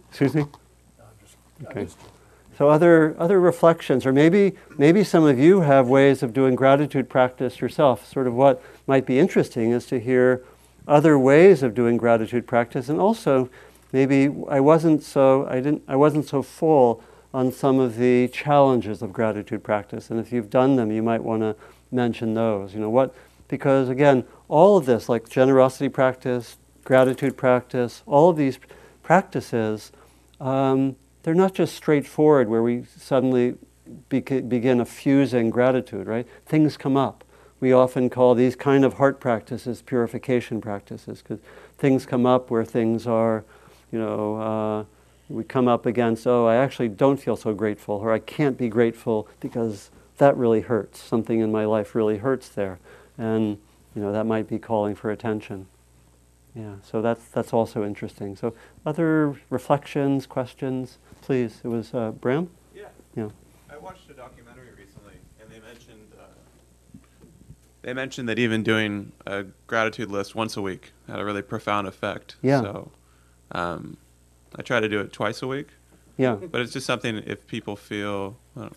Excuse 0.09 0.35
me. 0.35 0.47
Okay. 1.67 1.87
So 2.57 2.71
other 2.71 3.15
other 3.19 3.39
reflections, 3.39 4.07
or 4.07 4.13
maybe 4.13 4.55
maybe 4.79 5.05
some 5.05 5.25
of 5.25 5.39
you 5.39 5.61
have 5.61 5.89
ways 5.89 6.23
of 6.23 6.33
doing 6.33 6.55
gratitude 6.55 7.11
practice 7.11 7.61
yourself. 7.61 8.11
Sort 8.11 8.27
of 8.27 8.35
what 8.35 8.63
might 8.87 9.05
be 9.05 9.19
interesting 9.19 9.73
is 9.73 9.85
to 9.87 10.01
hear 10.01 10.43
other 10.89 11.19
ways 11.19 11.63
of 11.63 11.75
doing 11.75 11.99
gratitude 11.99 12.47
practice, 12.47 12.89
and 12.89 12.99
also 12.99 13.51
maybe 13.93 14.35
I 14.49 14.61
wasn't 14.61 15.03
so 15.03 15.47
I 15.49 15.57
didn't 15.57 15.83
I 15.87 15.97
wasn't 15.97 16.27
so 16.27 16.43
full 16.43 17.03
on 17.35 17.53
some 17.53 17.79
of 17.79 17.99
the 17.99 18.29
challenges 18.29 19.03
of 19.03 19.13
gratitude 19.13 19.63
practice, 19.63 20.11
and 20.11 20.19
if 20.19 20.33
you've 20.33 20.49
done 20.49 20.77
them, 20.77 20.91
you 20.91 21.03
might 21.03 21.23
want 21.23 21.43
to 21.43 21.55
mention 21.91 22.33
those. 22.33 22.73
You 22.73 22.81
know 22.81 22.89
what? 22.89 23.15
Because 23.49 23.91
again, 23.91 24.25
all 24.49 24.77
of 24.77 24.87
this, 24.87 25.09
like 25.09 25.29
generosity 25.29 25.89
practice, 25.89 26.57
gratitude 26.85 27.37
practice, 27.37 28.03
all 28.07 28.31
of 28.31 28.37
these 28.37 28.59
practices. 29.03 29.93
Um, 30.41 30.97
they're 31.23 31.35
not 31.35 31.55
just 31.55 31.75
straightforward 31.75 32.49
where 32.49 32.63
we 32.63 32.85
suddenly 32.97 33.57
beca- 34.11 34.49
begin 34.49 34.81
effusing 34.81 35.51
gratitude, 35.51 36.07
right? 36.07 36.27
Things 36.47 36.77
come 36.77 36.97
up. 36.97 37.25
We 37.59 37.73
often 37.73 38.11
call 38.11 38.35
these 38.35 38.55
kind 38.55 38.85
of 38.85 38.95
heart 38.95 39.19
practices 39.19 39.83
purification 39.83 40.61
practices 40.61 41.23
because 41.23 41.41
things 41.79 42.07
come 42.07 42.27
up 42.27 42.51
where 42.51 42.65
things 42.65 43.07
are, 43.07 43.45
you 43.91 43.99
know, 43.99 44.37
uh, 44.37 44.85
we 45.29 45.43
come 45.43 45.67
up 45.67 45.87
against, 45.87 46.27
oh, 46.27 46.47
I 46.47 46.57
actually 46.57 46.89
don't 46.89 47.17
feel 47.17 47.37
so 47.37 47.53
grateful, 47.53 47.97
or 47.97 48.13
I 48.13 48.21
can't 48.21 48.57
be 48.57 48.69
grateful 48.69 49.27
because 49.41 49.91
that 50.19 50.37
really 50.37 50.61
hurts. 50.61 51.03
Something 51.03 51.41
in 51.41 51.51
my 51.51 51.65
life 51.65 51.95
really 51.95 52.19
hurts 52.19 52.49
there. 52.49 52.79
And, 53.19 53.59
you 53.97 54.03
know, 54.03 54.13
that 54.13 54.27
might 54.27 54.47
be 54.47 54.59
calling 54.59 54.95
for 54.95 55.11
attention. 55.11 55.67
Yeah, 56.55 56.75
so 56.83 57.03
that's, 57.03 57.25
that's 57.29 57.53
also 57.53 57.85
interesting. 57.85 58.37
So, 58.37 58.55
other 58.85 59.37
reflections, 59.51 60.27
questions, 60.27 60.99
please. 61.23 61.61
It 61.65 61.69
was 61.69 61.93
uh, 61.93 62.13
Bram? 62.13 62.51
Yeah. 62.75 62.85
Yeah. 63.15 63.29
I 63.71 63.79
watched 63.79 64.09
a 64.11 64.15
documentary 64.15 64.69
recently 64.79 65.15
and 65.41 65.51
they 65.51 65.61
mentioned 65.61 66.13
uh, 66.19 66.23
they 67.83 67.93
mentioned 67.93 68.29
that 68.29 68.39
even 68.39 68.63
doing 68.63 69.13
a 69.27 69.45
gratitude 69.67 70.11
list 70.11 70.35
once 70.35 70.57
a 70.57 70.63
week 70.63 70.93
had 71.09 71.19
a 71.21 71.25
really 71.25 71.43
profound 71.43 71.87
effect. 71.87 72.37
Yeah. 72.43 72.61
So 72.61 72.91
um, 73.53 73.97
I 74.57 74.63
try 74.63 74.81
to 74.81 74.89
do 74.89 75.01
it 75.01 75.13
twice 75.13 75.43
a 75.43 75.47
week, 75.47 75.69
Yeah, 76.17 76.37
but 76.37 76.61
it's 76.61 76.73
just 76.73 76.87
something 76.87 77.17
if 77.27 77.47
people 77.47 77.77
feel 77.77 78.37
uh, 78.59 78.71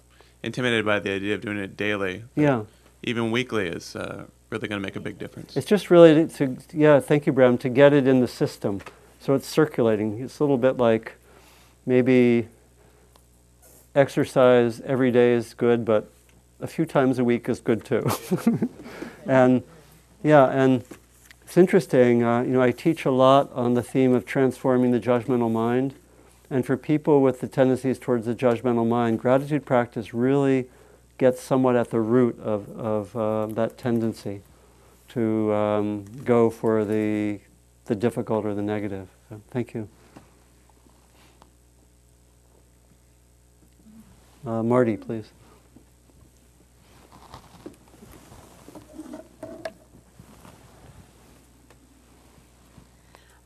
intimidated 0.43 0.85
by 0.85 0.99
the 0.99 1.11
idea 1.11 1.35
of 1.35 1.41
doing 1.41 1.57
it 1.57 1.75
daily, 1.77 2.23
yeah. 2.35 2.63
even 3.03 3.31
weekly 3.31 3.67
is 3.67 3.95
uh, 3.95 4.25
really 4.49 4.67
going 4.67 4.81
to 4.81 4.85
make 4.85 4.95
a 4.95 4.99
big 4.99 5.17
difference. 5.17 5.55
It's 5.55 5.67
just 5.67 5.89
really 5.89 6.27
to, 6.27 6.57
yeah, 6.73 6.99
thank 6.99 7.25
you, 7.25 7.33
Bram, 7.33 7.57
to 7.59 7.69
get 7.69 7.93
it 7.93 8.07
in 8.07 8.19
the 8.19 8.27
system. 8.27 8.81
So 9.19 9.33
it's 9.33 9.47
circulating. 9.47 10.21
It's 10.21 10.39
a 10.39 10.43
little 10.43 10.57
bit 10.57 10.77
like 10.77 11.15
maybe 11.85 12.47
exercise 13.95 14.81
every 14.81 15.11
day 15.11 15.33
is 15.33 15.53
good, 15.53 15.85
but 15.85 16.09
a 16.61 16.67
few 16.67 16.85
times 16.85 17.19
a 17.19 17.23
week 17.23 17.49
is 17.49 17.59
good 17.59 17.83
too. 17.83 18.03
and 19.25 19.63
yeah, 20.23 20.45
and 20.45 20.83
it's 21.43 21.57
interesting. 21.57 22.23
Uh, 22.23 22.41
you 22.41 22.49
know, 22.49 22.61
I 22.61 22.71
teach 22.71 23.05
a 23.05 23.11
lot 23.11 23.51
on 23.53 23.73
the 23.73 23.83
theme 23.83 24.13
of 24.13 24.25
transforming 24.25 24.91
the 24.91 24.99
judgmental 24.99 25.51
mind. 25.51 25.95
And 26.49 26.65
for 26.65 26.77
people 26.77 27.21
with 27.21 27.41
the 27.41 27.47
tendencies 27.47 27.99
towards 27.99 28.25
the 28.25 28.33
judgmental 28.33 28.87
mind, 28.87 29.19
gratitude 29.19 29.65
practice 29.65 30.13
really 30.13 30.67
gets 31.19 31.41
somewhat 31.41 31.75
at 31.75 31.91
the 31.91 31.99
root 31.99 32.39
of, 32.39 32.69
of 32.79 33.15
uh, 33.15 33.45
that 33.47 33.77
tendency 33.77 34.41
to 35.09 35.53
um, 35.53 36.05
go 36.23 36.49
for 36.49 36.85
the, 36.85 37.39
the 37.85 37.95
difficult 37.95 38.45
or 38.45 38.55
the 38.55 38.61
negative. 38.61 39.07
So, 39.29 39.41
thank 39.51 39.73
you. 39.73 39.87
Uh, 44.45 44.63
Marty, 44.63 44.95
please. 44.95 45.29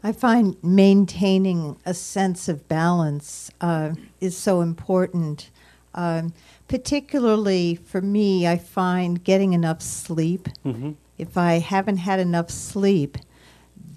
I 0.06 0.12
find 0.12 0.58
maintaining 0.62 1.78
a 1.86 1.94
sense 1.94 2.50
of 2.50 2.68
balance 2.68 3.50
uh, 3.62 3.94
is 4.20 4.38
so 4.38 4.60
important. 4.60 5.50
Um, 5.96 6.34
particularly 6.68 7.76
for 7.76 8.02
me, 8.02 8.48
I 8.48 8.58
find 8.58 9.24
getting 9.24 9.54
enough 9.54 9.82
sleep. 9.82 10.50
Mm-hmm. 10.66 10.92
If 11.18 11.38
I 11.38 11.60
haven't 11.60 11.98
had 11.98 12.20
enough 12.20 12.50
sleep, 12.50 13.18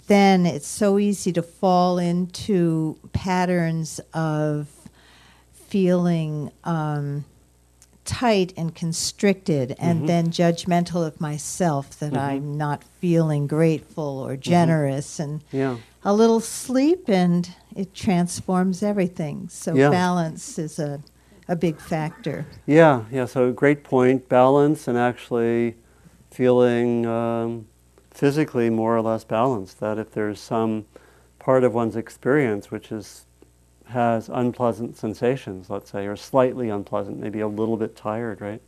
then 0.07 0.47
it's 0.47 0.68
so 0.68 0.99
easy 0.99 1.32
to 1.32 1.42
fall 1.42 1.99
into 1.99 2.97
patterns 3.12 4.01
of 4.14 4.68
feeling 5.53 6.51
um, 6.64 7.24
tight 8.05 8.53
and 8.57 8.72
constricted, 8.74 9.74
and 9.80 10.03
Mhm. 10.03 10.07
then 10.07 10.30
judgmental 10.30 11.05
of 11.05 11.20
myself 11.20 11.99
that 11.99 12.12
Mhm. 12.12 12.18
I'm 12.20 12.57
not 12.57 12.84
feeling 13.01 13.49
grateful 13.49 14.05
or 14.20 14.36
generous. 14.36 15.18
And 15.18 15.42
Yeah. 15.51 15.78
a 16.05 16.14
little 16.14 16.38
sleep, 16.38 17.09
and 17.09 17.51
it 17.74 17.94
transforms 17.94 18.80
everything. 18.80 19.49
So 19.51 19.74
Yeah. 19.74 19.90
balance 19.90 20.57
is 20.57 20.78
a, 20.78 21.01
a 21.49 21.57
big 21.57 21.78
factor. 21.78 22.47
Yeah, 22.66 23.05
yeah, 23.11 23.26
so 23.26 23.53
great 23.53 23.84
point. 23.84 24.28
Balance 24.28 24.88
and 24.88 24.99
actually 24.99 25.76
feeling 26.30 27.07
um, 27.07 27.66
physically 28.11 28.70
more 28.70 28.97
or 28.97 29.03
less 29.03 29.24
balanced. 29.24 29.80
That 29.80 29.99
if 29.99 30.11
there's 30.12 30.40
some 30.40 30.86
part 31.38 31.64
of 31.64 31.74
one's 31.74 31.97
experience 31.97 32.70
which 32.70 32.90
is 32.90 33.26
has 33.86 34.28
unpleasant 34.28 34.97
sensations, 34.97 35.70
let's 35.70 35.90
say, 35.90 36.07
or 36.07 36.16
slightly 36.16 36.68
unpleasant, 36.68 37.18
maybe 37.18 37.40
a 37.40 37.49
little 37.49 37.76
bit 37.76 37.94
tired, 37.94 38.40
right? 38.40 38.61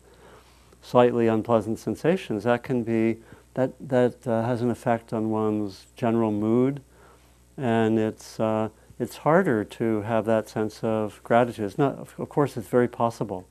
Slightly 0.81 1.27
unpleasant 1.27 1.79
sensations, 1.79 2.45
that 2.45 2.63
can 2.63 2.85
be, 2.85 3.19
that, 3.55 3.73
that 3.81 4.27
uh, 4.27 4.43
has 4.45 4.63
an 4.63 4.71
effect 4.71 5.13
on 5.13 5.31
one's 5.31 5.87
general 5.97 6.31
mood, 6.31 6.81
and 7.57 7.99
it's, 7.99 8.39
uh, 8.39 8.69
it's 8.99 9.19
harder 9.19 9.65
to 9.65 10.03
have 10.03 10.25
that 10.27 10.49
sense 10.49 10.83
of 10.83 11.21
gratitude. 11.23 11.65
It's 11.67 11.79
not, 11.79 11.99
of 11.99 12.29
course, 12.29 12.57
it's 12.57 12.69
very 12.69 12.89
possible. 12.89 13.47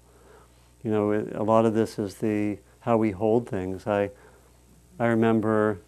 You 0.84 0.92
know, 0.92 1.12
it, 1.12 1.36
a 1.36 1.44
lot 1.44 1.66
of 1.66 1.74
this 1.74 1.98
is 1.98 2.16
the 2.16 2.58
how 2.82 2.98
we 2.98 3.12
hold 3.12 3.50
things. 3.50 3.88
I, 3.88 4.12
I 5.00 5.08
remember 5.08 5.80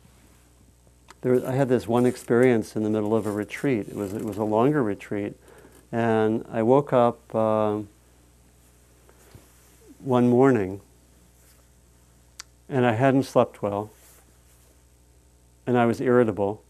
there, 1.21 1.45
I 1.45 1.51
had 1.51 1.67
this 1.67 1.87
one 1.87 2.05
experience 2.05 2.75
in 2.75 2.83
the 2.83 2.89
middle 2.89 3.15
of 3.15 3.25
a 3.25 3.31
retreat. 3.31 3.87
It 3.89 3.95
was, 3.95 4.13
it 4.13 4.23
was 4.23 4.37
a 4.37 4.43
longer 4.43 4.81
retreat, 4.81 5.33
and 5.91 6.45
I 6.49 6.63
woke 6.63 6.93
up 6.93 7.33
um, 7.35 7.89
one 9.99 10.29
morning, 10.29 10.79
and 12.69 12.85
I 12.85 12.93
hadn't 12.93 13.23
slept 13.23 13.61
well, 13.61 13.91
and 15.67 15.77
I 15.77 15.85
was 15.85 15.99
irritable, 15.99 16.63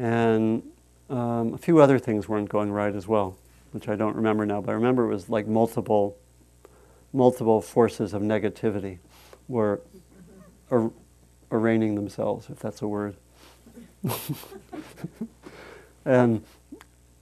and 0.00 0.62
um, 1.10 1.52
a 1.52 1.58
few 1.58 1.78
other 1.78 1.98
things 1.98 2.26
weren't 2.26 2.48
going 2.48 2.72
right 2.72 2.94
as 2.94 3.06
well, 3.06 3.36
which 3.72 3.86
I 3.86 3.96
don't 3.96 4.16
remember 4.16 4.46
now. 4.46 4.62
But 4.62 4.70
I 4.70 4.74
remember 4.74 5.04
it 5.04 5.08
was 5.14 5.28
like 5.28 5.46
multiple, 5.46 6.16
multiple 7.12 7.60
forces 7.60 8.14
of 8.14 8.22
negativity 8.22 8.98
were 9.46 9.82
ar- 10.70 10.90
arraigning 11.52 11.96
themselves, 11.96 12.48
if 12.48 12.58
that's 12.60 12.80
a 12.80 12.88
word. 12.88 13.16
and 16.06 16.42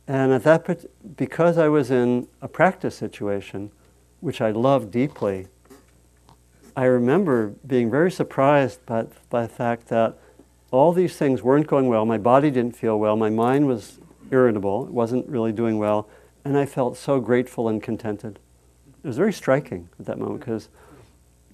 and 0.07 0.33
at 0.33 0.45
that 0.45 1.16
because 1.16 1.59
I 1.59 1.66
was 1.66 1.91
in 1.91 2.29
a 2.41 2.47
practice 2.47 2.95
situation, 2.95 3.72
which 4.20 4.41
I 4.41 4.53
loved 4.53 4.93
deeply, 4.93 5.49
I 6.76 6.85
remember 6.85 7.55
being 7.66 7.91
very 7.91 8.12
surprised 8.12 8.87
by, 8.87 9.07
by 9.31 9.43
the 9.43 9.53
fact 9.53 9.89
that 9.89 10.16
all 10.71 10.93
these 10.93 11.16
things 11.16 11.43
weren't 11.43 11.66
going 11.66 11.89
well. 11.89 12.05
My 12.05 12.19
body 12.19 12.51
didn't 12.51 12.77
feel 12.77 12.99
well. 12.99 13.16
My 13.16 13.31
mind 13.31 13.66
was 13.66 13.99
irritable. 14.31 14.87
It 14.87 14.93
wasn't 14.93 15.27
really 15.29 15.53
doing 15.53 15.79
well. 15.79 16.09
And 16.45 16.57
I 16.57 16.66
felt 16.66 16.97
so 16.97 17.21
grateful 17.21 17.69
and 17.69 17.83
contented. 17.83 18.39
It 19.03 19.07
was 19.07 19.16
very 19.16 19.33
striking 19.33 19.89
at 19.99 20.07
that 20.07 20.19
moment 20.19 20.41
because, 20.41 20.69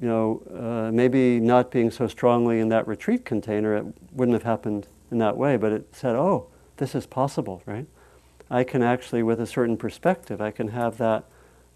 you 0.00 0.08
know, 0.08 0.42
uh, 0.52 0.90
maybe 0.92 1.38
not 1.38 1.70
being 1.70 1.90
so 1.90 2.08
strongly 2.08 2.60
in 2.60 2.68
that 2.70 2.88
retreat 2.88 3.24
container, 3.24 3.76
it 3.76 3.84
wouldn't 4.12 4.34
have 4.34 4.42
happened 4.42 4.88
in 5.10 5.18
that 5.18 5.36
way. 5.36 5.56
But 5.56 5.72
it 5.72 5.94
said, 5.94 6.16
oh, 6.16 6.48
this 6.76 6.94
is 6.94 7.06
possible, 7.06 7.62
right? 7.66 7.86
I 8.50 8.64
can 8.64 8.82
actually, 8.82 9.22
with 9.22 9.40
a 9.40 9.46
certain 9.46 9.76
perspective, 9.76 10.40
I 10.40 10.50
can 10.50 10.68
have 10.68 10.98
that 10.98 11.24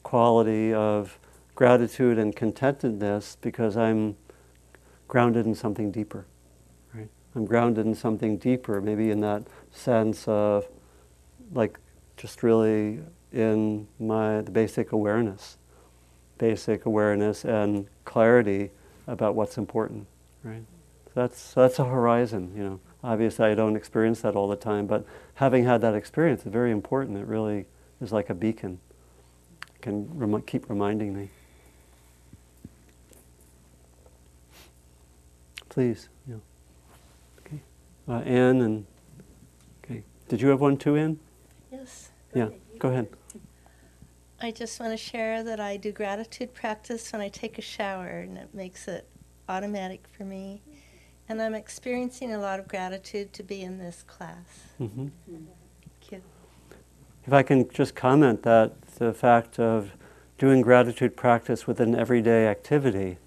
quality 0.03 0.73
of 0.73 1.19
gratitude 1.55 2.19
and 2.19 2.35
contentedness 2.35 3.37
because 3.41 3.77
I'm 3.77 4.17
grounded 5.07 5.47
in 5.47 5.55
something 5.55 5.91
deeper. 5.91 6.27
I'm 7.35 7.45
grounded 7.45 7.87
in 7.87 7.95
something 7.95 8.39
deeper, 8.39 8.81
maybe 8.81 9.11
in 9.11 9.21
that 9.21 9.45
sense 9.71 10.27
of, 10.27 10.67
like, 11.53 11.79
just 12.17 12.43
really 12.43 13.01
in 13.33 13.87
my 14.01 14.41
the 14.41 14.51
basic 14.51 14.93
awareness, 14.93 15.57
basic 16.39 16.87
awareness 16.87 17.45
and 17.45 17.87
clarity 18.05 18.71
about 19.07 19.35
what's 19.35 19.59
important. 19.59 20.07
Right? 20.43 20.65
So 21.07 21.13
that's 21.15 21.55
that's 21.55 21.79
a 21.79 21.85
horizon. 21.85 22.53
You 22.57 22.65
know, 22.65 22.81
obviously 23.03 23.47
I 23.47 23.55
don't 23.55 23.77
experience 23.77 24.23
that 24.23 24.35
all 24.35 24.49
the 24.49 24.57
time, 24.57 24.87
but 24.87 25.05
having 25.35 25.65
had 25.65 25.81
that 25.83 25.95
experience 25.95 26.45
is 26.45 26.53
very 26.53 26.71
important. 26.71 27.19
It 27.19 27.27
really 27.27 27.67
is 28.01 28.13
like 28.13 28.31
a 28.31 28.35
beacon. 28.35 28.81
It 29.75 29.83
can 29.83 30.09
remi- 30.19 30.43
keep 30.43 30.69
reminding 30.69 31.15
me. 31.15 31.31
Please, 35.69 36.09
uh, 38.09 38.21
Anne 38.21 38.61
and 38.63 38.87
okay. 39.85 40.03
Did 40.29 40.41
you 40.41 40.49
have 40.49 40.61
one 40.61 40.77
too, 40.77 40.97
Anne? 40.97 41.19
Yes. 41.71 42.11
Yeah. 42.35 42.49
Go 42.79 42.89
ahead. 42.89 43.09
I 44.41 44.53
just 44.53 44.79
want 44.79 44.93
to 44.93 44.97
share 44.97 45.43
that 45.43 45.59
I 45.59 45.77
do 45.77 45.91
gratitude 45.91 46.55
practice 46.55 47.13
when 47.13 47.21
I 47.21 47.29
take 47.29 47.59
a 47.59 47.63
shower, 47.63 48.21
and 48.21 48.39
it 48.39 48.55
makes 48.55 48.87
it 48.87 49.07
automatic 49.49 50.05
for 50.17 50.25
me. 50.25 50.63
And 51.29 51.43
I'm 51.43 51.55
experiencing 51.55 52.33
a 52.33 52.39
lot 52.39 52.61
of 52.61 52.69
gratitude 52.69 53.33
to 53.35 53.43
be 53.43 53.63
in 53.63 53.79
this 53.79 54.05
class. 54.07 54.47
hmm 54.79 55.09
Thank 55.27 56.13
you. 56.13 56.23
If 57.27 57.33
I 57.33 57.43
can 57.43 57.69
just 57.69 57.95
comment 57.95 58.45
that 58.45 58.81
the 58.93 59.13
fact 59.13 59.59
of 59.59 59.93
doing 60.39 60.63
gratitude 60.63 61.17
practice 61.17 61.67
with 61.67 61.81
an 61.81 61.95
everyday 61.95 62.47
activity 62.47 63.19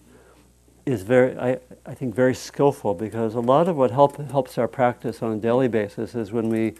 is 0.85 1.03
very, 1.03 1.37
I, 1.37 1.59
I 1.85 1.93
think, 1.93 2.15
very 2.15 2.35
skillful 2.35 2.93
because 2.93 3.35
a 3.35 3.39
lot 3.39 3.67
of 3.67 3.75
what 3.75 3.91
help, 3.91 4.17
helps 4.31 4.57
our 4.57 4.67
practice 4.67 5.21
on 5.21 5.33
a 5.33 5.37
daily 5.37 5.67
basis 5.67 6.15
is 6.15 6.31
when 6.31 6.49
we 6.49 6.73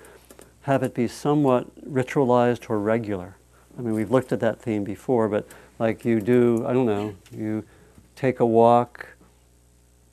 have 0.64 0.84
it 0.84 0.94
be 0.94 1.08
somewhat 1.08 1.68
ritualized 1.90 2.70
or 2.70 2.80
regular. 2.80 3.36
I 3.78 3.82
mean, 3.82 3.94
we've 3.94 4.12
looked 4.12 4.32
at 4.32 4.40
that 4.42 4.60
theme 4.60 4.84
before, 4.84 5.28
but 5.28 5.48
like 5.80 6.06
you 6.06 6.20
do, 6.20 6.66
I 6.68 6.74
don't 6.74 6.86
know, 6.86 7.16
you 7.32 7.64
take 8.16 8.40
a 8.40 8.46
walk 8.46 9.08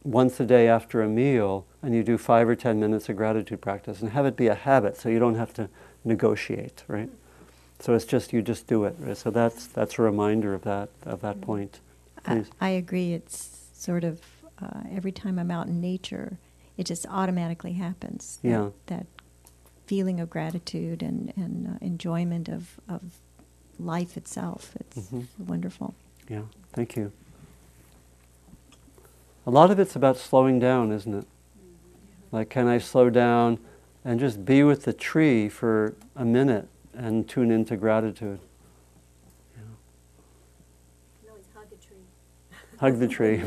once 0.04 0.40
a 0.40 0.46
day 0.46 0.68
after 0.68 1.02
a 1.02 1.08
meal 1.08 1.66
and 1.82 1.94
you 1.94 2.02
do 2.02 2.16
five 2.16 2.48
or 2.48 2.56
ten 2.56 2.80
minutes 2.80 3.08
of 3.08 3.16
gratitude 3.16 3.60
practice 3.60 4.00
and 4.00 4.10
have 4.10 4.24
it 4.26 4.36
be 4.36 4.46
a 4.46 4.54
habit 4.54 4.96
so 4.96 5.08
you 5.08 5.18
don't 5.18 5.34
have 5.34 5.52
to 5.54 5.68
negotiate, 6.04 6.84
right? 6.88 7.10
So 7.80 7.94
it's 7.94 8.04
just 8.04 8.32
you 8.32 8.42
just 8.42 8.66
do 8.66 8.84
it. 8.84 8.96
Right? 8.98 9.16
So 9.16 9.30
that's 9.30 9.66
that's 9.66 9.98
a 9.98 10.02
reminder 10.02 10.54
of 10.54 10.62
that 10.62 10.88
of 11.04 11.20
that 11.20 11.40
point. 11.40 11.80
I, 12.26 12.44
I 12.60 12.70
agree. 12.70 13.12
It's 13.12 13.57
sort 13.78 14.04
of 14.04 14.20
uh, 14.60 14.80
every 14.92 15.12
time 15.12 15.38
I'm 15.38 15.50
out 15.50 15.68
in 15.68 15.80
nature, 15.80 16.38
it 16.76 16.84
just 16.84 17.06
automatically 17.06 17.74
happens. 17.74 18.38
That, 18.42 18.48
Yeah. 18.48 18.70
That 18.86 19.06
feeling 19.86 20.20
of 20.20 20.28
gratitude 20.28 21.02
and, 21.02 21.32
and 21.36 21.66
uh, 21.68 21.70
enjoyment 21.80 22.48
of, 22.48 22.78
of 22.88 23.00
life 23.78 24.16
itself. 24.16 24.74
It's 24.80 24.98
Mhm. 25.10 25.26
wonderful. 25.38 25.94
Yeah, 26.28 26.42
thank 26.74 26.94
you. 26.96 27.12
A 29.46 29.50
lot 29.50 29.70
of 29.70 29.78
it's 29.78 29.96
about 29.96 30.18
slowing 30.18 30.58
down, 30.58 30.92
isn't 30.92 31.14
it? 31.14 31.26
Like, 32.30 32.50
can 32.50 32.66
I 32.66 32.76
slow 32.78 33.08
down 33.08 33.58
and 34.04 34.20
just 34.20 34.44
be 34.44 34.62
with 34.62 34.82
the 34.84 34.92
tree 34.92 35.48
for 35.48 35.94
a 36.14 36.24
minute 36.24 36.68
and 36.92 37.26
tune 37.26 37.50
into 37.50 37.74
gratitude? 37.76 38.40
No, 41.26 41.32
it's 41.36 41.48
hug 41.54 41.64
a 41.72 41.76
tree. 41.76 42.04
Hug 42.80 42.98
the 42.98 43.08
tree. 43.08 43.42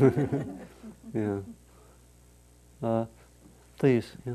yeah. 1.14 1.38
Uh, 2.82 3.06
please, 3.78 4.12
yeah. 4.26 4.34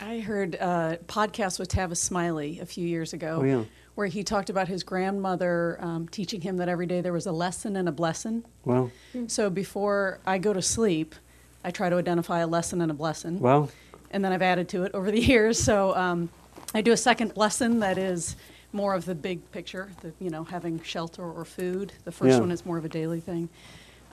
I 0.00 0.18
heard 0.20 0.56
a 0.56 0.98
podcast 1.06 1.58
with 1.58 1.68
Tavis 1.68 1.98
Smiley 1.98 2.58
a 2.60 2.66
few 2.66 2.86
years 2.86 3.12
ago 3.12 3.38
Oh, 3.40 3.44
yeah. 3.44 3.64
where 3.94 4.08
he 4.08 4.24
talked 4.24 4.50
about 4.50 4.66
his 4.66 4.82
grandmother 4.82 5.78
um, 5.80 6.08
teaching 6.08 6.40
him 6.40 6.56
that 6.56 6.68
every 6.68 6.86
day 6.86 7.00
there 7.00 7.12
was 7.12 7.26
a 7.26 7.32
lesson 7.32 7.76
and 7.76 7.88
a 7.88 7.92
blessing. 7.92 8.44
Well, 8.64 8.90
So 9.28 9.48
before 9.48 10.18
I 10.26 10.38
go 10.38 10.52
to 10.52 10.62
sleep, 10.62 11.14
I 11.62 11.70
try 11.70 11.88
to 11.88 11.96
identify 11.96 12.40
a 12.40 12.46
lesson 12.48 12.80
and 12.80 12.90
a 12.90 12.94
blessing. 12.94 13.38
well, 13.38 13.70
and 14.10 14.22
then 14.24 14.32
I've 14.32 14.42
added 14.42 14.68
to 14.70 14.82
it 14.82 14.92
over 14.92 15.10
the 15.10 15.20
years. 15.24 15.58
So 15.62 15.94
um, 15.96 16.28
I 16.74 16.80
do 16.82 16.92
a 16.92 16.96
second 16.96 17.36
lesson 17.36 17.78
that 17.80 17.96
is 17.96 18.34
more 18.72 18.94
of 18.94 19.04
the 19.04 19.14
big 19.14 19.50
picture, 19.52 19.90
the, 20.00 20.12
you 20.18 20.30
know, 20.30 20.44
having 20.44 20.80
shelter 20.82 21.22
or 21.22 21.44
food. 21.44 21.92
The 22.04 22.12
first 22.12 22.32
Yeah. 22.32 22.40
one 22.40 22.50
is 22.50 22.64
more 22.64 22.78
of 22.78 22.84
a 22.84 22.88
daily 22.88 23.20
thing. 23.20 23.48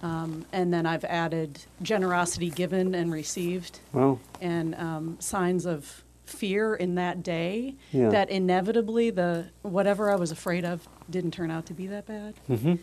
Um, 0.02 0.46
and 0.54 0.74
then 0.74 0.86
I've 0.86 1.04
added 1.06 1.60
generosity 1.82 2.50
given 2.50 2.96
and 2.96 3.12
received 3.12 3.80
well, 3.92 4.20
and 4.40 4.74
um, 4.76 5.18
signs 5.20 5.66
of 5.66 6.04
fear 6.26 6.74
in 6.76 6.96
that 6.96 7.22
day 7.24 7.76
Yeah. 7.92 8.10
that 8.10 8.30
inevitably 8.30 9.10
the 9.10 9.48
whatever 9.62 10.10
I 10.12 10.16
was 10.16 10.32
afraid 10.32 10.64
of 10.64 10.88
didn't 11.10 11.32
turn 11.32 11.52
out 11.52 11.66
to 11.66 11.74
be 11.74 11.88
that 11.88 12.06
bad. 12.06 12.36
hmm 12.48 12.76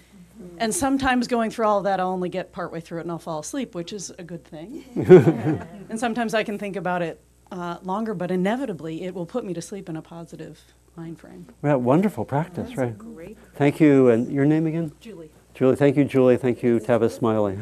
And 0.58 0.74
sometimes 0.74 1.26
going 1.28 1.50
through 1.50 1.64
all 1.66 1.78
of 1.78 1.84
that, 1.84 2.00
I'll 2.00 2.08
only 2.08 2.28
get 2.28 2.52
partway 2.52 2.80
through 2.80 2.98
it 2.98 3.02
and 3.02 3.10
I'll 3.10 3.18
fall 3.18 3.38
asleep, 3.38 3.74
which 3.74 3.92
is 3.94 4.10
a 4.18 4.22
good 4.24 4.44
thing. 4.44 4.84
and 5.88 5.98
sometimes 5.98 6.34
I 6.34 6.42
can 6.44 6.58
think 6.58 6.76
about 6.76 7.00
it 7.00 7.20
uh, 7.50 7.78
longer, 7.82 8.12
but 8.12 8.30
inevitably 8.30 9.04
it 9.04 9.14
will 9.14 9.26
put 9.26 9.44
me 9.44 9.54
to 9.54 9.62
sleep 9.62 9.88
in 9.88 9.96
a 9.96 10.02
positive 10.02 10.60
mind 10.96 11.18
frame. 11.18 11.46
yeah, 11.62 11.74
wonderful 11.74 12.24
practice, 12.24 12.76
right? 12.76 12.96
Great. 12.96 13.36
Thank 13.54 13.80
you. 13.80 14.08
And 14.08 14.30
your 14.32 14.44
name 14.44 14.66
again? 14.66 14.92
Julie. 15.00 15.30
Julie, 15.54 15.76
thank 15.76 15.96
you, 15.96 16.04
Julie. 16.04 16.36
Thank 16.36 16.62
you, 16.62 16.78
Tavis 16.80 17.12
Smiley. 17.12 17.58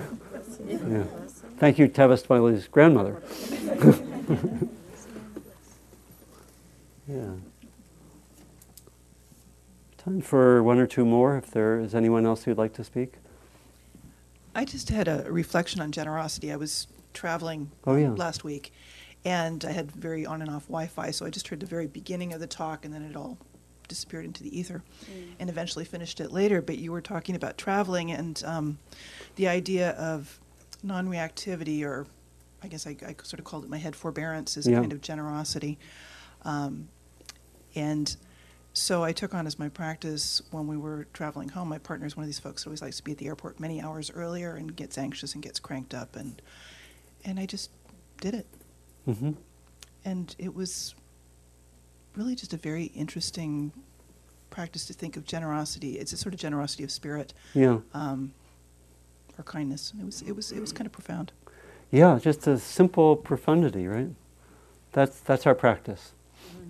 Yeah. 0.68 1.05
Thank 1.59 1.78
you, 1.78 1.89
Tavis 1.89 2.24
Smiley's 2.26 2.66
grandmother. 2.68 3.22
yeah. 7.09 7.30
Time 9.99 10.20
for 10.20 10.62
one 10.62 10.78
or 10.78 10.87
two 10.87 11.05
more 11.05 11.37
if 11.37 11.51
there 11.51 11.78
is 11.80 11.95
anyone 11.95 12.26
else 12.26 12.45
who'd 12.45 12.59
like 12.59 12.72
to 12.74 12.85
speak. 12.85 13.14
I 14.55 14.64
just 14.64 14.89
had 14.91 15.09
a 15.09 15.24
reflection 15.30 15.80
on 15.80 15.93
generosity. 15.93 16.53
I 16.53 16.57
was 16.57 16.87
traveling 17.12 17.70
Oh, 17.87 17.97
yeah. 17.97 18.11
last 18.11 18.45
week, 18.45 18.72
and 19.24 19.64
I 19.64 19.72
had 19.72 19.90
very 19.92 20.26
on 20.26 20.42
and 20.42 20.50
off 20.50 20.64
Wi-Fi, 20.66 21.10
so 21.10 21.24
I 21.26 21.30
just 21.30 21.48
heard 21.48 21.60
the 21.60 21.66
very 21.66 21.86
beginning 21.86 22.32
of 22.32 22.40
the 22.40 22.46
talk, 22.46 22.84
and 22.84 22.92
then 22.92 23.02
it 23.02 23.16
all 23.16 23.38
disappeared 23.88 24.24
into 24.24 24.42
the 24.42 24.58
ether, 24.58 24.82
and 25.38 25.50
eventually 25.50 25.84
finished 25.84 26.20
it 26.20 26.32
later. 26.32 26.62
But 26.62 26.78
you 26.78 26.90
were 26.92 27.00
talking 27.02 27.36
about 27.36 27.58
traveling 27.58 28.10
and 28.12 28.42
um, 28.46 28.78
the 29.36 29.48
idea 29.48 29.90
of 29.92 30.40
non-reactivity, 30.82 31.82
or 31.84 32.06
I 32.62 32.68
guess 32.68 32.86
I, 32.86 32.96
I 33.06 33.14
sort 33.22 33.38
of 33.40 33.44
called 33.44 33.64
it 33.64 33.70
my 33.70 33.78
head 33.78 33.94
forbearance, 33.96 34.56
is 34.56 34.66
Yeah. 34.66 34.78
a 34.78 34.80
kind 34.80 34.92
of 34.92 35.00
generosity, 35.00 35.78
um, 36.44 36.88
and 37.74 38.16
so 38.76 39.04
I 39.04 39.12
took 39.12 39.34
on 39.34 39.46
as 39.46 39.56
my 39.58 39.68
practice 39.68 40.42
when 40.50 40.66
we 40.66 40.76
were 40.76 41.06
traveling 41.12 41.48
home. 41.50 41.68
My 41.68 41.78
partner 41.78 42.06
is 42.06 42.16
one 42.16 42.24
of 42.24 42.28
these 42.28 42.40
folks 42.40 42.64
who 42.64 42.70
always 42.70 42.82
likes 42.82 42.96
to 42.96 43.04
be 43.04 43.12
at 43.12 43.18
the 43.18 43.26
airport 43.28 43.60
many 43.60 43.80
hours 43.80 44.10
earlier 44.12 44.56
and 44.56 44.74
gets 44.74 44.98
anxious 44.98 45.32
and 45.34 45.42
gets 45.42 45.60
cranked 45.60 45.94
up, 45.94 46.16
and 46.16 46.40
and 47.24 47.38
I 47.38 47.46
just 47.46 47.70
did 48.20 48.34
it, 48.34 48.46
hmm 49.07 49.32
and 50.07 50.36
it 50.38 50.55
was 50.55 50.94
really 52.16 52.34
just 52.34 52.52
a 52.52 52.57
very 52.59 52.84
interesting 52.94 53.72
practice 54.50 54.86
to 54.86 54.92
think 54.92 55.16
of 55.16 55.24
generosity. 55.24 55.98
It's 55.98 56.12
a 56.12 56.16
sort 56.16 56.34
of 56.34 56.40
generosity 56.40 56.84
of 56.84 56.90
spirit 56.90 57.32
Yeah. 57.55 57.78
um, 57.94 58.32
or 59.38 59.44
kindness. 59.44 59.92
It 59.98 60.05
was 60.05 60.22
it 60.22 60.32
was 60.32 60.52
it 60.52 60.61
was 60.61 60.72
kind 60.72 60.86
of 60.86 60.92
profound. 60.92 61.32
Yeah, 61.90 62.18
just 62.22 62.46
a 62.46 62.59
simple 62.59 63.16
profundity, 63.16 63.86
right? 63.88 64.11
That's 64.92 65.18
that's 65.20 65.46
our 65.46 65.55
practice. 65.55 66.12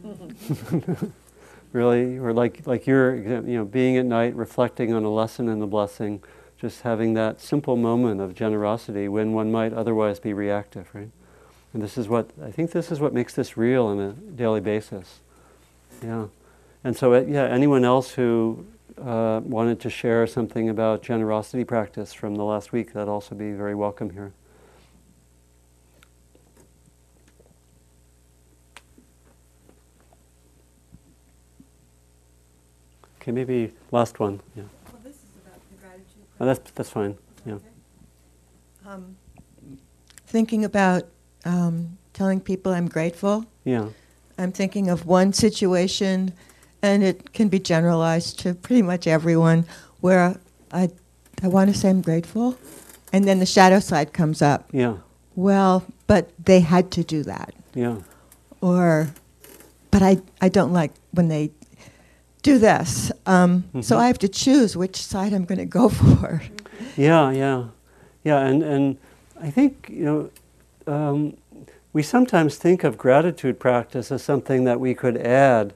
really, 1.72 2.18
or 2.18 2.32
like 2.32 2.66
like 2.66 2.86
your 2.86 3.16
you 3.16 3.40
know, 3.58 3.64
being 3.64 3.96
at 3.96 4.06
night, 4.06 4.34
reflecting 4.34 4.92
on 4.92 5.04
a 5.04 5.10
lesson 5.10 5.48
and 5.48 5.62
a 5.62 5.66
blessing, 5.66 6.22
just 6.56 6.82
having 6.82 7.14
that 7.14 7.40
simple 7.40 7.76
moment 7.76 8.20
of 8.20 8.34
generosity 8.34 9.08
when 9.08 9.32
one 9.32 9.50
might 9.50 9.72
otherwise 9.72 10.20
be 10.20 10.32
reactive, 10.32 10.88
right? 10.94 11.10
And 11.74 11.82
this 11.82 11.98
is 11.98 12.08
what 12.08 12.30
I 12.42 12.50
think. 12.52 12.70
This 12.70 12.90
is 12.92 13.00
what 13.00 13.12
makes 13.12 13.34
this 13.34 13.56
real 13.56 13.86
on 13.86 13.98
a 14.00 14.12
daily 14.12 14.60
basis. 14.60 15.20
Yeah, 16.02 16.26
and 16.84 16.96
so 16.96 17.12
uh, 17.14 17.20
yeah, 17.26 17.44
anyone 17.44 17.84
else 17.84 18.12
who 18.12 18.64
uh, 19.00 19.40
wanted 19.44 19.80
to 19.80 19.90
share 19.90 20.26
something 20.26 20.68
about 20.68 21.02
generosity 21.02 21.64
practice 21.64 22.12
from 22.12 22.36
the 22.36 22.44
last 22.44 22.72
week, 22.72 22.92
that'd 22.92 23.08
also 23.08 23.34
be 23.34 23.52
very 23.52 23.74
welcome 23.74 24.10
here. 24.10 24.32
Okay, 33.20 33.32
maybe 33.32 33.72
last 33.90 34.20
one. 34.20 34.40
Yeah, 34.54 34.64
Well, 34.92 35.00
this 35.02 35.14
is 35.14 35.22
about 35.44 35.58
the 35.70 35.76
gratitude. 35.80 36.24
oh, 36.40 36.46
that's 36.46 36.70
that's 36.72 36.90
fine. 36.90 37.16
Yeah, 37.46 37.58
Um, 38.86 39.16
thinking 40.26 40.64
about 40.64 41.04
um, 41.44 41.96
telling 42.12 42.40
people 42.40 42.72
I'm 42.72 42.88
grateful. 42.88 43.44
yeah, 43.64 43.88
I'm 44.38 44.52
thinking 44.52 44.88
of 44.90 45.06
one 45.06 45.32
situation, 45.32 46.32
and 46.82 47.02
it 47.02 47.32
can 47.32 47.48
be 47.48 47.58
generalized 47.58 48.38
to 48.40 48.54
pretty 48.54 48.82
much 48.82 49.06
everyone, 49.06 49.64
where 50.00 50.36
I, 50.72 50.90
I 51.42 51.48
want 51.48 51.72
to 51.72 51.78
say 51.78 51.90
I'm 51.90 52.02
grateful, 52.02 52.56
and 53.12 53.24
then 53.26 53.38
the 53.38 53.46
shadow 53.46 53.80
side 53.80 54.12
comes 54.12 54.42
up. 54.42 54.68
yeah, 54.72 54.96
Well, 55.36 55.84
but 56.06 56.30
they 56.44 56.60
had 56.60 56.90
to 56.92 57.04
do 57.04 57.22
that, 57.24 57.54
yeah, 57.74 57.98
or, 58.60 59.10
but 59.90 60.02
I, 60.02 60.18
I 60.40 60.48
don't 60.48 60.72
like 60.72 60.92
when 61.12 61.28
they 61.28 61.50
do 62.42 62.58
this. 62.58 63.10
Um, 63.26 63.64
So 63.80 63.96
Mhm. 63.96 64.00
I 64.00 64.06
have 64.08 64.18
to 64.18 64.28
choose 64.28 64.76
which 64.76 64.96
side 64.96 65.32
I'm 65.32 65.44
going 65.46 65.58
to 65.58 65.64
go 65.80 65.88
for. 66.00 66.42
yeah, 66.96 67.30
yeah, 67.30 67.64
yeah. 68.24 68.38
And 68.46 68.62
and 68.62 68.96
I 69.40 69.50
think 69.50 69.88
you 69.90 70.04
know. 70.04 70.30
Um, 70.86 71.36
we 71.94 72.02
sometimes 72.02 72.56
think 72.56 72.84
of 72.84 72.98
gratitude 72.98 73.58
practice 73.58 74.12
as 74.12 74.22
something 74.22 74.64
that 74.64 74.80
we 74.80 74.94
could 74.94 75.16
add 75.16 75.72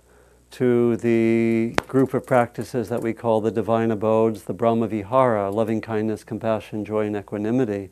to 0.51 0.97
the 0.97 1.75
group 1.87 2.13
of 2.13 2.27
practices 2.27 2.89
that 2.89 3.03
we 3.03 3.13
call 3.13 3.41
the 3.41 3.51
divine 3.51 3.91
abodes, 3.91 4.45
the 4.45 4.53
Brahma 4.53 4.89
Vihara, 4.89 5.51
loving 5.51 5.81
kindness, 5.81 6.25
compassion, 6.25 6.85
joy, 6.85 7.07
and 7.07 7.17
equanimity. 7.17 7.91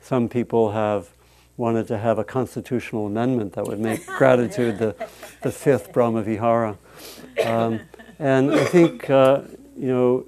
Some 0.00 0.28
people 0.28 0.72
have 0.72 1.10
wanted 1.56 1.86
to 1.88 1.98
have 1.98 2.18
a 2.18 2.24
constitutional 2.24 3.06
amendment 3.06 3.52
that 3.52 3.66
would 3.66 3.78
make 3.78 4.06
gratitude 4.18 4.78
the, 4.78 4.96
the 5.42 5.52
fifth 5.52 5.92
Brahma 5.92 6.22
Vihara. 6.22 6.78
Um, 7.44 7.80
and 8.18 8.52
I 8.52 8.64
think, 8.64 9.08
uh, 9.10 9.42
you 9.76 9.88
know, 9.88 10.26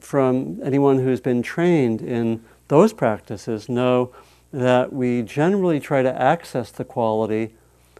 from 0.00 0.60
anyone 0.64 0.98
who's 0.98 1.20
been 1.20 1.42
trained 1.42 2.00
in 2.00 2.42
those 2.68 2.92
practices 2.92 3.68
know 3.68 4.12
that 4.52 4.92
we 4.92 5.22
generally 5.22 5.80
try 5.80 6.02
to 6.02 6.20
access 6.20 6.70
the 6.70 6.84
quality 6.84 7.54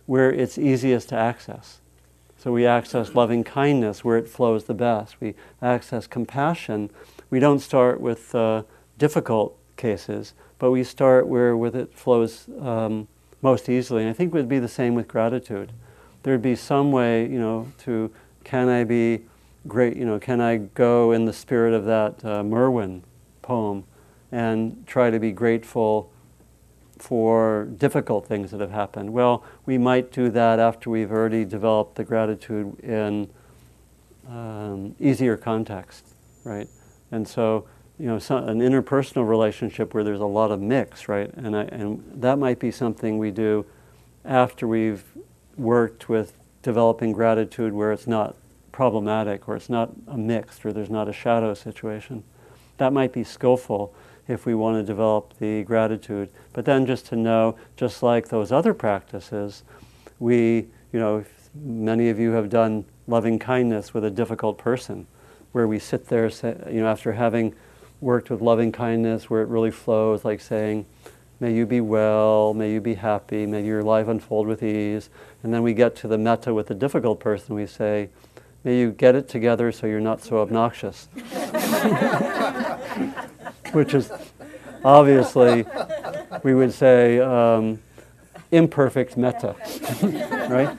where 0.06 0.32
it's 0.32 0.58
easiest 0.58 1.08
to 1.10 1.16
access. 1.16 1.80
So 2.36 2.52
we 2.52 2.66
access 2.66 3.14
loving 3.14 3.44
kindness 3.44 4.02
where 4.02 4.16
it 4.16 4.28
flows 4.28 4.64
the 4.64 4.74
best. 4.74 5.20
We 5.20 5.34
access 5.60 6.06
compassion. 6.06 6.90
We 7.28 7.38
don't 7.38 7.60
start 7.60 8.00
with 8.00 8.34
uh, 8.34 8.62
difficult 8.98 9.56
cases, 9.76 10.32
but 10.58 10.70
we 10.70 10.82
start 10.82 11.28
where 11.28 11.56
with 11.56 11.76
it 11.76 11.94
flows 11.94 12.46
um, 12.60 13.08
most 13.42 13.68
easily. 13.68 14.02
And 14.02 14.10
I 14.10 14.14
think 14.14 14.32
it 14.32 14.36
would 14.36 14.48
be 14.48 14.58
the 14.58 14.68
same 14.68 14.94
with 14.94 15.06
gratitude. 15.06 15.72
There'd 16.22 16.42
be 16.42 16.56
some 16.56 16.92
way, 16.92 17.22
you 17.22 17.38
know, 17.38 17.72
to 17.84 18.10
can 18.42 18.68
I 18.68 18.84
be 18.84 19.20
great, 19.68 19.96
you 19.96 20.04
know, 20.04 20.18
can 20.18 20.40
I 20.40 20.56
go 20.56 21.12
in 21.12 21.26
the 21.26 21.32
spirit 21.32 21.74
of 21.74 21.84
that 21.84 22.24
uh, 22.24 22.42
Merwin 22.42 23.04
poem 23.42 23.84
and 24.32 24.86
try 24.86 25.10
to 25.10 25.18
be 25.18 25.32
grateful 25.32 26.10
for 27.00 27.64
difficult 27.78 28.26
things 28.26 28.50
that 28.50 28.60
have 28.60 28.70
happened. 28.70 29.12
Well, 29.12 29.42
we 29.66 29.78
might 29.78 30.12
do 30.12 30.28
that 30.30 30.58
after 30.58 30.90
we've 30.90 31.10
already 31.10 31.44
developed 31.44 31.94
the 31.94 32.04
gratitude 32.04 32.78
in 32.80 33.30
um, 34.28 34.94
easier 35.00 35.36
context, 35.36 36.14
right? 36.44 36.68
And 37.10 37.26
so, 37.26 37.66
you 37.98 38.06
know, 38.06 38.18
so, 38.18 38.36
an 38.36 38.60
interpersonal 38.60 39.28
relationship 39.28 39.94
where 39.94 40.04
there's 40.04 40.20
a 40.20 40.26
lot 40.26 40.50
of 40.50 40.60
mix, 40.60 41.08
right? 41.08 41.32
And, 41.34 41.56
I, 41.56 41.62
and 41.64 42.04
that 42.22 42.38
might 42.38 42.58
be 42.58 42.70
something 42.70 43.18
we 43.18 43.30
do 43.30 43.66
after 44.24 44.68
we've 44.68 45.04
worked 45.56 46.08
with 46.08 46.34
developing 46.62 47.12
gratitude 47.12 47.72
where 47.72 47.92
it's 47.92 48.06
not 48.06 48.36
problematic 48.72 49.48
or 49.48 49.56
it's 49.56 49.70
not 49.70 49.90
a 50.06 50.16
mixed 50.16 50.64
or 50.64 50.72
there's 50.72 50.90
not 50.90 51.08
a 51.08 51.12
shadow 51.12 51.54
situation. 51.54 52.22
That 52.76 52.92
might 52.92 53.12
be 53.12 53.24
skillful 53.24 53.94
if 54.30 54.46
we 54.46 54.54
want 54.54 54.76
to 54.76 54.82
develop 54.82 55.34
the 55.38 55.62
gratitude. 55.64 56.30
But 56.52 56.64
then 56.64 56.86
just 56.86 57.06
to 57.06 57.16
know, 57.16 57.56
just 57.76 58.02
like 58.02 58.28
those 58.28 58.52
other 58.52 58.72
practices, 58.72 59.64
we, 60.18 60.68
you 60.92 61.00
know, 61.00 61.24
many 61.54 62.08
of 62.08 62.18
you 62.18 62.30
have 62.32 62.48
done 62.48 62.84
loving 63.06 63.38
kindness 63.38 63.92
with 63.92 64.04
a 64.04 64.10
difficult 64.10 64.56
person, 64.56 65.06
where 65.52 65.66
we 65.66 65.78
sit 65.78 66.06
there, 66.06 66.30
you 66.70 66.80
know, 66.80 66.86
after 66.86 67.12
having 67.12 67.54
worked 68.00 68.30
with 68.30 68.40
loving 68.40 68.70
kindness, 68.70 69.28
where 69.28 69.42
it 69.42 69.48
really 69.48 69.70
flows, 69.70 70.24
like 70.24 70.40
saying, 70.40 70.86
May 71.40 71.54
you 71.54 71.64
be 71.64 71.80
well, 71.80 72.52
may 72.52 72.70
you 72.70 72.82
be 72.82 72.94
happy, 72.94 73.46
may 73.46 73.64
your 73.64 73.82
life 73.82 74.08
unfold 74.08 74.46
with 74.46 74.62
ease. 74.62 75.08
And 75.42 75.54
then 75.54 75.62
we 75.62 75.72
get 75.72 75.96
to 75.96 76.08
the 76.08 76.18
metta 76.18 76.52
with 76.52 76.66
the 76.66 76.74
difficult 76.74 77.18
person, 77.18 77.54
we 77.54 77.66
say, 77.66 78.10
May 78.62 78.78
you 78.78 78.92
get 78.92 79.14
it 79.14 79.26
together 79.26 79.72
so 79.72 79.86
you're 79.86 80.00
not 80.00 80.22
so 80.22 80.40
obnoxious. 80.40 81.08
Which 83.72 83.94
is 83.94 84.10
obviously, 84.84 85.66
we 86.42 86.54
would 86.54 86.72
say, 86.72 87.20
um, 87.20 87.80
imperfect 88.50 89.16
metta, 89.16 89.54
right? 90.50 90.76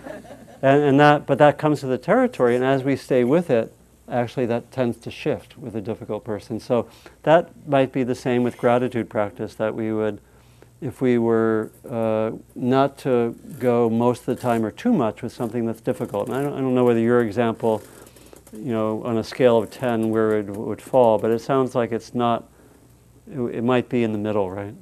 And, 0.62 0.84
and 0.84 1.00
that, 1.00 1.26
but 1.26 1.38
that 1.40 1.58
comes 1.58 1.80
to 1.80 1.88
the 1.88 1.98
territory, 1.98 2.56
and 2.56 2.64
as 2.64 2.84
we 2.84 2.96
stay 2.96 3.24
with 3.24 3.50
it, 3.50 3.74
actually 4.10 4.46
that 4.46 4.72
tends 4.72 4.98
to 4.98 5.12
shift 5.12 5.58
with 5.58 5.76
a 5.76 5.82
difficult 5.82 6.24
person. 6.24 6.60
So 6.60 6.88
that 7.24 7.50
might 7.68 7.92
be 7.92 8.04
the 8.04 8.16
same 8.16 8.44
with 8.44 8.58
gratitude 8.58 9.10
practice, 9.10 9.56
that 9.56 9.74
we 9.74 9.94
would, 9.94 10.20
if 10.82 11.02
we 11.02 11.18
were 11.18 11.72
uh, 11.90 12.32
not 12.56 12.98
to 13.00 13.36
go 13.58 13.90
most 13.90 14.22
of 14.22 14.26
the 14.26 14.36
time 14.36 14.66
or 14.66 14.72
too 14.72 14.92
much 14.92 15.22
with 15.22 15.32
something 15.32 15.66
that's 15.66 15.82
difficult. 15.82 16.28
And 16.28 16.36
I 16.36 16.44
don't, 16.44 16.54
I 16.54 16.58
don't 16.58 16.76
know 16.76 16.86
whether 16.86 17.00
your 17.00 17.22
example, 17.22 17.82
you 18.52 18.74
know, 18.74 19.02
on 19.04 19.18
a 19.18 19.24
scale 19.24 19.58
of 19.58 19.72
10 19.72 20.10
where 20.10 20.40
it 20.40 20.48
would 20.48 20.82
fall, 20.82 21.18
but 21.18 21.32
it 21.32 21.40
sounds 21.40 21.74
like 21.74 21.92
it's 21.92 22.14
not, 22.14 22.50
it, 23.32 23.64
might 23.64 23.90
be 23.90 24.04
in 24.04 24.12
the 24.12 24.18
middle, 24.18 24.50
right? 24.50 24.76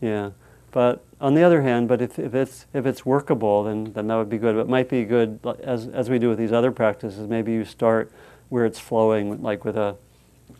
Yeah. 0.00 0.30
But 0.70 1.04
on 1.20 1.34
the 1.34 1.42
other 1.42 1.62
hand, 1.62 1.88
but 1.88 2.00
if, 2.02 2.18
if, 2.18 2.34
it's, 2.34 2.66
if 2.72 2.86
it's 2.86 3.04
workable, 3.04 3.64
then, 3.64 3.92
then 3.92 4.06
that 4.08 4.16
would 4.16 4.28
be 4.28 4.38
good. 4.38 4.54
But 4.54 4.62
it 4.62 4.68
might 4.68 4.88
be 4.88 5.04
good, 5.04 5.40
as, 5.62 5.88
as 5.88 6.10
we 6.10 6.18
do 6.18 6.28
with 6.28 6.38
these 6.38 6.52
other 6.52 6.70
practices, 6.70 7.28
maybe 7.28 7.52
you 7.52 7.64
start 7.64 8.12
where 8.48 8.64
it's 8.64 8.78
flowing, 8.78 9.42
like 9.42 9.64
with 9.64 9.76
a, 9.76 9.96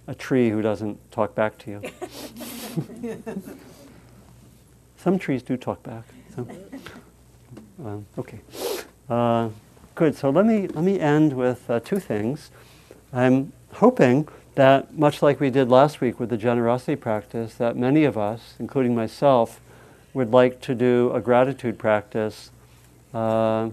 a 0.06 0.14
tree 0.14 0.50
who 0.50 0.62
doesn't 0.62 0.98
talk 1.10 1.34
back 1.34 1.58
to 1.58 1.70
you. 1.70 1.82
Some 4.96 5.18
trees 5.18 5.42
do 5.42 5.56
talk 5.56 5.82
back. 5.82 6.04
So. 6.34 6.46
Um, 7.84 8.06
okay. 8.18 8.40
Uh, 9.08 9.50
good. 9.94 10.16
So 10.16 10.30
let 10.30 10.44
me, 10.44 10.66
let 10.68 10.84
me 10.84 10.98
end 10.98 11.32
with 11.32 11.68
uh, 11.70 11.80
two 11.80 12.00
things. 12.00 12.50
I'm 13.12 13.52
hoping 13.74 14.28
that, 14.58 14.98
much 14.98 15.22
like 15.22 15.38
we 15.38 15.50
did 15.50 15.68
last 15.68 16.00
week 16.00 16.18
with 16.18 16.30
the 16.30 16.36
generosity 16.36 16.96
practice, 16.96 17.54
that 17.54 17.76
many 17.76 18.02
of 18.02 18.18
us, 18.18 18.54
including 18.58 18.92
myself, 18.92 19.60
would 20.12 20.32
like 20.32 20.60
to 20.62 20.74
do 20.74 21.12
a 21.14 21.20
gratitude 21.20 21.78
practice 21.78 22.50
uh, 23.14 23.70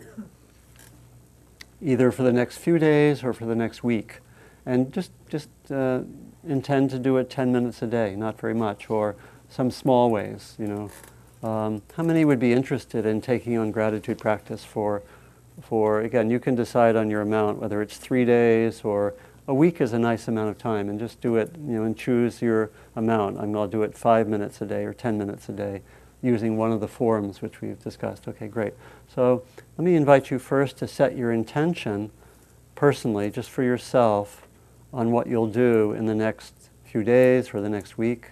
either 1.81 2.11
for 2.11 2.21
the 2.21 2.31
next 2.31 2.59
few 2.59 2.77
days 2.77 3.23
or 3.23 3.33
for 3.33 3.47
the 3.47 3.55
next 3.55 3.83
week. 3.83 4.19
And 4.63 4.93
just, 4.93 5.09
just 5.27 5.49
uh, 5.71 6.01
intend 6.47 6.91
to 6.91 6.99
do 6.99 7.17
it 7.17 7.31
10 7.31 7.51
minutes 7.51 7.81
a 7.81 7.87
day, 7.87 8.15
not 8.15 8.39
very 8.39 8.53
much, 8.53 8.87
or 8.87 9.15
some 9.49 9.71
small 9.71 10.11
ways, 10.11 10.53
you 10.59 10.67
know. 10.67 10.91
Um, 11.41 11.81
how 11.97 12.03
many 12.03 12.25
would 12.25 12.39
be 12.39 12.53
interested 12.53 13.07
in 13.07 13.21
taking 13.21 13.57
on 13.57 13.71
gratitude 13.71 14.19
practice 14.19 14.63
for, 14.63 15.01
for, 15.63 16.01
again, 16.01 16.29
you 16.29 16.39
can 16.39 16.53
decide 16.53 16.95
on 16.95 17.09
your 17.09 17.21
amount, 17.21 17.57
whether 17.57 17.81
it's 17.81 17.97
three 17.97 18.23
days 18.23 18.81
or 18.83 19.15
a 19.47 19.53
week 19.53 19.79
is 19.79 19.93
a 19.93 19.99
nice 19.99 20.27
amount 20.27 20.49
of 20.49 20.57
time, 20.57 20.89
and 20.89 20.99
just 20.99 21.21
do 21.21 21.35
it, 21.35 21.51
you 21.55 21.73
know, 21.73 21.83
and 21.83 21.97
choose 21.97 22.41
your 22.41 22.71
amount. 22.95 23.37
I'm, 23.37 23.51
going 23.51 23.69
to 23.69 23.77
do 23.77 23.83
it 23.83 23.95
five 23.95 24.27
minutes 24.27 24.61
a 24.61 24.65
day 24.65 24.85
or 24.85 24.93
10 24.93 25.17
minutes 25.17 25.49
a 25.49 25.51
day 25.51 25.81
using 26.21 26.57
one 26.57 26.71
of 26.71 26.79
the 26.79 26.87
forms 26.87 27.41
which 27.41 27.61
we've 27.61 27.81
discussed. 27.83 28.27
Okay, 28.27 28.47
great. 28.47 28.73
So 29.13 29.43
let 29.77 29.85
me 29.85 29.95
invite 29.95 30.31
you 30.31 30.39
first 30.39 30.77
to 30.77 30.87
set 30.87 31.15
your 31.15 31.31
intention 31.31 32.09
personally, 32.73 33.29
just 33.29 33.51
for 33.51 33.61
yourself, 33.61 34.47
on 34.91 35.11
what 35.11 35.27
you'll 35.27 35.47
do 35.47 35.91
in 35.93 36.07
the 36.07 36.15
next 36.15 36.69
few 36.83 37.03
days 37.03 37.53
or 37.53 37.61
the 37.61 37.69
next 37.69 37.97
week. 37.97 38.31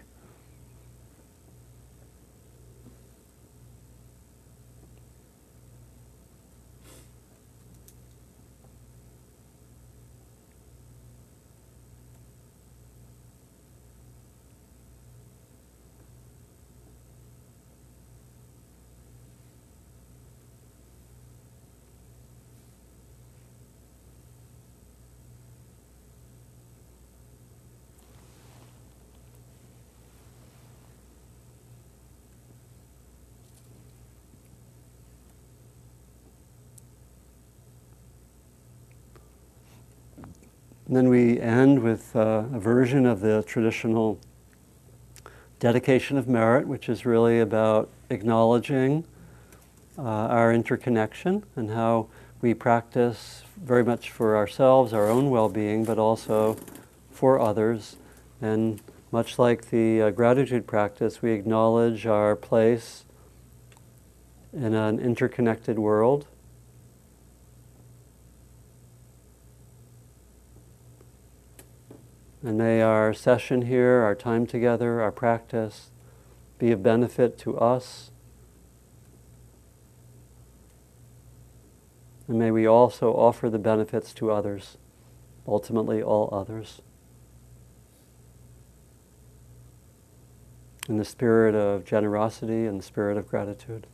And 40.94 40.98
then 41.00 41.10
we 41.10 41.40
end 41.40 41.80
with 41.80 42.16
uh, 42.16 42.44
a 42.54 42.60
version 42.60 43.08
of 43.08 43.22
the 43.22 43.42
traditional 43.48 44.20
dedication 45.58 46.20
of 46.20 46.28
merit, 46.28 46.68
which 46.68 46.88
is 46.88 47.04
really 47.04 47.40
about 47.40 47.90
acknowledging 48.12 49.04
uh, 49.98 50.04
our 50.04 50.54
interconnection 50.54 51.46
and 51.56 51.72
how 51.72 52.10
we 52.42 52.54
practice 52.54 53.42
very 53.60 53.84
much 53.84 54.12
for 54.12 54.38
ourselves, 54.38 54.94
our 54.94 55.10
own 55.10 55.32
well 55.32 55.50
being, 55.50 55.84
but 55.84 55.98
also 55.98 56.58
for 57.10 57.40
others. 57.40 57.96
And 58.40 58.80
much 59.12 59.40
like 59.40 59.72
the 59.72 60.00
uh, 60.00 60.10
gratitude 60.12 60.68
practice, 60.68 61.24
we 61.24 61.32
acknowledge 61.32 62.06
our 62.06 62.36
place 62.36 63.06
in 64.54 64.76
an 64.76 65.00
interconnected 65.00 65.80
world 65.80 66.28
And 72.46 72.58
may 72.58 72.82
our 72.82 73.14
session 73.14 73.64
here, 73.64 74.02
our 74.02 74.16
time 74.16 74.46
together, 74.46 75.02
our 75.02 75.14
practice 75.14 75.92
be 76.60 76.72
of 76.72 76.84
benefit 76.84 77.38
to 77.40 77.58
us. 77.58 78.12
And 82.28 82.38
may 82.38 82.52
we 82.52 82.68
also 82.68 83.14
offer 83.14 83.50
the 83.50 83.60
benefits 83.60 84.14
to 84.16 84.30
others, 84.30 84.78
ultimately, 85.48 86.04
all 86.04 86.30
others. 86.34 86.82
In 90.90 90.98
the 90.98 91.06
spirit 91.06 91.56
of 91.56 91.86
generosity 91.86 92.66
and 92.66 92.78
the 92.78 92.84
spirit 92.84 93.16
of 93.16 93.30
gratitude. 93.30 93.88